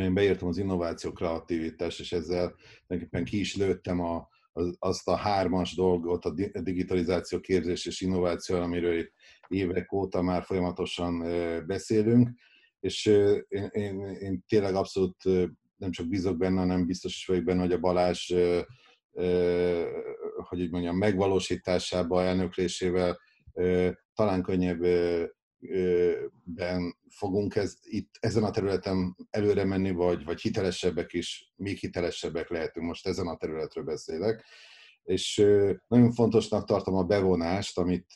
én 0.01 0.15
beírtam 0.15 0.49
az 0.49 0.59
innováció, 0.59 1.13
kreativitás, 1.13 1.99
és 1.99 2.13
ezzel 2.13 2.55
tulajdonképpen 2.87 3.25
ki 3.25 3.39
is 3.39 3.57
lőttem 3.57 4.01
a, 4.01 4.29
az, 4.53 4.77
azt 4.79 5.09
a 5.09 5.17
hármas 5.17 5.75
dolgot, 5.75 6.25
a 6.25 6.31
digitalizáció, 6.61 7.41
képzés 7.41 7.87
és 7.87 8.01
innováció, 8.01 8.57
amiről 8.57 8.99
itt 8.99 9.13
évek 9.49 9.93
óta 9.93 10.23
már 10.23 10.43
folyamatosan 10.43 11.19
beszélünk, 11.67 12.29
és 12.81 13.07
én, 13.49 13.69
én, 13.73 14.01
én 14.01 14.45
tényleg 14.49 14.75
abszolút 14.75 15.23
nem 15.77 15.91
csak 15.91 16.09
bízok 16.09 16.37
benne, 16.37 16.59
hanem 16.59 16.87
biztos 16.87 17.17
is 17.17 17.27
vagyok 17.27 17.45
benne, 17.45 17.61
hogy 17.61 17.73
a 17.73 17.81
Balázs, 17.81 18.33
hogy 20.49 20.61
úgy 20.61 20.71
mondjam, 20.71 20.97
megvalósításába, 20.97 22.23
elnöklésével 22.23 23.19
talán 24.15 24.43
könnyebben 24.43 25.33
fogunk 27.09 27.55
ez, 27.57 27.77
itt 27.83 28.15
ezen 28.21 28.45
a 28.45 28.51
területen 28.51 29.17
előre 29.31 29.65
menni, 29.65 29.91
vagy, 29.91 30.25
vagy 30.25 30.41
hitelesebbek 30.41 31.13
is, 31.13 31.53
még 31.57 31.79
hitelesebbek 31.79 32.49
lehetünk, 32.49 32.87
most 32.87 33.07
ezen 33.07 33.27
a 33.27 33.37
területről 33.37 33.85
beszélek. 33.85 34.45
És 35.03 35.37
nagyon 35.89 36.13
fontosnak 36.13 36.65
tartom 36.65 36.95
a 36.95 37.05
bevonást, 37.05 37.79
amit 37.79 38.13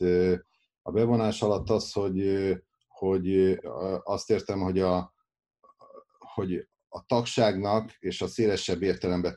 a 0.82 0.90
bevonás 0.90 1.42
alatt 1.42 1.70
az, 1.70 1.92
hogy, 1.92 2.52
hogy 2.88 3.58
azt 4.02 4.30
értem, 4.30 4.60
hogy 4.60 4.78
a, 4.78 5.14
hogy 6.18 6.68
a 6.88 7.04
tagságnak 7.06 7.96
és 7.98 8.20
a 8.20 8.26
szélesebb 8.26 8.82
értelemben 8.82 9.36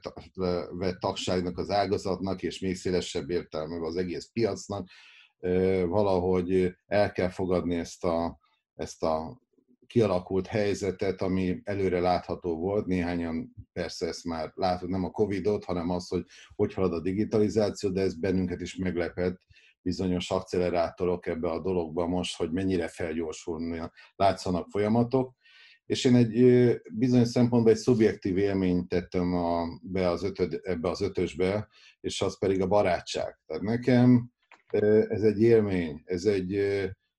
vett 0.72 1.00
tagságnak 1.00 1.58
az 1.58 1.70
ágazatnak, 1.70 2.44
és 2.44 2.60
még 2.60 2.76
szélesebb 2.76 3.30
értelemben 3.30 3.84
az 3.84 3.96
egész 3.96 4.30
piacnak 4.34 4.90
valahogy 5.86 6.76
el 6.88 7.12
kell 7.12 7.30
fogadni 7.30 7.76
ezt 7.76 8.04
a, 8.04 8.40
ezt 8.76 9.04
a 9.04 9.42
kialakult 9.88 10.48
helyzetet, 10.48 11.22
ami 11.22 11.62
előre 11.64 12.00
látható 12.00 12.58
volt. 12.58 12.86
Néhányan 12.86 13.56
persze 13.74 14.08
ezt 14.08 14.24
már 14.24 14.52
látod, 14.56 14.90
nem 14.90 15.04
a 15.04 15.12
Covid-ot, 15.12 15.66
hanem 15.66 15.90
az, 15.90 16.08
hogy 16.08 16.26
hogy 16.56 16.74
halad 16.74 16.94
a 16.94 17.02
digitalizáció, 17.02 17.90
de 17.90 18.02
ez 18.02 18.20
bennünket 18.20 18.62
is 18.62 18.76
meglepett, 18.76 19.40
bizonyos 19.82 20.32
accelerátorok 20.32 21.26
ebbe 21.26 21.50
a 21.50 21.62
dologba 21.62 22.08
most, 22.08 22.38
hogy 22.38 22.52
mennyire 22.52 22.88
felgyorsulni 22.88 23.82
látszanak 24.16 24.68
folyamatok 24.70 25.36
és 25.92 26.06
én 26.06 26.16
egy 26.16 26.76
bizonyos 26.92 27.28
szempontból 27.28 27.72
egy 27.72 27.78
szubjektív 27.78 28.38
élményt 28.38 28.88
tettem 28.88 29.34
a, 29.34 29.68
be 29.82 30.10
az 30.10 30.24
ötöd, 30.24 30.60
ebbe 30.64 30.90
az 30.90 31.02
ötösbe, 31.02 31.68
és 32.00 32.22
az 32.22 32.40
pedig 32.40 32.62
a 32.62 32.68
barátság. 32.68 33.40
Tehát 33.46 33.64
nekem 33.64 34.32
ez 35.08 35.22
egy 35.22 35.42
élmény, 35.42 36.02
ez 36.06 36.26
egy, 36.26 36.56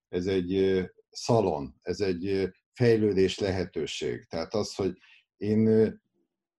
ez 0.09 0.27
egy 0.27 0.83
szalon, 1.11 1.75
ez 1.83 2.01
egy 2.01 2.49
fejlődés 2.73 3.39
lehetőség. 3.39 4.25
Tehát 4.25 4.55
az, 4.55 4.75
hogy 4.75 4.99
én 5.37 5.59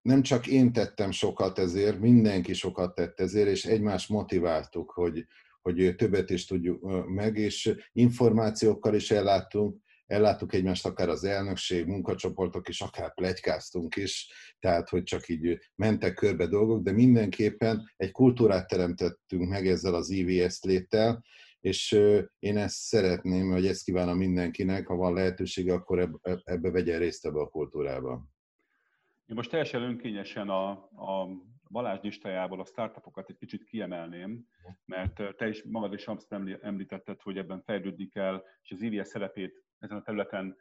nem 0.01 0.21
csak 0.21 0.47
én 0.47 0.73
tettem 0.73 1.11
sokat 1.11 1.59
ezért, 1.59 1.99
mindenki 1.99 2.53
sokat 2.53 2.95
tett 2.95 3.19
ezért, 3.19 3.49
és 3.49 3.65
egymást 3.65 4.09
motiváltuk, 4.09 4.91
hogy, 4.91 5.25
hogy 5.61 5.95
többet 5.95 6.29
is 6.29 6.45
tudjuk 6.45 7.07
meg, 7.07 7.37
és 7.37 7.75
információkkal 7.91 8.95
is 8.95 9.11
elláttunk, 9.11 9.82
elláttuk 10.05 10.53
egymást 10.53 10.85
akár 10.85 11.09
az 11.09 11.23
elnökség, 11.23 11.85
munkacsoportok 11.85 12.67
is, 12.67 12.81
akár 12.81 13.13
plegykáztunk 13.13 13.95
is, 13.95 14.31
tehát 14.59 14.89
hogy 14.89 15.03
csak 15.03 15.27
így 15.27 15.59
mentek 15.75 16.13
körbe 16.13 16.47
dolgok, 16.47 16.83
de 16.83 16.91
mindenképpen 16.91 17.91
egy 17.95 18.11
kultúrát 18.11 18.67
teremtettünk 18.67 19.49
meg 19.49 19.67
ezzel 19.67 19.93
az 19.93 20.09
IVS 20.09 20.61
léttel, 20.61 21.23
és 21.59 21.91
én 22.39 22.57
ezt 22.57 22.75
szeretném, 22.75 23.51
hogy 23.51 23.67
ezt 23.67 23.83
kívánom 23.83 24.17
mindenkinek, 24.17 24.87
ha 24.87 24.95
van 24.95 25.13
lehetősége, 25.13 25.73
akkor 25.73 26.19
ebbe 26.43 26.71
vegyen 26.71 26.99
részt 26.99 27.25
ebbe 27.25 27.39
a 27.39 27.47
kultúrába. 27.47 28.11
Én 29.25 29.35
most 29.35 29.49
teljesen 29.49 29.81
önkényesen 29.81 30.49
a, 30.49 30.69
a 30.71 31.27
Balázs 31.69 31.99
listájából 32.01 32.59
a 32.59 32.65
startupokat 32.65 33.29
egy 33.29 33.37
kicsit 33.37 33.63
kiemelném, 33.63 34.47
mert 34.85 35.35
te 35.37 35.47
is 35.47 35.63
magad 35.63 35.93
is 35.93 36.05
említetted, 36.61 37.21
hogy 37.21 37.37
ebben 37.37 37.61
fejlődni 37.61 38.07
kell, 38.07 38.43
és 38.61 38.71
az 38.71 38.81
IVS 38.81 39.07
szerepét 39.07 39.63
ezen 39.83 39.97
a 39.97 40.01
területen 40.01 40.57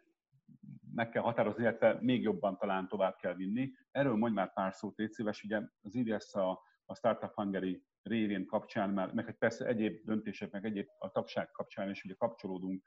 meg 0.95 1.09
kell 1.09 1.23
határozni, 1.23 1.62
illetve 1.62 1.99
még 2.01 2.23
jobban 2.23 2.57
talán 2.57 2.89
tovább 2.89 3.16
kell 3.16 3.35
vinni. 3.35 3.73
Erről 3.91 4.16
mondj 4.16 4.35
már 4.35 4.53
pár 4.53 4.75
szót, 4.75 4.97
légy 4.97 5.12
szíves, 5.12 5.43
ugye 5.43 5.61
az 5.83 5.95
IDS 5.95 6.35
a, 6.35 6.51
a 6.85 6.95
Startup 6.95 7.35
Hungary 7.35 7.85
révén 8.03 8.47
kapcsán, 8.47 8.91
már, 8.91 9.12
meg 9.12 9.39
persze 9.39 9.66
egyéb 9.66 10.05
döntések, 10.05 10.51
meg 10.51 10.64
egyéb 10.64 10.89
a 10.99 11.11
tagság 11.11 11.51
kapcsán 11.51 11.91
is 11.91 12.05
ugye 12.05 12.14
kapcsolódunk 12.14 12.85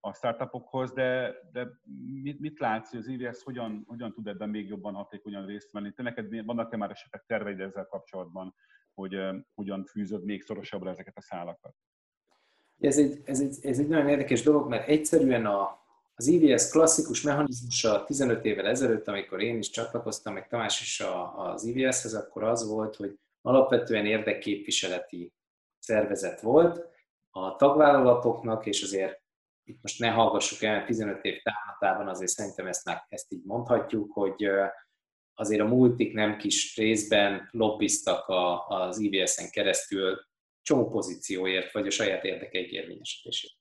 a 0.00 0.12
startupokhoz, 0.12 0.92
de, 0.92 1.34
de 1.52 1.68
mit, 2.22 2.40
mit 2.40 2.58
látsz, 2.58 2.90
hogy 2.90 2.98
az 2.98 3.06
IVS 3.06 3.42
hogyan, 3.42 3.84
hogyan 3.86 4.12
tud 4.12 4.26
ebben 4.26 4.48
még 4.48 4.68
jobban 4.68 4.94
hatékonyan 4.94 5.46
részt 5.46 5.72
venni? 5.72 5.92
Te 5.92 6.02
neked 6.02 6.44
vannak-e 6.44 6.76
már 6.76 6.90
esetleg 6.90 7.24
terveid 7.26 7.60
ezzel 7.60 7.86
kapcsolatban, 7.86 8.54
hogy 8.94 9.18
hogyan 9.54 9.84
fűzöd 9.84 10.24
még 10.24 10.42
szorosabbra 10.42 10.90
ezeket 10.90 11.16
a 11.16 11.20
szálakat? 11.20 11.74
Ez 12.80 12.98
egy, 12.98 13.20
ez, 13.24 13.40
egy, 13.40 13.56
ez 13.62 13.78
egy 13.78 13.88
nagyon 13.88 14.08
érdekes 14.08 14.42
dolog, 14.42 14.68
mert 14.68 14.88
egyszerűen 14.88 15.46
a, 15.46 15.78
az 16.14 16.26
IVS 16.26 16.70
klasszikus 16.70 17.22
mechanizmusa 17.22 18.04
15 18.04 18.44
évvel 18.44 18.66
ezelőtt, 18.66 19.08
amikor 19.08 19.40
én 19.40 19.58
is 19.58 19.70
csatlakoztam, 19.70 20.34
meg 20.34 20.48
Tamás 20.48 20.80
is 20.80 21.02
az 21.36 21.64
IVS-hez, 21.64 22.14
akkor 22.14 22.42
az 22.42 22.68
volt, 22.68 22.96
hogy 22.96 23.18
alapvetően 23.42 24.06
érdekképviseleti 24.06 25.32
szervezet 25.78 26.40
volt, 26.40 26.88
a 27.30 27.56
tagvállalatoknak, 27.56 28.66
és 28.66 28.82
azért 28.82 29.22
itt 29.64 29.78
most 29.82 29.98
ne 29.98 30.08
hallgassuk 30.08 30.62
el, 30.62 30.84
15 30.84 31.24
év 31.24 31.42
távlatában 31.42 32.08
azért 32.08 32.30
szerintem 32.30 32.66
ezt, 32.66 32.90
ezt 33.08 33.32
így 33.32 33.44
mondhatjuk, 33.44 34.12
hogy 34.12 34.48
azért 35.34 35.60
a 35.60 35.66
multik 35.66 36.12
nem 36.12 36.36
kis 36.36 36.76
részben 36.76 37.48
lobbiztak 37.50 38.28
a, 38.28 38.66
az 38.66 38.98
IVS-en 38.98 39.50
keresztül 39.50 40.28
csomó 40.70 40.88
pozícióért, 40.88 41.72
vagy 41.72 41.86
a 41.86 41.90
saját 41.90 42.24
érdekeik 42.24 42.70
érvényesítését. 42.70 43.52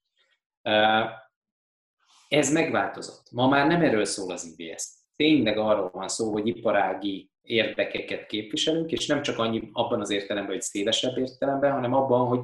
Ez 2.27 2.51
megváltozott. 2.51 3.31
Ma 3.31 3.47
már 3.47 3.67
nem 3.67 3.81
erről 3.81 4.05
szól 4.05 4.31
az 4.31 4.55
IVS. 4.57 4.83
Tényleg 5.15 5.57
arról 5.57 5.89
van 5.89 6.07
szó, 6.07 6.31
hogy 6.31 6.47
iparági 6.47 7.31
érdekeket 7.41 8.25
képviselünk, 8.25 8.91
és 8.91 9.05
nem 9.05 9.21
csak 9.21 9.37
annyi 9.37 9.69
abban 9.73 10.01
az 10.01 10.09
értelemben, 10.09 10.53
hogy 10.53 10.61
szélesebb 10.61 11.17
értelemben, 11.17 11.71
hanem 11.71 11.93
abban, 11.93 12.27
hogy 12.27 12.39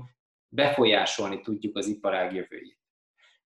befolyásolni 0.48 1.42
tudjuk 1.42 1.78
az 1.78 1.88
iparág 1.88 2.34
jövőjét. 2.34 2.80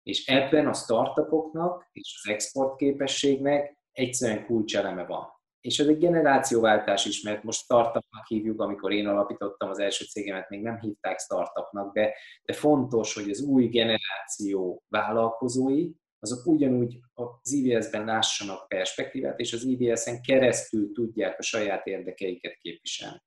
És 0.04 0.28
ebben 0.28 0.68
a 0.68 0.74
startupoknak 0.74 1.90
és 1.92 2.22
az 2.24 2.32
exportképességnek 2.32 3.78
egyszerűen 3.92 4.46
kulcseleme 4.46 5.06
van. 5.06 5.39
És 5.62 5.80
ez 5.80 5.88
egy 5.88 5.98
generációváltás 5.98 7.06
is, 7.06 7.22
mert 7.22 7.44
most 7.44 7.64
startupnak 7.64 8.28
hívjuk, 8.28 8.62
amikor 8.62 8.92
én 8.92 9.08
alapítottam 9.08 9.70
az 9.70 9.80
első 9.80 10.06
cégemet, 10.06 10.50
még 10.50 10.62
nem 10.62 10.80
hívták 10.80 11.20
startupnak, 11.20 11.94
de, 11.94 12.14
de 12.44 12.54
fontos, 12.54 13.14
hogy 13.14 13.30
az 13.30 13.42
új 13.42 13.68
generáció 13.68 14.84
vállalkozói, 14.88 15.92
azok 16.20 16.46
ugyanúgy 16.46 17.00
az 17.14 17.52
IVS-ben 17.52 18.06
lássanak 18.06 18.68
perspektívát, 18.68 19.40
és 19.40 19.54
az 19.54 19.64
IVS-en 19.64 20.22
keresztül 20.22 20.92
tudják 20.92 21.40
a 21.40 21.44
saját 21.44 21.86
érdekeiket 21.86 22.58
képviselni. 22.58 23.22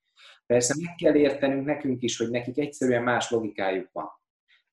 Persze 0.46 0.74
meg 0.84 0.94
kell 0.94 1.14
értenünk 1.14 1.66
nekünk 1.66 2.02
is, 2.02 2.16
hogy 2.16 2.30
nekik 2.30 2.58
egyszerűen 2.58 3.02
más 3.02 3.30
logikájuk 3.30 3.88
van 3.92 4.21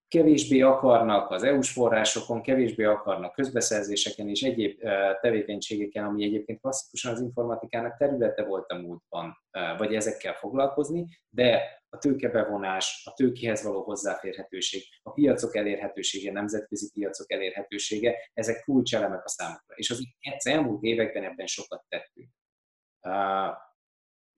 kevésbé 0.09 0.61
akarnak 0.61 1.31
az 1.31 1.43
EU-s 1.43 1.71
forrásokon, 1.71 2.41
kevésbé 2.41 2.83
akarnak 2.83 3.33
közbeszerzéseken 3.33 4.29
és 4.29 4.41
egyéb 4.41 4.79
tevékenységeken, 5.21 6.05
ami 6.05 6.23
egyébként 6.23 6.61
klasszikusan 6.61 7.11
az 7.11 7.21
informatikának 7.21 7.97
területe 7.97 8.43
volt 8.43 8.71
a 8.71 8.75
múltban, 8.75 9.37
vagy 9.77 9.95
ezekkel 9.95 10.33
foglalkozni, 10.33 11.05
de 11.29 11.61
a 11.89 11.97
tőkebevonás, 11.97 13.01
a 13.05 13.13
tőkéhez 13.13 13.63
való 13.63 13.83
hozzáférhetőség, 13.83 14.81
a 15.01 15.11
piacok 15.11 15.55
elérhetősége, 15.55 16.31
nemzetközi 16.31 16.91
piacok 16.93 17.31
elérhetősége, 17.31 18.15
ezek 18.33 18.63
kulcselemek 18.63 19.25
a 19.25 19.29
számukra. 19.29 19.75
És 19.75 19.89
az 19.89 20.47
elmúlt 20.47 20.83
években 20.83 21.23
ebben 21.23 21.45
sokat 21.45 21.85
tettünk 21.87 22.29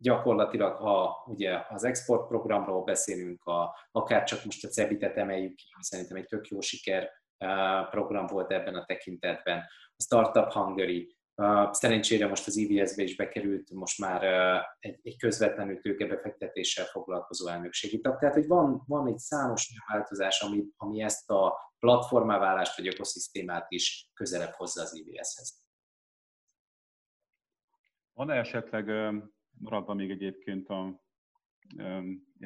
gyakorlatilag, 0.01 0.75
ha 0.75 1.23
ugye 1.25 1.61
az 1.69 1.83
export 1.83 2.27
programról 2.27 2.83
beszélünk, 2.83 3.43
a, 3.43 3.75
akár 3.91 4.23
csak 4.23 4.45
most 4.45 4.65
a 4.65 4.67
CEBIT-et 4.67 5.17
emeljük 5.17 5.55
ki, 5.55 5.65
szerintem 5.79 6.17
egy 6.17 6.25
tök 6.25 6.47
jó 6.47 6.61
siker 6.61 7.09
program 7.89 8.25
volt 8.25 8.51
ebben 8.51 8.75
a 8.75 8.85
tekintetben. 8.85 9.57
A 9.95 10.01
Startup 10.03 10.51
Hungary, 10.51 11.15
szerencsére 11.71 12.27
most 12.27 12.47
az 12.47 12.57
IVS-be 12.57 13.03
is 13.03 13.15
bekerült 13.15 13.71
most 13.71 13.99
már 13.99 14.23
egy, 14.79 14.99
egy 15.01 15.17
közvetlenül 15.17 15.79
tőkebefektetéssel 15.79 16.85
foglalkozó 16.85 17.47
elnökségi 17.47 17.99
tag. 17.99 18.19
Tehát, 18.19 18.35
hogy 18.35 18.47
van, 18.47 18.83
van 18.87 19.07
egy 19.07 19.17
számos 19.17 19.69
változás, 19.87 20.41
ami, 20.41 20.63
ami 20.77 21.01
ezt 21.01 21.29
a 21.29 21.57
platformáválást 21.79 22.77
vagy 22.77 22.87
ökoszisztémát 22.87 23.65
is 23.71 24.09
közelebb 24.13 24.51
hozza 24.51 24.81
az 24.81 24.95
IVS-hez. 24.95 25.63
Van-e 28.13 28.35
esetleg 28.35 28.85
maradva 29.61 29.93
még 29.93 30.09
egyébként 30.09 30.69
a 30.69 31.01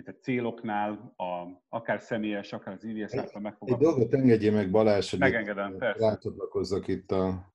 a 0.05 0.11
céloknál, 0.21 1.13
a, 1.17 1.63
akár 1.69 2.01
személyes, 2.01 2.53
akár 2.53 2.73
az 2.73 2.83
IVS 2.83 3.15
által 3.15 3.41
megfogalmazott. 3.41 3.91
Egy 3.91 3.95
dolgot 3.95 4.13
engedjél 4.13 4.51
meg 4.51 4.71
Balázs, 4.71 5.09
hogy 5.09 5.19
Megengedem, 5.19 5.77
persze. 5.77 6.05
Látodlakozzak 6.05 6.87
itt 6.87 7.11
a 7.11 7.53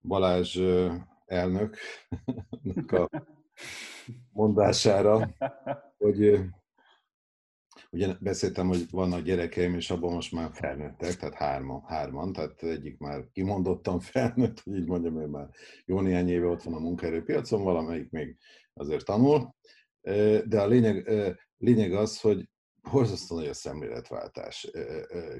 Balázs 0.00 0.60
elnök 1.26 1.76
a 2.86 3.08
mondására, 4.32 5.28
hogy 5.98 6.40
ugye 7.96 8.14
beszéltem, 8.20 8.66
hogy 8.66 8.90
vannak 8.90 9.22
gyerekeim, 9.22 9.74
és 9.74 9.90
abban 9.90 10.12
most 10.12 10.32
már 10.32 10.50
felnőttek, 10.52 11.16
tehát 11.16 11.34
hárman, 11.34 11.82
hárman, 11.86 12.32
tehát 12.32 12.62
egyik 12.62 12.98
már 12.98 13.24
kimondottan 13.32 14.00
felnőtt, 14.12 14.60
hogy 14.60 14.76
így 14.76 14.86
mondjam, 14.86 15.20
ő 15.20 15.26
már 15.26 15.48
jó 15.84 16.00
néhány 16.00 16.28
éve 16.28 16.46
ott 16.46 16.62
van 16.62 16.74
a 16.74 16.78
munkaerőpiacon, 16.78 17.62
valamelyik 17.62 18.10
még 18.10 18.36
azért 18.74 19.04
tanul, 19.04 19.54
de 20.44 20.60
a 20.60 20.66
lényeg, 20.66 21.10
lényeg 21.58 21.92
az, 21.92 22.20
hogy 22.20 22.48
horzasztó 22.82 23.36
nagy 23.36 23.46
a 23.46 23.54
szemléletváltás, 23.54 24.70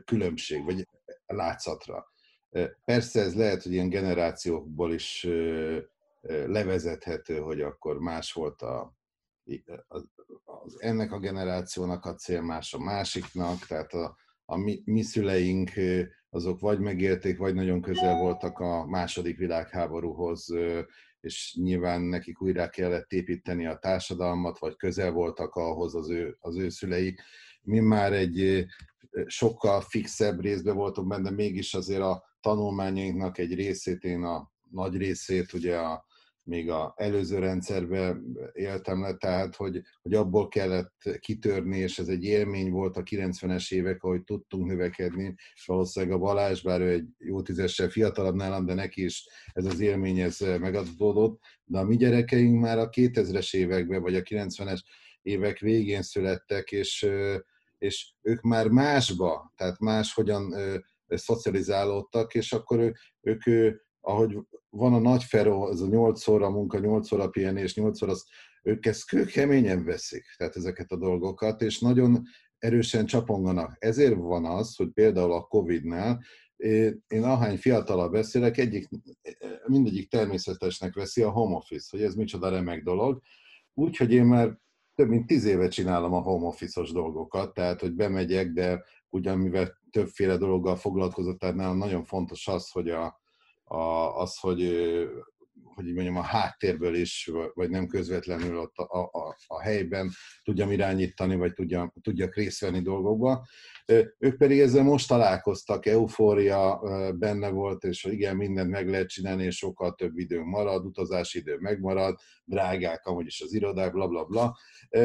különbség, 0.04 0.64
vagy 0.64 0.88
látszatra. 1.26 2.12
Persze 2.84 3.20
ez 3.20 3.34
lehet, 3.34 3.62
hogy 3.62 3.72
ilyen 3.72 3.88
generációkból 3.88 4.92
is 4.92 5.26
levezethető, 6.46 7.38
hogy 7.38 7.60
akkor 7.60 7.98
más 7.98 8.32
volt 8.32 8.62
a, 8.62 8.94
az, 9.88 10.04
ennek 10.78 11.12
a 11.12 11.18
generációnak 11.18 12.04
a 12.04 12.14
cél, 12.14 12.40
más 12.40 12.74
a 12.74 12.78
másiknak, 12.78 13.66
tehát 13.66 13.92
a, 13.92 14.16
a 14.44 14.56
mi, 14.56 14.82
mi 14.84 15.02
szüleink 15.02 15.70
azok 16.30 16.60
vagy 16.60 16.78
megélték, 16.78 17.38
vagy 17.38 17.54
nagyon 17.54 17.80
közel 17.80 18.18
voltak 18.18 18.58
a 18.58 18.86
második 18.86 19.36
világháborúhoz, 19.36 20.54
és 21.20 21.56
nyilván 21.60 22.00
nekik 22.00 22.42
újra 22.42 22.68
kellett 22.68 23.12
építeni 23.12 23.66
a 23.66 23.78
társadalmat, 23.78 24.58
vagy 24.58 24.76
közel 24.76 25.10
voltak 25.10 25.54
ahhoz 25.54 25.94
az 25.94 26.10
ő, 26.10 26.36
az 26.40 26.56
ő 26.56 26.68
szülei. 26.68 27.18
Mi 27.62 27.78
már 27.80 28.12
egy 28.12 28.66
sokkal 29.26 29.80
fixebb 29.80 30.40
részbe 30.40 30.72
voltunk 30.72 31.08
benne, 31.08 31.30
mégis 31.30 31.74
azért 31.74 32.00
a 32.00 32.24
tanulmányainknak 32.40 33.38
egy 33.38 33.54
részét, 33.54 34.04
én 34.04 34.22
a 34.22 34.50
nagy 34.70 34.96
részét 34.96 35.52
ugye 35.52 35.76
a 35.78 36.04
még 36.46 36.70
a 36.70 36.94
előző 36.96 37.38
rendszerben 37.38 38.38
éltem 38.52 39.00
le, 39.00 39.14
tehát 39.14 39.56
hogy, 39.56 39.82
hogy 40.02 40.14
abból 40.14 40.48
kellett 40.48 40.94
kitörni, 41.18 41.78
és 41.78 41.98
ez 41.98 42.08
egy 42.08 42.24
élmény 42.24 42.70
volt 42.70 42.96
a 42.96 43.02
90-es 43.02 43.72
évek, 43.72 44.02
ahogy 44.02 44.22
tudtunk 44.22 44.66
növekedni, 44.66 45.34
és 45.54 45.66
valószínűleg 45.66 46.14
a 46.14 46.18
Balázs, 46.18 46.62
bár 46.62 46.80
ő 46.80 46.90
egy 46.90 47.06
jó 47.18 47.42
tízessel 47.42 47.88
fiatalabb 47.88 48.34
nálam, 48.34 48.66
de 48.66 48.74
neki 48.74 49.04
is 49.04 49.28
ez 49.52 49.64
az 49.64 49.80
élmény 49.80 50.18
ez 50.18 50.38
megadódott, 50.38 51.40
de 51.64 51.78
a 51.78 51.84
mi 51.84 51.96
gyerekeink 51.96 52.60
már 52.60 52.78
a 52.78 52.88
2000-es 52.88 53.54
években, 53.54 54.02
vagy 54.02 54.14
a 54.14 54.22
90-es 54.22 54.80
évek 55.22 55.58
végén 55.58 56.02
születtek, 56.02 56.70
és, 56.72 57.08
és 57.78 58.12
ők 58.22 58.40
már 58.40 58.68
másba, 58.68 59.52
tehát 59.56 59.78
máshogyan 59.78 60.54
szocializálódtak, 61.08 62.34
és 62.34 62.52
akkor 62.52 62.78
ők, 63.20 63.46
ők 63.46 63.85
ahogy 64.06 64.38
van 64.70 64.94
a 64.94 64.98
nagy 64.98 65.24
feró, 65.24 65.70
ez 65.70 65.80
a 65.80 65.86
8 65.86 66.28
óra 66.28 66.50
munka, 66.50 66.78
8 66.78 67.12
óra 67.12 67.28
pihenés, 67.28 67.74
8 67.74 68.02
óra, 68.02 68.12
ők 68.62 68.86
ezt 68.86 69.06
kőkeményen 69.06 69.84
veszik, 69.84 70.24
tehát 70.36 70.56
ezeket 70.56 70.90
a 70.90 70.96
dolgokat, 70.96 71.62
és 71.62 71.78
nagyon 71.78 72.22
erősen 72.58 73.06
csaponganak. 73.06 73.76
Ezért 73.78 74.14
van 74.14 74.44
az, 74.44 74.76
hogy 74.76 74.88
például 74.88 75.32
a 75.32 75.42
Covid-nál 75.42 76.22
én 77.06 77.22
ahány 77.22 77.56
fiatalabb 77.56 78.12
beszélek, 78.12 78.58
egyik, 78.58 78.88
mindegyik 79.66 80.10
természetesnek 80.10 80.94
veszi 80.94 81.22
a 81.22 81.30
home 81.30 81.56
office, 81.56 81.88
hogy 81.90 82.02
ez 82.02 82.14
micsoda 82.14 82.48
remek 82.48 82.82
dolog. 82.82 83.20
Úgyhogy 83.74 84.12
én 84.12 84.24
már 84.24 84.58
több 84.94 85.08
mint 85.08 85.26
tíz 85.26 85.44
éve 85.44 85.68
csinálom 85.68 86.12
a 86.12 86.20
home 86.20 86.46
office-os 86.46 86.92
dolgokat, 86.92 87.54
tehát 87.54 87.80
hogy 87.80 87.92
bemegyek, 87.92 88.52
de 88.52 88.84
ugyan 89.08 89.38
mivel 89.38 89.78
többféle 89.90 90.36
dologgal 90.36 90.76
foglalkozott, 90.76 91.38
tehát 91.38 91.54
nálam 91.54 91.78
nagyon 91.78 92.04
fontos 92.04 92.48
az, 92.48 92.70
hogy 92.70 92.90
a, 92.90 93.24
az, 93.66 94.38
hogy, 94.38 94.60
hogy 95.64 95.92
mondjam, 95.92 96.16
a 96.16 96.22
háttérből 96.22 96.94
is, 96.94 97.30
vagy 97.54 97.70
nem 97.70 97.86
közvetlenül 97.86 98.58
ott 98.58 98.76
a, 98.76 99.02
a, 99.02 99.36
a 99.46 99.60
helyben 99.60 100.10
tudjam 100.42 100.70
irányítani, 100.70 101.36
vagy 101.36 101.52
tudjam, 101.52 101.92
tudjak 102.02 102.34
részt 102.34 102.60
venni 102.60 102.80
dolgokba. 102.80 103.46
Ők 104.18 104.36
pedig 104.36 104.60
ezzel 104.60 104.82
most 104.82 105.08
találkoztak, 105.08 105.86
eufória 105.86 106.80
benne 107.18 107.48
volt, 107.48 107.84
és 107.84 108.04
igen, 108.04 108.36
mindent 108.36 108.70
meg 108.70 108.88
lehet 108.88 109.08
csinálni, 109.08 109.44
és 109.44 109.56
sokkal 109.56 109.94
több 109.94 110.18
időnk 110.18 110.46
marad, 110.46 110.84
utazási 110.84 111.38
idő 111.38 111.56
megmarad, 111.60 112.18
drágák 112.44 113.06
amúgy 113.06 113.26
is 113.26 113.40
az 113.40 113.54
irodák, 113.54 113.92
bla 113.92 114.08
bla 114.08 114.24
bla. 114.24 114.56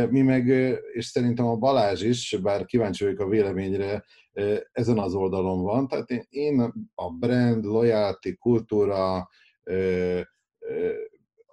Mi 0.10 0.22
meg, 0.22 0.48
és 0.94 1.06
szerintem 1.06 1.46
a 1.46 1.56
Balázs 1.56 2.02
is, 2.02 2.38
bár 2.42 2.66
kíváncsi 2.66 3.04
vagyok 3.04 3.20
a 3.20 3.28
véleményre, 3.30 4.06
ezen 4.72 5.00
az 5.00 5.14
oldalon 5.14 5.62
van. 5.62 5.88
Tehát 5.88 6.10
én 6.30 6.74
a 6.96 7.10
brand, 7.10 7.64
loyalty, 7.64 8.36
kultúra, 8.36 9.30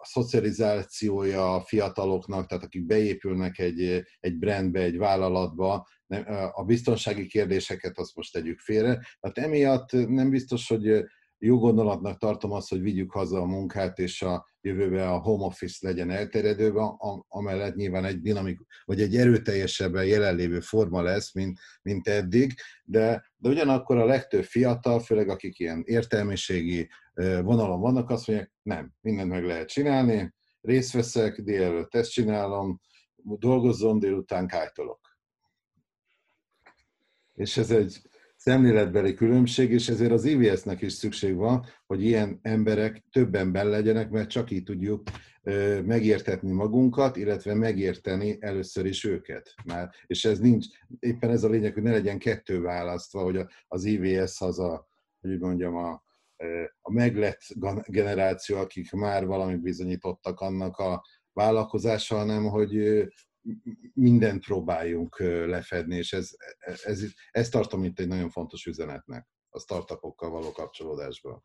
a 0.01 0.07
szocializációja 0.07 1.55
a 1.55 1.61
fiataloknak, 1.61 2.47
tehát 2.47 2.65
akik 2.65 2.87
beépülnek 2.87 3.59
egy, 3.59 4.03
egy 4.21 4.39
brandbe, 4.39 4.81
egy 4.81 4.99
vállalatba, 4.99 5.87
a 6.53 6.65
biztonsági 6.65 7.27
kérdéseket 7.27 7.99
azt 7.99 8.17
most 8.17 8.33
tegyük 8.33 8.59
félre. 8.59 9.01
Hát 9.21 9.39
emiatt 9.39 9.93
nem 9.93 10.31
biztos, 10.31 10.69
hogy 10.69 11.05
jó 11.39 11.59
gondolatnak 11.59 12.19
tartom 12.19 12.53
azt, 12.53 12.69
hogy 12.69 12.81
vigyük 12.81 13.13
haza 13.13 13.41
a 13.41 13.47
munkát, 13.47 13.99
és 13.99 14.23
a 14.23 14.47
jövőben 14.69 15.09
a 15.09 15.19
home 15.19 15.45
office 15.45 15.87
legyen 15.87 16.11
elterjedőben, 16.11 16.97
amellett 17.29 17.75
nyilván 17.75 18.05
egy 18.05 18.21
dinamik, 18.21 18.59
vagy 18.85 19.01
egy 19.01 19.17
erőteljesebben 19.17 20.07
jelenlévő 20.07 20.61
forma 20.61 21.03
lesz, 21.03 21.35
mint, 21.35 21.59
mint 21.83 22.09
eddig, 22.09 22.55
de, 22.85 23.33
de 23.37 23.49
ugyanakkor 23.49 23.97
a 23.97 24.05
legtöbb 24.05 24.45
fiatal, 24.45 25.01
főleg 25.01 25.29
akik 25.29 25.59
ilyen 25.59 25.83
értelmiségi 25.87 26.89
vonalon 27.43 27.81
vannak, 27.81 28.11
azt 28.11 28.27
mondják, 28.27 28.53
nem, 28.63 28.93
mindent 29.01 29.29
meg 29.29 29.45
lehet 29.45 29.69
csinálni, 29.69 30.35
részt 30.61 30.93
veszek, 30.93 31.41
délelőtt 31.41 31.95
ezt 31.95 32.11
csinálom, 32.11 32.81
dolgozzon, 33.17 33.99
délután 33.99 34.47
kájtolok. 34.47 35.19
És 37.35 37.57
ez 37.57 37.71
egy, 37.71 38.01
szemléletbeli 38.49 39.15
különbség, 39.15 39.71
és 39.71 39.89
ezért 39.89 40.13
az 40.13 40.25
IVS-nek 40.25 40.83
is 40.83 40.93
szükség 40.93 41.35
van, 41.35 41.65
hogy 41.87 42.05
ilyen 42.05 42.39
emberek 42.43 43.05
többen 43.13 43.53
benne 43.53 43.69
legyenek, 43.69 44.11
mert 44.11 44.31
csak 44.31 44.51
így 44.51 44.63
tudjuk 44.63 45.03
megértetni 45.85 46.53
magunkat, 46.53 47.17
illetve 47.17 47.55
megérteni 47.55 48.37
először 48.41 48.87
is 48.87 49.05
őket. 49.05 49.55
Már, 49.65 49.91
és 50.07 50.25
ez 50.25 50.39
nincs, 50.39 50.67
éppen 50.99 51.31
ez 51.31 51.45
a 51.45 51.49
lényeg, 51.49 51.73
hogy 51.73 51.83
ne 51.83 51.91
legyen 51.91 52.19
kettő 52.19 52.61
választva, 52.61 53.23
hogy 53.23 53.45
az 53.69 53.85
IVS 53.85 54.41
az 54.41 54.59
a, 54.59 54.89
hogy 55.21 55.39
mondjam, 55.39 55.77
a, 55.77 56.03
a 56.81 56.93
meglett 56.93 57.41
generáció, 57.87 58.57
akik 58.57 58.93
már 58.93 59.27
valamit 59.27 59.61
bizonyítottak 59.61 60.41
annak 60.41 60.77
a 60.77 61.05
vállalkozása, 61.33 62.17
hanem 62.17 62.45
hogy 62.45 63.05
mindent 63.95 64.45
próbáljunk 64.45 65.19
lefedni, 65.47 65.97
és 65.97 66.13
ez, 66.13 66.31
ez, 66.85 67.03
ez 67.31 67.49
tartom 67.49 67.85
itt 67.85 67.99
egy 67.99 68.09
nagyon 68.09 68.31
fontos 68.31 68.67
üzenetnek 68.67 69.27
a 69.49 69.59
startupokkal 69.59 70.31
való 70.31 70.53
kapcsolódásban. 70.53 71.43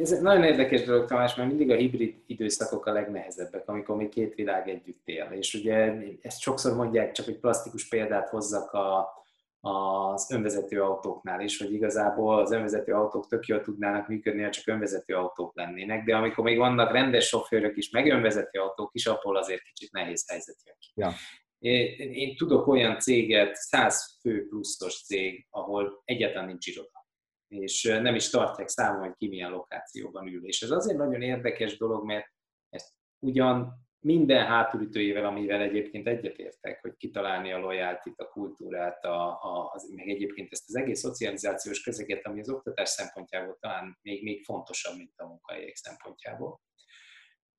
Ez 0.00 0.10
nagyon 0.10 0.44
érdekes 0.44 0.82
dolog, 0.82 1.06
Tamás, 1.06 1.34
mert 1.34 1.48
mindig 1.48 1.70
a 1.70 1.74
hibrid 1.74 2.22
időszakok 2.26 2.86
a 2.86 2.92
legnehezebbek, 2.92 3.68
amikor 3.68 3.96
még 3.96 4.08
két 4.08 4.34
világ 4.34 4.68
együtt 4.68 5.08
él. 5.08 5.28
És 5.30 5.54
ugye 5.54 5.92
ezt 6.20 6.40
sokszor 6.40 6.76
mondják, 6.76 7.12
csak 7.12 7.26
egy 7.26 7.38
plastikus 7.38 7.88
példát 7.88 8.28
hozzak 8.28 8.72
a, 8.72 9.08
az 9.66 10.30
önvezető 10.30 10.82
autóknál 10.82 11.40
is, 11.40 11.58
hogy 11.58 11.72
igazából 11.72 12.38
az 12.38 12.52
önvezető 12.52 12.92
autók 12.92 13.26
tök 13.26 13.46
jól 13.46 13.60
tudnának 13.60 14.08
működni, 14.08 14.42
ha 14.42 14.50
csak 14.50 14.66
önvezető 14.66 15.14
autók 15.14 15.56
lennének, 15.56 16.04
de 16.04 16.16
amikor 16.16 16.44
még 16.44 16.58
vannak 16.58 16.92
rendes 16.92 17.26
sofőrök 17.26 17.76
is, 17.76 17.90
meg 17.90 18.10
önvezető 18.10 18.58
autók 18.58 18.90
is, 18.92 19.06
abból 19.06 19.36
azért 19.36 19.62
kicsit 19.62 19.92
nehéz 19.92 20.28
helyzet 20.30 20.56
jön 20.64 20.76
ki. 20.78 20.92
Ja. 20.94 21.12
Én, 21.58 22.12
én 22.12 22.36
tudok 22.36 22.66
olyan 22.66 22.98
céget, 22.98 23.54
100 23.54 24.18
fő 24.20 24.46
pluszos 24.48 25.04
cég, 25.04 25.46
ahol 25.50 26.02
egyáltalán 26.04 26.46
nincs 26.46 26.66
iroda. 26.66 27.06
És 27.48 27.82
nem 27.82 28.14
is 28.14 28.30
tartják 28.30 28.68
számon, 28.68 29.00
hogy 29.00 29.14
ki 29.16 29.28
milyen 29.28 29.50
lokációban 29.50 30.26
ül. 30.26 30.46
És 30.46 30.62
ez 30.62 30.70
azért 30.70 30.98
nagyon 30.98 31.22
érdekes 31.22 31.76
dolog, 31.76 32.04
mert 32.04 32.26
ezt 32.68 32.94
ugyan 33.18 33.85
minden 34.00 34.46
hátulütőjével, 34.46 35.24
amivel 35.24 35.60
egyébként 35.60 36.06
egyetértek, 36.06 36.80
hogy 36.80 36.96
kitalálni 36.96 37.52
a 37.52 37.58
loyaltit, 37.58 38.20
a 38.20 38.28
kultúrát, 38.28 39.04
a, 39.04 39.28
a, 39.28 39.70
az, 39.72 39.90
meg 39.94 40.08
egyébként 40.08 40.52
ezt 40.52 40.68
az 40.68 40.76
egész 40.76 40.98
szocializációs 40.98 41.82
közeget, 41.82 42.26
ami 42.26 42.40
az 42.40 42.50
oktatás 42.50 42.88
szempontjából 42.88 43.56
talán 43.60 43.98
még, 44.02 44.22
még 44.22 44.44
fontosabb, 44.44 44.96
mint 44.96 45.12
a 45.16 45.26
munkahelyek 45.26 45.76
szempontjából. 45.76 46.60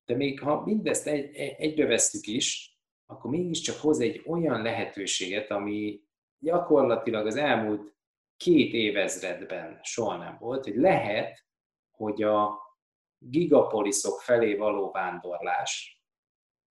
De 0.06 0.16
még 0.16 0.40
ha 0.40 0.62
mindezt 0.66 1.08
egy, 1.08 1.36
egybe 1.36 1.86
vesztük 1.86 2.26
is, 2.26 2.78
akkor 3.06 3.32
mégiscsak 3.32 3.78
hoz 3.78 4.00
egy 4.00 4.24
olyan 4.26 4.62
lehetőséget, 4.62 5.52
ami 5.52 6.02
gyakorlatilag 6.40 7.26
az 7.26 7.36
elmúlt 7.36 7.96
két 8.38 8.74
évezredben 8.74 9.80
soha 9.84 10.18
nem 10.18 10.38
volt, 10.40 10.64
hogy 10.64 10.76
lehet, 10.76 11.46
hogy 11.92 12.24
a 12.24 12.60
gigapoliszok 13.18 14.22
felé 14.22 14.56
való 14.56 14.92
vándorlás 14.92 15.97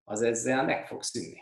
az 0.04 0.22
ezzel 0.22 0.64
meg 0.64 0.88
fog 0.88 1.04
szűnni. 1.04 1.42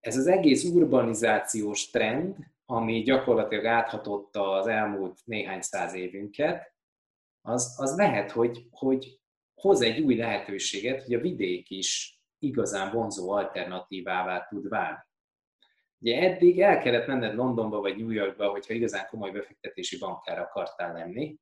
Ez 0.00 0.16
az 0.16 0.26
egész 0.26 0.64
urbanizációs 0.64 1.90
trend, 1.90 2.36
ami 2.64 3.02
gyakorlatilag 3.02 3.64
áthatotta 3.64 4.50
az 4.52 4.66
elmúlt 4.66 5.20
néhány 5.24 5.60
száz 5.60 5.94
évünket, 5.94 6.74
az, 7.40 7.74
az 7.78 7.96
lehet, 7.96 8.30
hogy, 8.30 8.66
hogy 8.70 9.20
hoz 9.54 9.80
egy 9.80 10.00
új 10.00 10.16
lehetőséget, 10.16 11.02
hogy 11.02 11.14
a 11.14 11.20
vidék 11.20 11.70
is 11.70 12.20
igazán 12.38 12.92
vonzó 12.92 13.30
alternatívává 13.30 14.46
tud 14.46 14.68
válni. 14.68 15.04
Ugye 15.98 16.20
eddig 16.20 16.60
el 16.60 16.78
kellett 16.78 17.06
menned 17.06 17.34
Londonba 17.34 17.80
vagy 17.80 17.96
New 17.96 18.10
Yorkba, 18.10 18.50
hogyha 18.50 18.74
igazán 18.74 19.06
komoly 19.06 19.30
befektetési 19.30 19.98
bankára 19.98 20.42
akartál 20.42 20.92
lenni. 20.92 21.38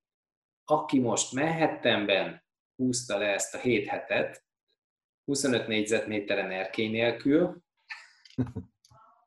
Aki 0.64 1.00
most 1.00 1.32
Manhattanben 1.32 2.44
húzta 2.76 3.18
le 3.18 3.26
ezt 3.26 3.54
a 3.54 3.58
7 3.58 3.86
hetet, 3.86 4.44
25 5.24 5.66
négyzetméteren 5.66 6.50
erkély 6.50 6.88
nélkül, 6.88 7.62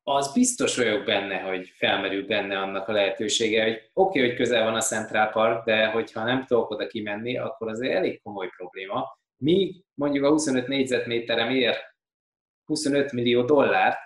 az 0.04 0.34
biztos 0.34 0.78
vagyok 0.78 1.06
benne, 1.06 1.40
hogy 1.40 1.68
felmerül 1.68 2.26
benne 2.26 2.60
annak 2.60 2.88
a 2.88 2.92
lehetősége, 2.92 3.64
hogy 3.64 3.74
oké, 3.74 3.90
okay, 3.94 4.22
hogy 4.22 4.38
közel 4.38 4.64
van 4.64 4.76
a 4.76 4.82
Central 4.82 5.30
Park, 5.30 5.66
de 5.66 5.88
hogyha 5.88 6.24
nem 6.24 6.46
tudok 6.46 6.70
oda 6.70 6.88
kimenni, 6.88 7.38
akkor 7.38 7.70
azért 7.70 7.96
elég 7.96 8.22
komoly 8.22 8.50
probléma, 8.58 9.18
míg 9.38 9.84
mondjuk 9.94 10.26
a 10.26 10.30
25 10.30 10.68
négyzetméterem 10.68 11.50
ér 11.50 11.76
25 12.64 13.12
millió 13.12 13.44
dollárt, 13.44 14.02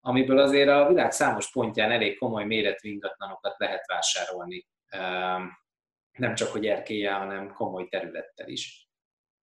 amiből 0.00 0.38
azért 0.38 0.68
a 0.68 0.88
világ 0.88 1.12
számos 1.12 1.50
pontján 1.50 1.90
elég 1.90 2.18
komoly 2.18 2.44
méretű 2.44 2.90
ingatlanokat 2.90 3.54
lehet 3.58 3.86
vásárolni. 3.86 4.66
Nem 6.18 6.34
csak, 6.34 6.48
hogy 6.48 6.66
erkélye, 6.66 7.12
hanem 7.12 7.52
komoly 7.52 7.88
területtel 7.88 8.48
is. 8.48 8.87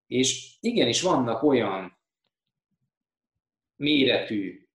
És 0.08 0.58
igenis 0.60 1.02
vannak 1.02 1.44
olyan 1.44 2.00
méretű, 3.76 4.68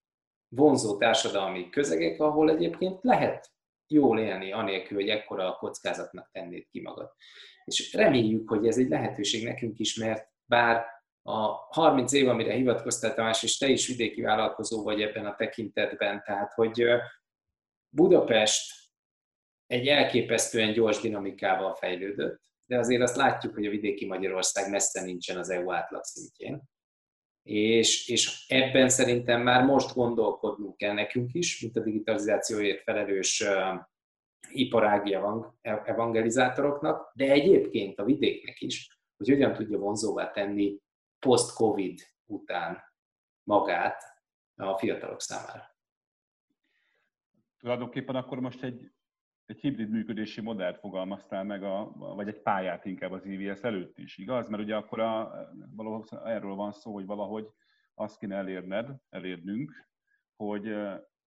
vonzó 0.49 0.97
társadalmi 0.97 1.69
közegek, 1.71 2.21
ahol 2.21 2.51
egyébként 2.51 3.03
lehet 3.03 3.51
jól 3.87 4.19
élni, 4.19 4.53
anélkül, 4.53 4.97
hogy 4.97 5.09
ekkora 5.09 5.47
a 5.55 5.57
kockázatnak 5.57 6.31
tennéd 6.33 6.67
ki 6.71 6.81
magad. 6.81 7.13
És 7.65 7.93
reméljük, 7.93 8.49
hogy 8.49 8.67
ez 8.67 8.79
egy 8.79 8.89
lehetőség 8.89 9.45
nekünk 9.45 9.79
is, 9.79 9.97
mert 9.97 10.29
bár 10.45 10.85
a 11.23 11.37
30 11.71 12.13
év, 12.13 12.29
amire 12.29 12.53
hivatkoztál 12.53 13.15
Tamás, 13.15 13.43
és 13.43 13.57
te 13.57 13.69
is 13.69 13.87
vidéki 13.87 14.21
vállalkozó 14.21 14.83
vagy 14.83 15.03
ebben 15.03 15.27
a 15.27 15.37
tekintetben, 15.37 16.23
tehát 16.25 16.53
hogy 16.53 16.85
Budapest 17.89 18.73
egy 19.67 19.87
elképesztően 19.87 20.73
gyors 20.73 21.01
dinamikával 21.01 21.75
fejlődött, 21.75 22.50
de 22.71 22.79
azért 22.79 23.03
azt 23.03 23.17
látjuk, 23.17 23.55
hogy 23.55 23.67
a 23.67 23.71
vidéki 23.71 24.07
Magyarország 24.07 24.71
messze 24.71 25.03
nincsen 25.03 25.37
az 25.37 25.51
EU 25.51 25.73
átlag 25.73 26.05
szintjén. 26.05 26.63
És, 27.43 28.09
és 28.09 28.47
ebben 28.49 28.89
szerintem 28.89 29.43
már 29.43 29.65
most 29.65 29.95
gondolkodnunk 29.95 30.77
kell 30.77 30.93
nekünk 30.93 31.31
is, 31.33 31.61
mint 31.61 31.77
a 31.77 31.83
digitalizációért 31.83 32.83
felelős 32.83 33.45
iparági 34.51 35.17
evangelizátoroknak, 35.85 37.13
de 37.15 37.31
egyébként 37.31 37.99
a 37.99 38.05
vidéknek 38.05 38.61
is, 38.61 38.99
hogy 39.17 39.29
hogyan 39.29 39.53
tudja 39.53 39.79
vonzóvá 39.79 40.31
tenni 40.31 40.79
post-covid 41.19 42.01
után 42.27 42.83
magát 43.43 44.03
a 44.55 44.79
fiatalok 44.79 45.21
számára. 45.21 45.77
Tulajdonképpen 47.59 48.17
akkor 48.17 48.41
most 48.41 48.63
egy, 48.63 48.93
egy 49.51 49.61
hibrid 49.61 49.91
működési 49.91 50.41
modellt 50.41 50.79
fogalmaztál 50.79 51.45
meg, 51.45 51.63
a, 51.63 51.93
vagy 51.97 52.29
egy 52.29 52.41
pályát 52.43 52.85
inkább 52.85 53.13
az 53.13 53.25
IVS 53.25 53.61
előtt 53.61 53.99
is, 53.99 54.19
igaz? 54.19 54.49
Mert 54.49 54.63
ugye 54.63 54.77
akkor 54.77 55.01
a, 55.01 55.33
valószínűleg 55.77 56.35
erről 56.35 56.55
van 56.55 56.73
szó, 56.73 56.93
hogy 56.93 57.07
valahogy 57.07 57.47
azt 57.95 58.19
kéne 58.19 58.37
elérned, 58.37 58.89
elérnünk, 59.09 59.89
hogy, 60.37 60.75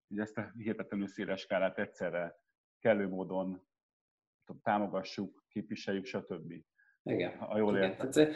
hogy 0.08 0.20
ezt 0.20 0.38
a 0.38 0.52
hihetetlenül 0.58 1.08
széles 1.08 1.40
skálát 1.40 1.78
egyszerre 1.78 2.40
kellő 2.80 3.08
módon 3.08 3.62
támogassuk, 4.64 5.46
képviseljük, 5.50 6.06
stb. 6.06 6.54
Igen. 7.04 7.38
Ha 7.38 7.58
jól 7.58 7.78
Igen. 7.78 7.90
értem. 7.90 8.34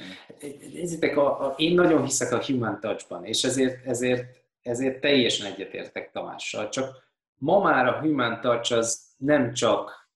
Nézzétek, 0.71 1.17
a, 1.17 1.45
a, 1.45 1.53
én 1.57 1.73
nagyon 1.73 2.03
hiszek 2.03 2.31
a 2.31 2.43
human 2.43 2.79
touchban, 2.79 3.25
és 3.25 3.43
ezért, 3.43 3.85
ezért, 3.85 4.43
ezért 4.61 5.01
teljesen 5.01 5.51
egyetértek 5.51 6.11
Tamással. 6.11 6.69
Csak 6.69 7.05
ma 7.35 7.59
már 7.59 7.85
a 7.85 7.99
human 7.99 8.41
touch 8.41 8.73
az 8.73 9.06
nem 9.17 9.53
csak 9.53 10.09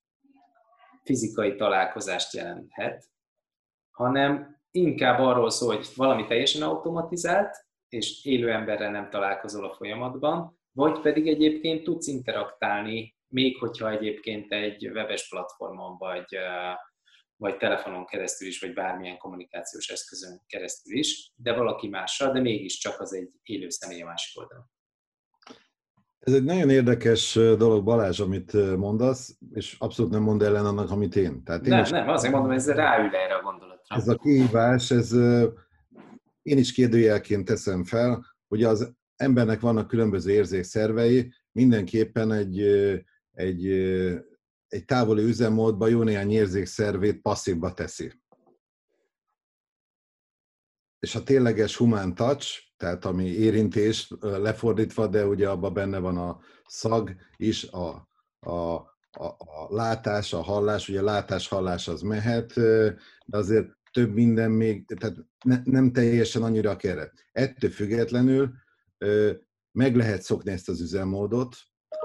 fizikai 1.03 1.55
találkozást 1.55 2.33
jelenthet, 2.33 3.05
hanem 3.91 4.59
inkább 4.71 5.19
arról 5.19 5.49
szól, 5.49 5.75
hogy 5.75 5.87
valami 5.95 6.25
teljesen 6.25 6.61
automatizált, 6.61 7.55
és 7.87 8.25
élő 8.25 8.51
emberrel 8.51 8.91
nem 8.91 9.09
találkozol 9.09 9.65
a 9.65 9.73
folyamatban, 9.73 10.59
vagy 10.71 10.99
pedig 10.99 11.27
egyébként 11.27 11.83
tudsz 11.83 12.07
interaktálni, 12.07 13.15
még 13.27 13.57
hogyha 13.57 13.91
egyébként 13.91 14.51
egy 14.51 14.87
webes 14.87 15.29
platformon 15.29 15.97
vagy 15.97 16.37
vagy 17.41 17.57
telefonon 17.57 18.05
keresztül 18.05 18.47
is, 18.47 18.59
vagy 18.59 18.73
bármilyen 18.73 19.17
kommunikációs 19.17 19.89
eszközön 19.89 20.41
keresztül 20.47 20.97
is, 20.97 21.31
de 21.35 21.53
valaki 21.53 21.87
mással, 21.87 22.31
de 22.31 22.39
mégiscsak 22.39 22.99
az 22.99 23.13
egy 23.13 23.31
élő 23.43 23.69
személy 23.69 24.01
a 24.01 24.05
másik 24.05 24.41
oldalon. 24.41 24.71
Ez 26.21 26.33
egy 26.33 26.43
nagyon 26.43 26.69
érdekes 26.69 27.33
dolog, 27.33 27.83
Balázs, 27.83 28.19
amit 28.19 28.77
mondasz, 28.77 29.37
és 29.53 29.75
abszolút 29.79 30.11
nem 30.11 30.21
mond 30.21 30.41
ellen 30.41 30.65
annak, 30.65 30.91
amit 30.91 31.15
én. 31.15 31.43
Tehát 31.43 31.65
én 31.65 31.69
nem, 31.69 31.83
is, 31.83 31.89
nem, 31.89 32.09
azért 32.09 32.33
mondom, 32.33 32.51
ez 32.51 32.71
ráül 32.71 33.15
erre 33.15 33.35
a 33.35 33.41
gondolatra. 33.41 33.95
Ez 33.95 34.07
a 34.07 34.15
kihívás, 34.15 34.91
ez 34.91 35.13
én 36.41 36.57
is 36.57 36.71
kérdőjelként 36.71 37.45
teszem 37.45 37.83
fel, 37.83 38.25
hogy 38.47 38.63
az 38.63 38.93
embernek 39.15 39.59
vannak 39.59 39.87
különböző 39.87 40.31
érzékszervei, 40.31 41.33
mindenképpen 41.51 42.31
egy, 42.31 42.61
egy, 43.31 43.67
egy 44.67 44.85
távoli 44.85 45.23
üzemmódban 45.23 45.89
jó 45.89 46.03
néhány 46.03 46.31
érzékszervét 46.31 47.21
passzívba 47.21 47.73
teszi. 47.73 48.11
És 50.99 51.15
a 51.15 51.23
tényleges 51.23 51.77
human 51.77 52.15
touch, 52.15 52.70
tehát 52.81 53.05
ami 53.05 53.25
érintés 53.25 54.13
lefordítva, 54.19 55.07
de 55.07 55.25
ugye 55.25 55.49
abban 55.49 55.73
benne 55.73 55.97
van 55.97 56.17
a 56.17 56.39
szag 56.67 57.15
is, 57.37 57.63
a, 57.63 58.07
a, 58.39 58.51
a, 59.11 59.25
a 59.37 59.67
látás, 59.69 60.33
a 60.33 60.41
hallás, 60.41 60.89
ugye 60.89 61.01
látás-hallás 61.01 61.87
az 61.87 62.01
mehet, 62.01 62.53
de 63.25 63.37
azért 63.37 63.67
több 63.91 64.13
minden 64.13 64.51
még, 64.51 64.85
tehát 64.85 65.15
ne, 65.45 65.61
nem 65.63 65.91
teljesen 65.91 66.43
annyira 66.43 66.75
keret. 66.75 67.13
Ettől 67.31 67.69
függetlenül 67.69 68.51
meg 69.71 69.95
lehet 69.95 70.21
szokni 70.21 70.51
ezt 70.51 70.69
az 70.69 70.81
üzemmódot, 70.81 71.55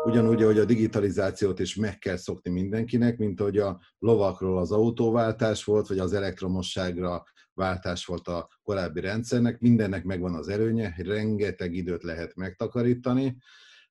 ugyanúgy, 0.07 0.43
ahogy 0.43 0.59
a 0.59 0.65
digitalizációt 0.65 1.59
is 1.59 1.75
meg 1.75 1.99
kell 1.99 2.17
szokni 2.17 2.51
mindenkinek, 2.51 3.19
mint 3.19 3.41
hogy 3.41 3.59
a 3.59 3.81
lovakról 3.99 4.59
az 4.59 4.73
autóváltás 4.73 5.65
volt, 5.65 5.87
vagy 5.87 5.99
az 5.99 6.13
elektromosságra 6.13 7.25
váltás 7.55 8.05
volt 8.05 8.29
a 8.29 8.49
korábbi 8.63 9.01
rendszernek, 9.01 9.61
mindennek 9.61 10.05
megvan 10.05 10.35
az 10.35 10.49
előnye, 10.49 10.95
rengeteg 10.99 11.75
időt 11.75 12.03
lehet 12.03 12.35
megtakarítani, 12.35 13.37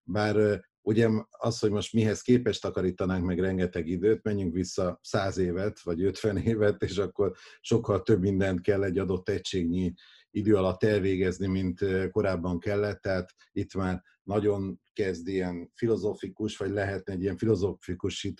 bár 0.03 0.61
ugye 0.81 1.09
az, 1.29 1.59
hogy 1.59 1.71
most 1.71 1.93
mihez 1.93 2.21
képest 2.21 2.61
takarítanánk 2.61 3.25
meg 3.25 3.39
rengeteg 3.39 3.87
időt, 3.87 4.23
menjünk 4.23 4.53
vissza 4.53 4.99
100 5.01 5.37
évet, 5.37 5.79
vagy 5.79 6.03
50 6.03 6.37
évet, 6.37 6.83
és 6.83 6.97
akkor 6.97 7.33
sokkal 7.61 8.01
több 8.01 8.19
mindent 8.19 8.61
kell 8.61 8.83
egy 8.83 8.97
adott 8.97 9.29
egységnyi 9.29 9.93
idő 10.35 10.55
alatt 10.55 10.83
elvégezni, 10.83 11.47
mint 11.47 11.85
korábban 12.11 12.59
kellett, 12.59 13.01
tehát 13.01 13.33
itt 13.51 13.73
már 13.73 14.03
nagyon 14.23 14.79
kezd 14.93 15.27
ilyen 15.27 15.71
filozófikus, 15.75 16.57
vagy 16.57 16.71
lehetne 16.71 17.13
egy 17.13 17.21
ilyen 17.21 17.37
filozófikus 17.37 18.33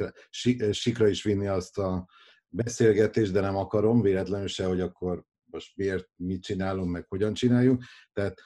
sikra 0.71 1.07
is 1.07 1.23
vinni 1.23 1.47
azt 1.47 1.77
a 1.77 2.07
beszélgetést, 2.47 3.31
de 3.31 3.39
nem 3.39 3.55
akarom 3.55 4.01
véletlenül 4.01 4.47
se, 4.47 4.65
hogy 4.65 4.81
akkor 4.81 5.25
most 5.51 5.75
miért, 5.75 6.09
mit 6.15 6.43
csinálunk, 6.43 6.91
meg 6.91 7.05
hogyan 7.07 7.33
csináljuk. 7.33 7.83
Tehát 8.13 8.41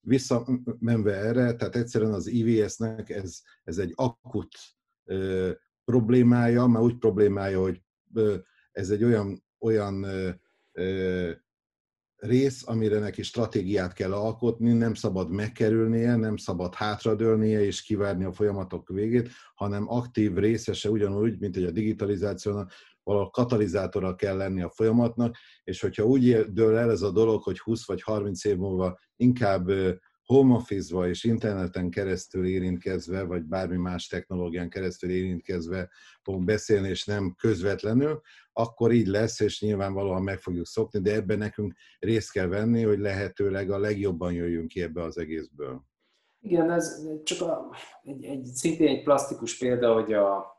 visszamenve 0.00 1.14
erre, 1.14 1.54
tehát 1.54 1.76
egyszerűen 1.76 2.12
az 2.12 2.26
IVS-nek 2.26 3.10
ez, 3.10 3.40
ez 3.64 3.78
egy 3.78 3.92
akut 3.94 4.56
ö, 5.04 5.50
problémája, 5.84 6.66
már 6.66 6.82
úgy 6.82 6.98
problémája, 6.98 7.60
hogy 7.60 7.82
ö, 8.14 8.36
ez 8.72 8.90
egy 8.90 9.04
olyan, 9.04 9.44
olyan 9.58 10.02
ö, 10.02 10.30
ö, 10.72 11.30
rész, 12.24 12.62
amire 12.66 12.98
neki 12.98 13.22
stratégiát 13.22 13.92
kell 13.92 14.12
alkotni, 14.12 14.72
nem 14.72 14.94
szabad 14.94 15.30
megkerülnie, 15.30 16.16
nem 16.16 16.36
szabad 16.36 16.74
hátradőlnie 16.74 17.64
és 17.64 17.82
kivárni 17.82 18.24
a 18.24 18.32
folyamatok 18.32 18.88
végét, 18.88 19.28
hanem 19.54 19.88
aktív 19.88 20.34
részese 20.34 20.90
ugyanúgy, 20.90 21.38
mint 21.38 21.54
hogy 21.54 21.64
a 21.64 21.70
digitalizációnak 21.70 22.72
valahol 23.02 23.30
katalizátora 23.30 24.14
kell 24.14 24.36
lenni 24.36 24.62
a 24.62 24.70
folyamatnak, 24.70 25.36
és 25.64 25.80
hogyha 25.80 26.04
úgy 26.04 26.52
dől 26.52 26.76
el 26.76 26.90
ez 26.90 27.02
a 27.02 27.10
dolog, 27.10 27.42
hogy 27.42 27.58
20 27.58 27.86
vagy 27.86 28.02
30 28.02 28.44
év 28.44 28.56
múlva 28.56 28.98
inkább 29.16 29.70
home 30.24 30.54
office 30.54 31.08
és 31.08 31.24
interneten 31.24 31.90
keresztül 31.90 32.46
érintkezve, 32.46 33.22
vagy 33.22 33.42
bármi 33.42 33.76
más 33.76 34.06
technológián 34.06 34.68
keresztül 34.68 35.10
érintkezve 35.10 35.90
fogunk 36.22 36.44
beszélni, 36.44 36.88
és 36.88 37.04
nem 37.04 37.34
közvetlenül, 37.38 38.20
akkor 38.52 38.92
így 38.92 39.06
lesz, 39.06 39.40
és 39.40 39.60
nyilvánvalóan 39.60 40.22
meg 40.22 40.38
fogjuk 40.38 40.66
szokni, 40.66 41.00
de 41.00 41.14
ebben 41.14 41.38
nekünk 41.38 41.74
részt 41.98 42.30
kell 42.30 42.46
venni, 42.46 42.82
hogy 42.82 42.98
lehetőleg 42.98 43.70
a 43.70 43.78
legjobban 43.78 44.32
jöjjünk 44.32 44.68
ki 44.68 44.82
ebbe 44.82 45.02
az 45.02 45.18
egészből. 45.18 45.84
Igen, 46.40 46.70
ez 46.70 47.06
csak 47.24 47.40
a, 47.40 47.76
egy, 48.02 48.24
egy, 48.24 48.44
szintén 48.44 48.88
egy 48.88 49.02
plastikus 49.02 49.58
példa, 49.58 49.92
hogy 49.92 50.12
a 50.12 50.52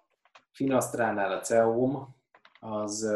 Finasztránál 0.51 1.31
a 1.31 1.41
CEOM, 1.41 2.15
az 2.59 3.15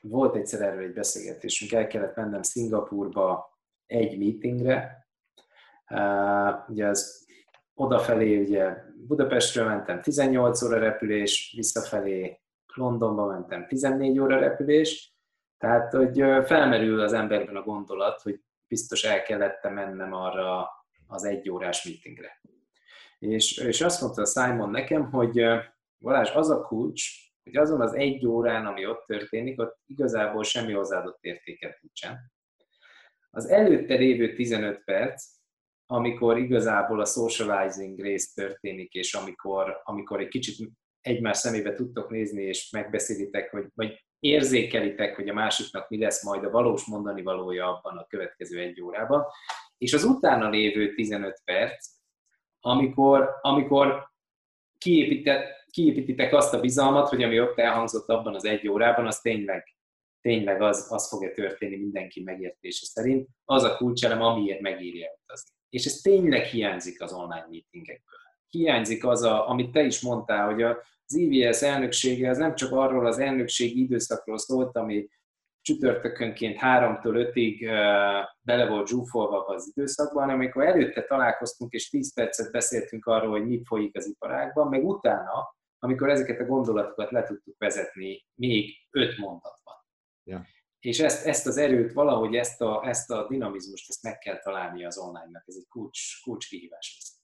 volt 0.00 0.36
egyszer 0.36 0.60
erről 0.60 0.84
egy 0.84 0.92
beszélgetésünk, 0.92 1.72
el 1.72 1.86
kellett 1.86 2.16
mennem 2.16 2.42
Szingapurba 2.42 3.58
egy 3.86 4.18
meetingre, 4.18 5.05
ugye 6.68 6.86
az 6.86 7.26
odafelé 7.74 8.40
ugye 8.40 8.76
Budapestről 9.06 9.66
mentem 9.66 10.02
18 10.02 10.62
óra 10.62 10.78
repülés, 10.78 11.52
visszafelé 11.56 12.40
Londonba 12.74 13.26
mentem 13.26 13.66
14 13.66 14.18
óra 14.18 14.38
repülés, 14.38 15.14
tehát 15.58 15.92
hogy 15.92 16.22
felmerül 16.44 17.00
az 17.00 17.12
emberben 17.12 17.56
a 17.56 17.62
gondolat, 17.62 18.20
hogy 18.20 18.40
biztos 18.68 19.04
el 19.04 19.22
kellett 19.22 19.62
mennem 19.62 20.12
arra 20.12 20.68
az 21.06 21.24
egy 21.24 21.50
órás 21.50 21.84
meetingre. 21.84 22.40
És, 23.18 23.58
és 23.58 23.80
azt 23.80 24.00
mondta 24.00 24.24
Simon 24.24 24.70
nekem, 24.70 25.10
hogy 25.10 25.44
Balázs, 25.98 26.30
az 26.34 26.50
a 26.50 26.60
kulcs, 26.60 27.04
hogy 27.44 27.56
azon 27.56 27.80
az 27.80 27.94
egy 27.94 28.26
órán, 28.26 28.66
ami 28.66 28.86
ott 28.86 29.04
történik, 29.06 29.60
ott 29.60 29.78
igazából 29.86 30.44
semmi 30.44 30.72
hozzáadott 30.72 31.18
értéket 31.20 31.78
nincsen. 31.80 32.32
Az 33.30 33.48
előtte 33.48 33.94
lévő 33.94 34.34
15 34.34 34.84
perc, 34.84 35.35
amikor 35.86 36.38
igazából 36.38 37.00
a 37.00 37.04
socializing 37.04 38.00
rész 38.00 38.32
történik, 38.32 38.92
és 38.92 39.14
amikor, 39.14 39.80
amikor 39.84 40.20
egy 40.20 40.28
kicsit 40.28 40.70
egymás 41.00 41.36
szemébe 41.36 41.74
tudtok 41.74 42.10
nézni, 42.10 42.42
és 42.42 42.70
megbeszélitek, 42.70 43.50
hogy, 43.50 43.66
vagy 43.74 44.04
érzékelitek, 44.18 45.16
hogy 45.16 45.28
a 45.28 45.34
másiknak 45.34 45.88
mi 45.88 45.98
lesz 45.98 46.24
majd 46.24 46.44
a 46.44 46.50
valós 46.50 46.86
mondani 46.86 47.22
valója 47.22 47.68
abban 47.68 47.96
a 47.96 48.06
következő 48.06 48.58
egy 48.60 48.80
órában, 48.80 49.24
és 49.78 49.92
az 49.92 50.04
utána 50.04 50.48
lévő 50.48 50.94
15 50.94 51.40
perc, 51.44 51.88
amikor, 52.60 53.38
amikor 53.40 54.10
kiépítitek 55.70 56.32
azt 56.32 56.54
a 56.54 56.60
bizalmat, 56.60 57.08
hogy 57.08 57.22
ami 57.22 57.40
ott 57.40 57.58
elhangzott 57.58 58.08
abban 58.08 58.34
az 58.34 58.44
egy 58.44 58.68
órában, 58.68 59.06
az 59.06 59.20
tényleg, 59.20 59.76
tényleg 60.20 60.62
az, 60.62 60.86
az 60.90 61.08
fog-e 61.08 61.30
történni 61.30 61.76
mindenki 61.76 62.22
megértése 62.22 62.86
szerint, 62.86 63.28
az 63.44 63.62
a 63.62 63.76
kulcselem, 63.76 64.22
amiért 64.22 64.60
megírja 64.60 65.08
utazni. 65.22 65.55
És 65.68 65.84
ez 65.84 66.00
tényleg 66.00 66.44
hiányzik 66.44 67.02
az 67.02 67.12
online 67.12 67.46
meetingekből. 67.50 68.18
Hiányzik 68.48 69.06
az, 69.06 69.22
a, 69.22 69.48
amit 69.48 69.72
te 69.72 69.82
is 69.82 70.00
mondtál, 70.00 70.46
hogy 70.46 70.62
az 70.62 71.14
IVS 71.14 71.62
elnöksége 71.62 72.30
az 72.30 72.38
nem 72.38 72.54
csak 72.54 72.72
arról 72.72 73.06
az 73.06 73.18
elnökségi 73.18 73.80
időszakról 73.80 74.38
szólt, 74.38 74.76
ami 74.76 75.08
csütörtökönként 75.60 76.58
3-tól 76.60 77.30
5-ig 77.32 77.58
bele 78.40 78.68
volt 78.68 78.86
zsúfolva 78.86 79.44
az 79.44 79.72
időszakban, 79.74 80.22
hanem 80.22 80.38
amikor 80.38 80.64
előtte 80.64 81.02
találkoztunk 81.02 81.72
és 81.72 81.88
10 81.88 82.14
percet 82.14 82.52
beszéltünk 82.52 83.06
arról, 83.06 83.30
hogy 83.30 83.46
mi 83.46 83.62
folyik 83.64 83.96
az 83.96 84.06
iparágban, 84.06 84.68
meg 84.68 84.84
utána, 84.84 85.56
amikor 85.78 86.08
ezeket 86.08 86.40
a 86.40 86.44
gondolatokat 86.44 87.10
le 87.10 87.22
tudtuk 87.22 87.54
vezetni 87.58 88.24
még 88.34 88.74
5 88.90 89.18
mondatban. 89.18 89.74
Ja. 90.24 90.46
És 90.86 91.00
ezt, 91.00 91.26
ezt 91.26 91.46
az 91.46 91.56
erőt, 91.56 91.92
valahogy 91.92 92.34
ezt 92.36 92.60
a, 92.60 92.86
ezt 92.88 93.10
a 93.10 93.26
dinamizmust, 93.28 93.88
ezt 93.88 94.02
meg 94.02 94.18
kell 94.18 94.38
találni 94.38 94.84
az 94.84 94.98
online-nak. 94.98 95.42
Ez 95.46 95.56
egy 95.56 95.66
kulcs, 95.68 96.22
kulcs 96.22 96.48
kihívás 96.48 96.98
lesz. 96.98 97.20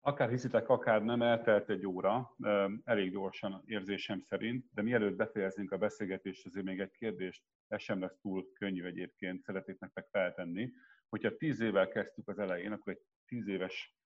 Akár 0.00 0.28
hiszitek, 0.28 0.68
akár 0.68 1.02
nem, 1.02 1.22
eltelt 1.22 1.70
egy 1.70 1.86
óra, 1.86 2.36
elég 2.84 3.12
gyorsan 3.12 3.62
érzésem 3.66 4.20
szerint, 4.20 4.66
de 4.74 4.82
mielőtt 4.82 5.16
befejezünk 5.16 5.72
a 5.72 5.76
beszélgetést, 5.76 6.46
azért 6.46 6.64
még 6.64 6.80
egy 6.80 6.90
kérdést, 6.90 7.42
ez 7.68 7.82
sem 7.82 8.00
lesz 8.00 8.18
túl 8.20 8.52
könnyű 8.52 8.84
egyébként, 8.84 9.42
szeretnék 9.42 9.78
nektek 9.78 10.08
feltenni. 10.10 10.72
Hogyha 11.08 11.36
tíz 11.36 11.60
évvel 11.60 11.88
kezdtük 11.88 12.28
az 12.28 12.38
elején, 12.38 12.72
akkor 12.72 12.92
egy 12.92 13.02
tíz 13.26 13.46
éves 13.48 13.96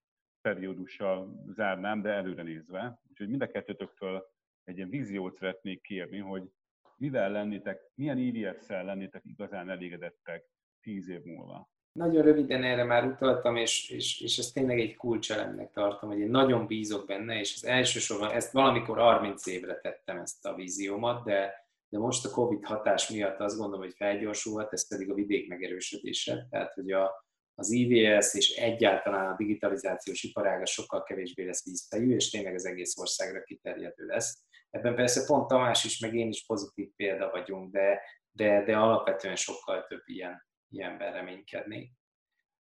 periódussal 0.40 1.44
zárnám, 1.54 2.02
de 2.02 2.10
előre 2.10 2.42
nézve. 2.42 3.00
Úgyhogy 3.10 3.28
mind 3.28 3.42
a 3.42 3.50
kettőtöktől 3.50 4.34
egy 4.64 4.76
ilyen 4.76 4.90
víziót 4.90 5.36
szeretnék 5.36 5.80
kérni, 5.80 6.18
hogy 6.18 6.50
mivel 6.96 7.30
lennétek, 7.30 7.80
milyen 7.94 8.18
IVS-szel 8.18 8.84
lennétek 8.84 9.22
igazán 9.24 9.70
elégedettek 9.70 10.44
tíz 10.80 11.08
év 11.08 11.22
múlva. 11.22 11.70
Nagyon 11.92 12.22
röviden 12.22 12.62
erre 12.62 12.84
már 12.84 13.04
utaltam, 13.04 13.56
és, 13.56 13.90
és, 13.90 14.20
és 14.20 14.38
ezt 14.38 14.54
tényleg 14.54 14.80
egy 14.80 14.96
kulcselemnek 14.96 15.72
tartom, 15.72 16.10
hogy 16.10 16.18
én 16.18 16.30
nagyon 16.30 16.66
bízok 16.66 17.06
benne, 17.06 17.38
és 17.38 17.54
az 17.54 17.64
elsősorban 17.64 18.30
ezt 18.30 18.52
valamikor 18.52 18.98
30 18.98 19.46
évre 19.46 19.80
tettem 19.80 20.18
ezt 20.18 20.46
a 20.46 20.54
víziómat, 20.54 21.24
de, 21.24 21.52
de 21.88 21.98
most 21.98 22.24
a 22.24 22.30
Covid 22.30 22.64
hatás 22.64 23.08
miatt 23.08 23.40
azt 23.40 23.56
gondolom, 23.56 23.84
hogy 23.84 23.94
felgyorsulhat, 23.96 24.72
ez 24.72 24.88
pedig 24.88 25.10
a 25.10 25.14
vidék 25.14 25.48
megerősödése. 25.48 26.46
Tehát, 26.50 26.72
hogy 26.72 26.90
a, 26.90 27.24
az 27.54 27.70
IVS 27.70 28.34
és 28.34 28.56
egyáltalán 28.56 29.32
a 29.32 29.36
digitalizációs 29.36 30.22
iparága 30.22 30.66
sokkal 30.66 31.02
kevésbé 31.02 31.44
lesz 31.44 31.64
vízfejű, 31.64 32.14
és 32.14 32.30
tényleg 32.30 32.54
az 32.54 32.66
egész 32.66 32.98
országra 32.98 33.42
kiterjedő 33.42 34.06
lesz. 34.06 34.45
Ebben 34.70 34.94
persze 34.94 35.26
pont 35.26 35.48
Tamás 35.48 35.84
is, 35.84 35.98
meg 35.98 36.14
én 36.14 36.28
is 36.28 36.46
pozitív 36.46 36.88
példa 36.96 37.30
vagyunk, 37.30 37.72
de, 37.72 38.00
de, 38.30 38.64
de 38.64 38.76
alapvetően 38.76 39.36
sokkal 39.36 39.84
több 39.88 40.02
ilyen 40.04 40.44
ilyenben 40.68 41.12
reménykedni. 41.12 41.92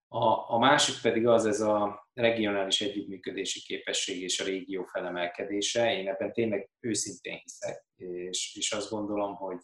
A, 0.07 0.53
a 0.53 0.57
másik 0.57 1.01
pedig 1.01 1.27
az, 1.27 1.45
ez 1.45 1.61
a 1.61 2.07
regionális 2.13 2.81
együttműködési 2.81 3.59
képesség 3.59 4.21
és 4.21 4.39
a 4.39 4.45
régió 4.45 4.83
felemelkedése. 4.83 5.93
Én 5.93 6.07
ebben 6.07 6.33
tényleg 6.33 6.69
őszintén 6.79 7.39
hiszek, 7.43 7.85
és, 7.95 8.55
és 8.55 8.71
azt 8.71 8.89
gondolom, 8.89 9.35
hogy 9.35 9.57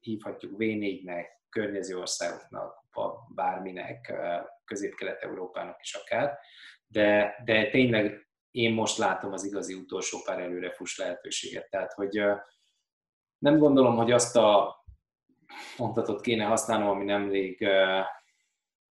hívhatjuk 0.00 0.54
V4-nek, 0.58 1.24
környező 1.48 1.98
országoknak, 1.98 2.84
bárminek, 3.34 4.12
közép-kelet-európának 4.64 5.80
is 5.82 5.94
akár, 5.94 6.38
de, 6.86 7.34
de 7.44 7.70
tényleg 7.70 8.27
én 8.50 8.74
most 8.74 8.98
látom 8.98 9.32
az 9.32 9.44
igazi 9.44 9.74
utolsó 9.74 10.18
pár 10.24 10.40
előre 10.40 10.70
fuss 10.70 10.98
lehetőséget. 10.98 11.70
Tehát, 11.70 11.92
hogy 11.92 12.22
nem 13.38 13.58
gondolom, 13.58 13.96
hogy 13.96 14.12
azt 14.12 14.36
a 14.36 14.76
mondatot 15.76 16.20
kéne 16.20 16.44
használnom, 16.44 16.88
ami 16.88 17.04
nemrég 17.04 17.68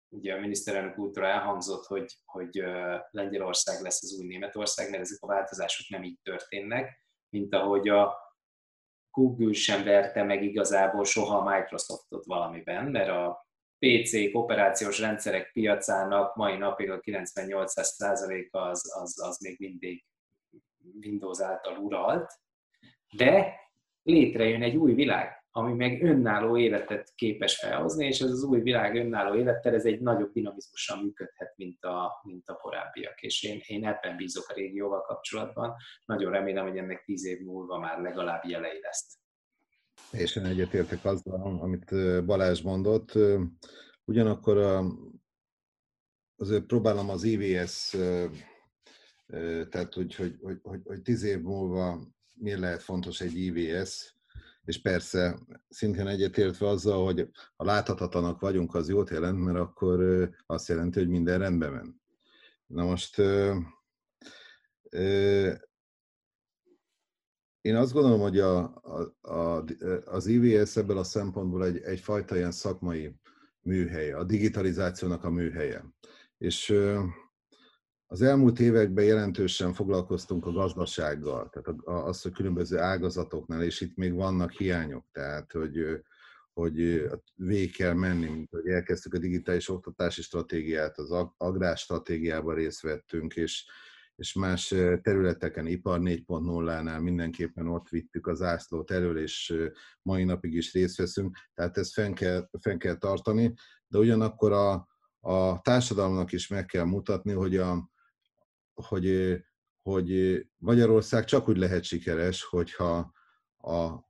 ugye 0.08 0.34
a 0.34 0.40
miniszterelnök 0.40 0.98
útra 0.98 1.26
elhangzott, 1.26 1.84
hogy, 1.86 2.14
hogy 2.24 2.64
Lengyelország 3.10 3.80
lesz 3.80 4.02
az 4.02 4.18
új 4.20 4.26
Németország, 4.26 4.90
mert 4.90 5.02
ezek 5.02 5.22
a 5.22 5.26
változások 5.26 5.88
nem 5.88 6.02
így 6.02 6.18
történnek, 6.22 7.04
mint 7.28 7.54
ahogy 7.54 7.88
a 7.88 8.16
Google 9.10 9.52
sem 9.52 9.84
verte 9.84 10.22
meg 10.22 10.42
igazából 10.42 11.04
soha 11.04 11.38
a 11.38 11.56
Microsoftot 11.56 12.24
valamiben, 12.24 12.84
mert 12.84 13.08
a 13.08 13.47
PC 13.78 14.34
operációs 14.34 15.00
rendszerek 15.00 15.52
piacának 15.52 16.36
mai 16.36 16.56
napig 16.56 16.90
a 16.90 17.00
98%-a 17.00 18.58
az, 18.58 19.00
az, 19.00 19.22
az 19.22 19.38
még 19.38 19.56
mindig 19.58 20.04
Windows 21.02 21.40
által 21.40 21.76
uralt, 21.76 22.32
de 23.16 23.54
létrejön 24.02 24.62
egy 24.62 24.76
új 24.76 24.94
világ 24.94 25.38
ami 25.58 25.74
meg 25.74 26.02
önálló 26.02 26.56
életet 26.56 27.12
képes 27.14 27.58
felhozni, 27.58 28.06
és 28.06 28.20
ez 28.20 28.30
az 28.30 28.42
új 28.42 28.60
világ 28.60 28.94
önálló 28.94 29.34
élettel, 29.34 29.74
ez 29.74 29.84
egy 29.84 30.00
nagyobb 30.00 30.32
dinamizmussal 30.32 31.02
működhet, 31.02 31.56
mint 31.56 31.84
a, 31.84 32.20
mint 32.22 32.48
a 32.48 32.54
korábbiak. 32.54 33.22
És 33.22 33.42
én, 33.42 33.60
én 33.66 33.86
ebben 33.86 34.16
bízok 34.16 34.48
a 34.48 34.54
régióval 34.54 35.00
kapcsolatban. 35.00 35.74
Nagyon 36.04 36.32
remélem, 36.32 36.66
hogy 36.66 36.76
ennek 36.76 37.04
tíz 37.04 37.26
év 37.26 37.40
múlva 37.40 37.78
már 37.78 38.00
legalább 38.00 38.44
jelei 38.44 38.80
lesz. 38.80 39.18
Én 40.12 40.44
egyetértek 40.44 41.04
azzal, 41.04 41.60
amit 41.60 42.24
Balázs 42.24 42.62
mondott. 42.62 43.12
Ugyanakkor 44.04 44.56
a, 44.56 44.84
azért 46.36 46.64
próbálom 46.64 47.08
az 47.08 47.22
IVS, 47.22 47.96
tehát 49.70 49.94
hogy, 49.94 50.14
hogy, 50.14 50.38
hogy, 50.42 50.58
hogy, 50.62 50.80
hogy 50.84 51.02
tíz 51.02 51.22
év 51.22 51.40
múlva 51.40 52.00
miért 52.34 52.60
lehet 52.60 52.82
fontos 52.82 53.20
egy 53.20 53.36
IVS, 53.36 54.14
és 54.64 54.80
persze 54.80 55.38
szintén 55.68 56.06
egyetértve 56.06 56.68
azzal, 56.68 57.04
hogy 57.04 57.28
ha 57.56 57.64
láthatatlanak 57.64 58.40
vagyunk, 58.40 58.74
az 58.74 58.88
jót 58.88 59.10
jelent, 59.10 59.44
mert 59.44 59.58
akkor 59.58 60.28
azt 60.46 60.68
jelenti, 60.68 60.98
hogy 60.98 61.08
minden 61.08 61.38
rendben 61.38 61.70
van. 61.70 62.02
Na 62.66 62.84
most 62.84 63.22
én 67.68 67.76
azt 67.76 67.92
gondolom, 67.92 68.20
hogy 68.20 68.38
a, 68.38 68.58
a, 68.82 69.28
a, 69.32 69.64
az 70.04 70.26
IVS 70.26 70.76
ebből 70.76 70.98
a 70.98 71.04
szempontból 71.04 71.64
egy, 71.64 71.78
egyfajta 71.78 72.36
ilyen 72.36 72.50
szakmai 72.50 73.14
műhelye, 73.60 74.16
a 74.16 74.24
digitalizációnak 74.24 75.24
a 75.24 75.30
műhelye. 75.30 75.84
És 76.38 76.74
az 78.06 78.22
elmúlt 78.22 78.60
években 78.60 79.04
jelentősen 79.04 79.72
foglalkoztunk 79.72 80.46
a 80.46 80.52
gazdasággal, 80.52 81.48
tehát 81.48 81.80
az, 81.84 82.22
hogy 82.22 82.32
különböző 82.32 82.78
ágazatoknál, 82.78 83.62
és 83.62 83.80
itt 83.80 83.96
még 83.96 84.14
vannak 84.14 84.52
hiányok, 84.52 85.04
tehát 85.12 85.52
hogy, 85.52 86.02
hogy 86.52 87.08
végig 87.34 87.76
kell 87.76 87.94
menni, 87.94 88.28
mint 88.28 88.50
hogy 88.50 88.66
elkezdtük 88.66 89.14
a 89.14 89.18
digitális 89.18 89.68
oktatási 89.68 90.22
stratégiát, 90.22 90.98
az 90.98 91.10
agrárstratégiában 91.36 92.54
részt 92.54 92.80
vettünk, 92.80 93.36
és, 93.36 93.66
és 94.18 94.32
más 94.32 94.74
területeken, 95.02 95.66
ipar 95.66 96.00
4.0-nál 96.02 97.00
mindenképpen 97.00 97.68
ott 97.68 97.88
vittük 97.88 98.26
az 98.26 98.42
ászlót 98.42 98.90
elől, 98.90 99.18
és 99.18 99.54
mai 100.02 100.24
napig 100.24 100.54
is 100.54 100.72
részt 100.72 100.96
veszünk, 100.96 101.36
tehát 101.54 101.78
ezt 101.78 101.92
fenn 101.92 102.12
kell, 102.12 102.48
fenn 102.60 102.78
kell 102.78 102.96
tartani, 102.96 103.54
de 103.86 103.98
ugyanakkor 103.98 104.52
a, 104.52 104.88
a 105.20 105.60
társadalomnak 105.60 106.32
is 106.32 106.48
meg 106.48 106.66
kell 106.66 106.84
mutatni, 106.84 107.32
hogy 107.32 107.56
a, 107.56 107.90
hogy, 108.74 109.36
hogy 109.82 110.40
Magyarország 110.56 111.24
csak 111.24 111.48
úgy 111.48 111.56
lehet 111.56 111.84
sikeres, 111.84 112.44
hogyha 112.44 113.12
a, 113.56 114.08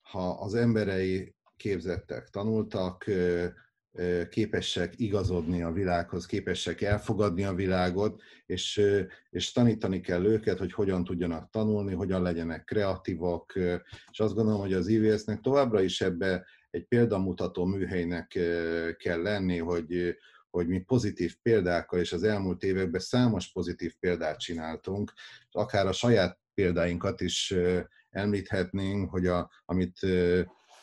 ha 0.00 0.30
az 0.30 0.54
emberei 0.54 1.36
képzettek, 1.56 2.28
tanultak, 2.28 3.04
képesek 4.28 4.92
igazodni 4.96 5.62
a 5.62 5.72
világhoz, 5.72 6.26
képesek 6.26 6.80
elfogadni 6.80 7.44
a 7.44 7.54
világot, 7.54 8.22
és, 8.46 8.82
és 9.30 9.52
tanítani 9.52 10.00
kell 10.00 10.24
őket, 10.24 10.58
hogy 10.58 10.72
hogyan 10.72 11.04
tudjanak 11.04 11.50
tanulni, 11.50 11.94
hogyan 11.94 12.22
legyenek 12.22 12.64
kreatívak, 12.64 13.52
és 14.10 14.20
azt 14.20 14.34
gondolom, 14.34 14.60
hogy 14.60 14.72
az 14.72 14.86
IVS-nek 14.86 15.40
továbbra 15.40 15.80
is 15.80 16.00
ebbe 16.00 16.46
egy 16.70 16.84
példamutató 16.84 17.64
műhelynek 17.64 18.38
kell 18.98 19.22
lenni, 19.22 19.58
hogy, 19.58 20.16
hogy 20.50 20.68
mi 20.68 20.78
pozitív 20.78 21.36
példákkal, 21.42 22.00
és 22.00 22.12
az 22.12 22.22
elmúlt 22.22 22.62
években 22.62 23.00
számos 23.00 23.52
pozitív 23.52 23.94
példát 24.00 24.38
csináltunk, 24.38 25.12
akár 25.50 25.86
a 25.86 25.92
saját 25.92 26.38
példáinkat 26.54 27.20
is 27.20 27.54
említhetnénk, 28.10 29.10
hogy 29.10 29.26
a, 29.26 29.50
amit 29.64 29.98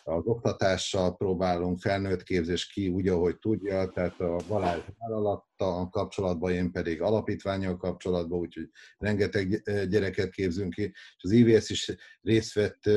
az 0.08 0.26
oktatással 0.26 1.16
próbálunk, 1.16 1.80
felnőtt 1.80 2.24
képzés 2.24 2.68
ki 2.68 2.88
úgy, 2.88 3.08
ahogy 3.08 3.40
tudja, 3.40 3.88
tehát 3.88 4.20
a 4.20 4.36
Balázs 4.48 4.82
vállalattal 4.98 5.90
kapcsolatban, 5.90 6.52
én 6.52 6.72
pedig 6.72 7.02
alapítványok 7.02 7.78
kapcsolatban, 7.80 8.40
úgyhogy 8.40 8.70
rengeteg 8.98 9.62
gyereket 9.90 10.30
képzünk 10.30 10.74
ki, 10.74 10.82
és 10.84 11.16
az 11.18 11.32
IVS 11.32 11.70
is 11.70 11.96
részt 12.22 12.54
vett 12.54 12.90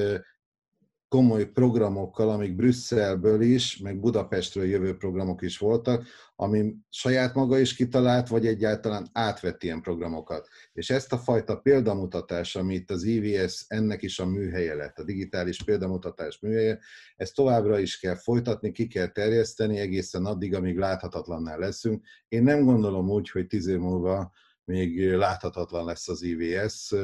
komoly 1.08 1.44
programokkal, 1.44 2.30
amik 2.30 2.56
Brüsszelből 2.56 3.40
is, 3.40 3.78
meg 3.78 4.00
Budapestről 4.00 4.64
jövő 4.64 4.96
programok 4.96 5.42
is 5.42 5.58
voltak, 5.58 6.06
ami 6.36 6.74
saját 6.90 7.34
maga 7.34 7.58
is 7.58 7.74
kitalált, 7.74 8.28
vagy 8.28 8.46
egyáltalán 8.46 9.08
átvett 9.12 9.62
ilyen 9.62 9.80
programokat. 9.80 10.48
És 10.72 10.90
ezt 10.90 11.12
a 11.12 11.18
fajta 11.18 11.56
példamutatás, 11.56 12.56
amit 12.56 12.90
az 12.90 13.02
IVS 13.02 13.64
ennek 13.68 14.02
is 14.02 14.18
a 14.18 14.26
műhelye 14.26 14.74
lett, 14.74 14.98
a 14.98 15.04
digitális 15.04 15.62
példamutatás 15.62 16.38
műhelye, 16.40 16.78
ezt 17.16 17.34
továbbra 17.34 17.78
is 17.78 17.98
kell 17.98 18.16
folytatni, 18.16 18.72
ki 18.72 18.86
kell 18.86 19.08
terjeszteni 19.08 19.78
egészen 19.78 20.24
addig, 20.24 20.54
amíg 20.54 20.76
láthatatlannál 20.76 21.58
leszünk. 21.58 22.04
Én 22.28 22.42
nem 22.42 22.64
gondolom 22.64 23.10
úgy, 23.10 23.30
hogy 23.30 23.46
tíz 23.46 23.66
év 23.66 23.78
múlva 23.78 24.32
még 24.68 25.12
láthatatlan 25.12 25.84
lesz 25.84 26.08
az 26.08 26.22
IVS, 26.22 26.94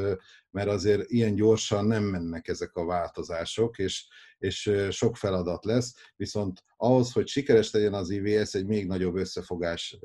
mert 0.51 0.69
azért 0.69 1.11
ilyen 1.11 1.35
gyorsan 1.35 1.87
nem 1.87 2.05
mennek 2.05 2.49
ezek 2.49 2.75
a 2.75 2.85
változások, 2.85 3.79
és, 3.79 4.07
és 4.39 4.71
sok 4.91 5.17
feladat 5.17 5.65
lesz, 5.65 5.95
viszont 6.17 6.63
ahhoz, 6.77 7.13
hogy 7.13 7.29
sikeres 7.29 7.71
legyen 7.71 7.95
az 7.95 8.11
IVS, 8.11 8.55
egy 8.55 8.67
még 8.67 8.87
nagyobb 8.87 9.17
összefogás 9.17 9.99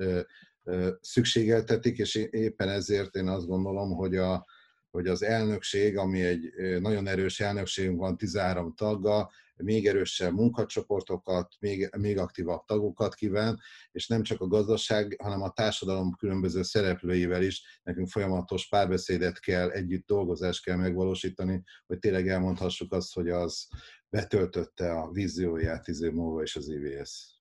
szükségeltetik, 1.02 1.98
és 1.98 2.16
éppen 2.16 2.70
ezért 2.70 3.16
én 3.16 3.28
azt 3.28 3.48
gondolom, 3.48 3.92
hogy, 3.92 4.16
a, 4.16 4.46
hogy 4.92 5.08
az 5.08 5.24
elnökség, 5.24 5.98
ami 5.98 6.22
egy 6.22 6.54
nagyon 6.80 7.08
erős 7.08 7.40
elnökségünk 7.40 8.00
van 8.00 8.18
13 8.18 8.74
taggal, 8.76 9.32
még 9.64 9.88
erősebb 9.88 10.34
munkacsoportokat, 10.34 11.56
még, 11.60 11.90
még 11.98 12.18
aktívabb 12.18 12.66
tagokat 12.66 13.14
kíván, 13.14 13.60
és 13.92 14.08
nem 14.08 14.24
csak 14.24 14.42
a 14.42 14.48
gazdaság, 14.48 15.16
hanem 15.24 15.42
a 15.42 15.52
társadalom 15.52 16.16
különböző 16.18 16.62
szereplőivel 16.62 17.44
is 17.44 17.80
nekünk 17.84 18.10
folyamatos 18.10 18.68
párbeszédet 18.68 19.40
kell, 19.40 19.70
együtt 19.70 20.06
dolgozást 20.06 20.64
kell 20.64 20.76
megvalósítani, 20.76 21.64
hogy 21.88 22.00
tényleg 22.00 22.28
elmondhassuk 22.28 22.94
azt, 22.94 23.14
hogy 23.14 23.30
az 23.30 23.68
betöltötte 24.10 24.92
a 24.92 25.12
vízióját 25.12 25.84
tíz 25.84 26.02
év 26.02 26.12
múlva 26.12 26.42
is 26.42 26.56
az 26.56 26.70
IVS. 26.70 27.38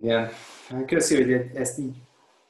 Igen, 0.00 0.30
köszi, 0.86 1.22
hogy 1.22 1.32
ezt 1.54 1.78
így 1.78 1.96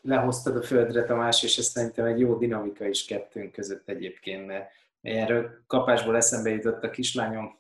lehoztad 0.03 0.57
a 0.57 0.63
földre, 0.63 1.05
Tamás, 1.05 1.43
és 1.43 1.59
ez 1.59 1.65
szerintem 1.65 2.05
egy 2.05 2.21
jó 2.21 2.39
dinamika 2.39 2.87
is 2.87 3.05
kettőnk 3.05 3.53
között 3.53 3.89
egyébként, 3.89 4.47
mert 4.47 4.71
erről 5.01 5.65
kapásból 5.67 6.17
eszembe 6.17 6.51
jutott 6.51 6.85
a 6.85 6.91
kislányom 6.91 7.59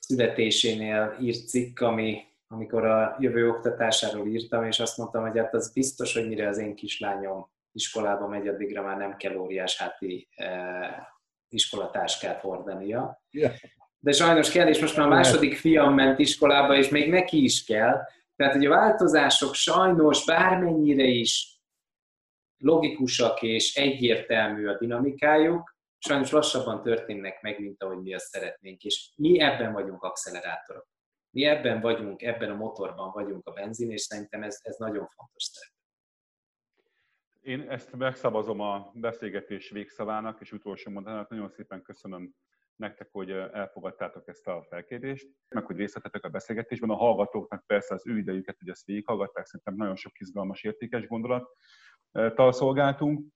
születésénél 0.00 1.16
írt 1.20 1.48
cikk, 1.48 1.80
ami, 1.80 2.22
amikor 2.48 2.84
a 2.84 3.16
jövő 3.18 3.48
oktatásáról 3.48 4.26
írtam, 4.26 4.64
és 4.64 4.80
azt 4.80 4.96
mondtam, 4.96 5.22
hogy 5.22 5.38
hát 5.38 5.54
az 5.54 5.72
biztos, 5.72 6.14
hogy 6.14 6.28
mire 6.28 6.48
az 6.48 6.58
én 6.58 6.74
kislányom 6.74 7.50
iskolába 7.72 8.28
megy, 8.28 8.48
addigra 8.48 8.82
már 8.82 8.96
nem 8.96 9.16
kell 9.16 9.36
óriás 9.36 9.78
háti 9.78 10.28
eh, 10.34 10.94
iskolatáskát 11.48 12.40
hordania. 12.40 13.22
Yeah. 13.30 13.52
De 13.98 14.12
sajnos 14.12 14.50
kell, 14.50 14.68
és 14.68 14.80
most 14.80 14.96
már 14.96 15.06
a 15.06 15.10
második 15.10 15.56
fiam 15.56 15.94
ment 15.94 16.18
iskolába, 16.18 16.76
és 16.76 16.88
még 16.88 17.10
neki 17.10 17.42
is 17.42 17.64
kell. 17.64 18.08
Tehát, 18.36 18.54
hogy 18.54 18.66
a 18.66 18.70
változások 18.70 19.54
sajnos 19.54 20.24
bármennyire 20.24 21.04
is 21.04 21.60
logikusak 22.58 23.42
és 23.42 23.74
egyértelmű 23.74 24.66
a 24.66 24.78
dinamikájuk, 24.78 25.76
sajnos 25.98 26.30
lassabban 26.30 26.82
történnek 26.82 27.42
meg, 27.42 27.60
mint 27.60 27.82
ahogy 27.82 28.02
mi 28.02 28.14
azt 28.14 28.26
szeretnénk, 28.26 28.82
és 28.82 29.12
mi 29.16 29.40
ebben 29.40 29.72
vagyunk 29.72 30.02
accelerátorok. 30.02 30.86
Mi 31.30 31.44
ebben 31.44 31.80
vagyunk, 31.80 32.22
ebben 32.22 32.50
a 32.50 32.54
motorban 32.54 33.10
vagyunk 33.12 33.46
a 33.46 33.52
benzin, 33.52 33.90
és 33.90 34.00
szerintem 34.00 34.42
ez, 34.42 34.58
ez 34.62 34.76
nagyon 34.76 35.06
fontos 35.06 35.44
szerep. 35.44 35.74
Én 37.40 37.70
ezt 37.70 37.92
megszavazom 37.92 38.60
a 38.60 38.90
beszélgetés 38.94 39.70
végszavának, 39.70 40.40
és 40.40 40.52
utolsó 40.52 40.90
mondatának. 40.90 41.28
Nagyon 41.28 41.48
szépen 41.48 41.82
köszönöm 41.82 42.34
nektek, 42.76 43.08
hogy 43.12 43.30
elfogadtátok 43.30 44.28
ezt 44.28 44.46
a 44.46 44.66
felkérést, 44.68 45.28
meg 45.48 45.64
hogy 45.64 45.76
részt 45.76 45.96
a 45.96 46.28
beszélgetésben. 46.28 46.90
A 46.90 46.94
hallgatóknak 46.94 47.66
persze 47.66 47.94
az 47.94 48.06
ő 48.06 48.18
idejüket, 48.18 48.58
hogy 48.58 48.68
ezt 48.68 48.86
végighallgatták, 48.86 49.46
szerintem 49.46 49.74
nagyon 49.74 49.96
sok 49.96 50.20
izgalmas, 50.20 50.62
értékes 50.62 51.06
gondolattal 51.06 52.52
szolgáltunk. 52.52 53.34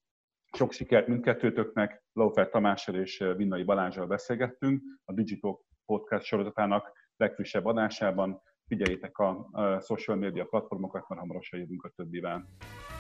Sok 0.57 0.73
sikert 0.73 1.07
mindkettőtöknek, 1.07 2.05
Laufer 2.13 2.49
Tamással 2.49 2.95
és 2.95 3.25
Vinnai 3.37 3.63
Balázsral 3.63 4.07
beszélgettünk 4.07 4.83
a 5.05 5.13
Digital 5.13 5.61
Podcast 5.85 6.25
sorozatának 6.25 6.93
legfrissebb 7.17 7.65
adásában. 7.65 8.43
Figyeljétek 8.67 9.19
a 9.19 9.49
social 9.81 10.17
media 10.17 10.45
platformokat, 10.45 11.09
mert 11.09 11.21
hamarosan 11.21 11.59
jövünk 11.59 11.85
a 11.85 11.89
többivel. 11.89 12.49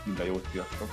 Minden 0.07 0.27
jót, 0.27 0.45
sziasztok! 0.45 0.89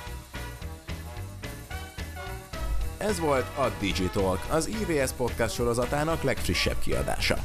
Ez 2.97 3.19
volt 3.19 3.57
a 3.57 3.71
Digitalk, 3.79 4.39
az 4.49 4.67
IVS 4.67 5.11
podcast 5.11 5.53
sorozatának 5.53 6.23
legfrissebb 6.23 6.79
kiadása. 6.79 7.37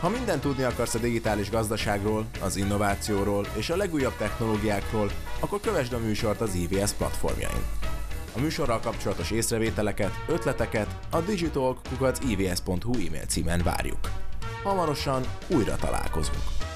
Ha 0.00 0.08
mindent 0.08 0.40
tudni 0.40 0.62
akarsz 0.62 0.94
a 0.94 0.98
digitális 0.98 1.50
gazdaságról, 1.50 2.26
az 2.40 2.56
innovációról 2.56 3.46
és 3.56 3.70
a 3.70 3.76
legújabb 3.76 4.16
technológiákról, 4.16 5.10
akkor 5.40 5.60
kövesd 5.60 5.92
a 5.92 5.98
műsort 5.98 6.40
az 6.40 6.54
IVS 6.54 6.92
platformjain. 6.92 7.62
A 8.36 8.40
műsorral 8.40 8.80
kapcsolatos 8.80 9.30
észrevételeket, 9.30 10.24
ötleteket 10.28 10.98
a 11.10 11.20
digitalk.ivs.hu 11.20 13.06
e-mail 13.06 13.24
címen 13.28 13.60
várjuk. 13.64 14.10
Hamarosan 14.62 15.22
újra 15.48 15.76
találkozunk. 15.76 16.69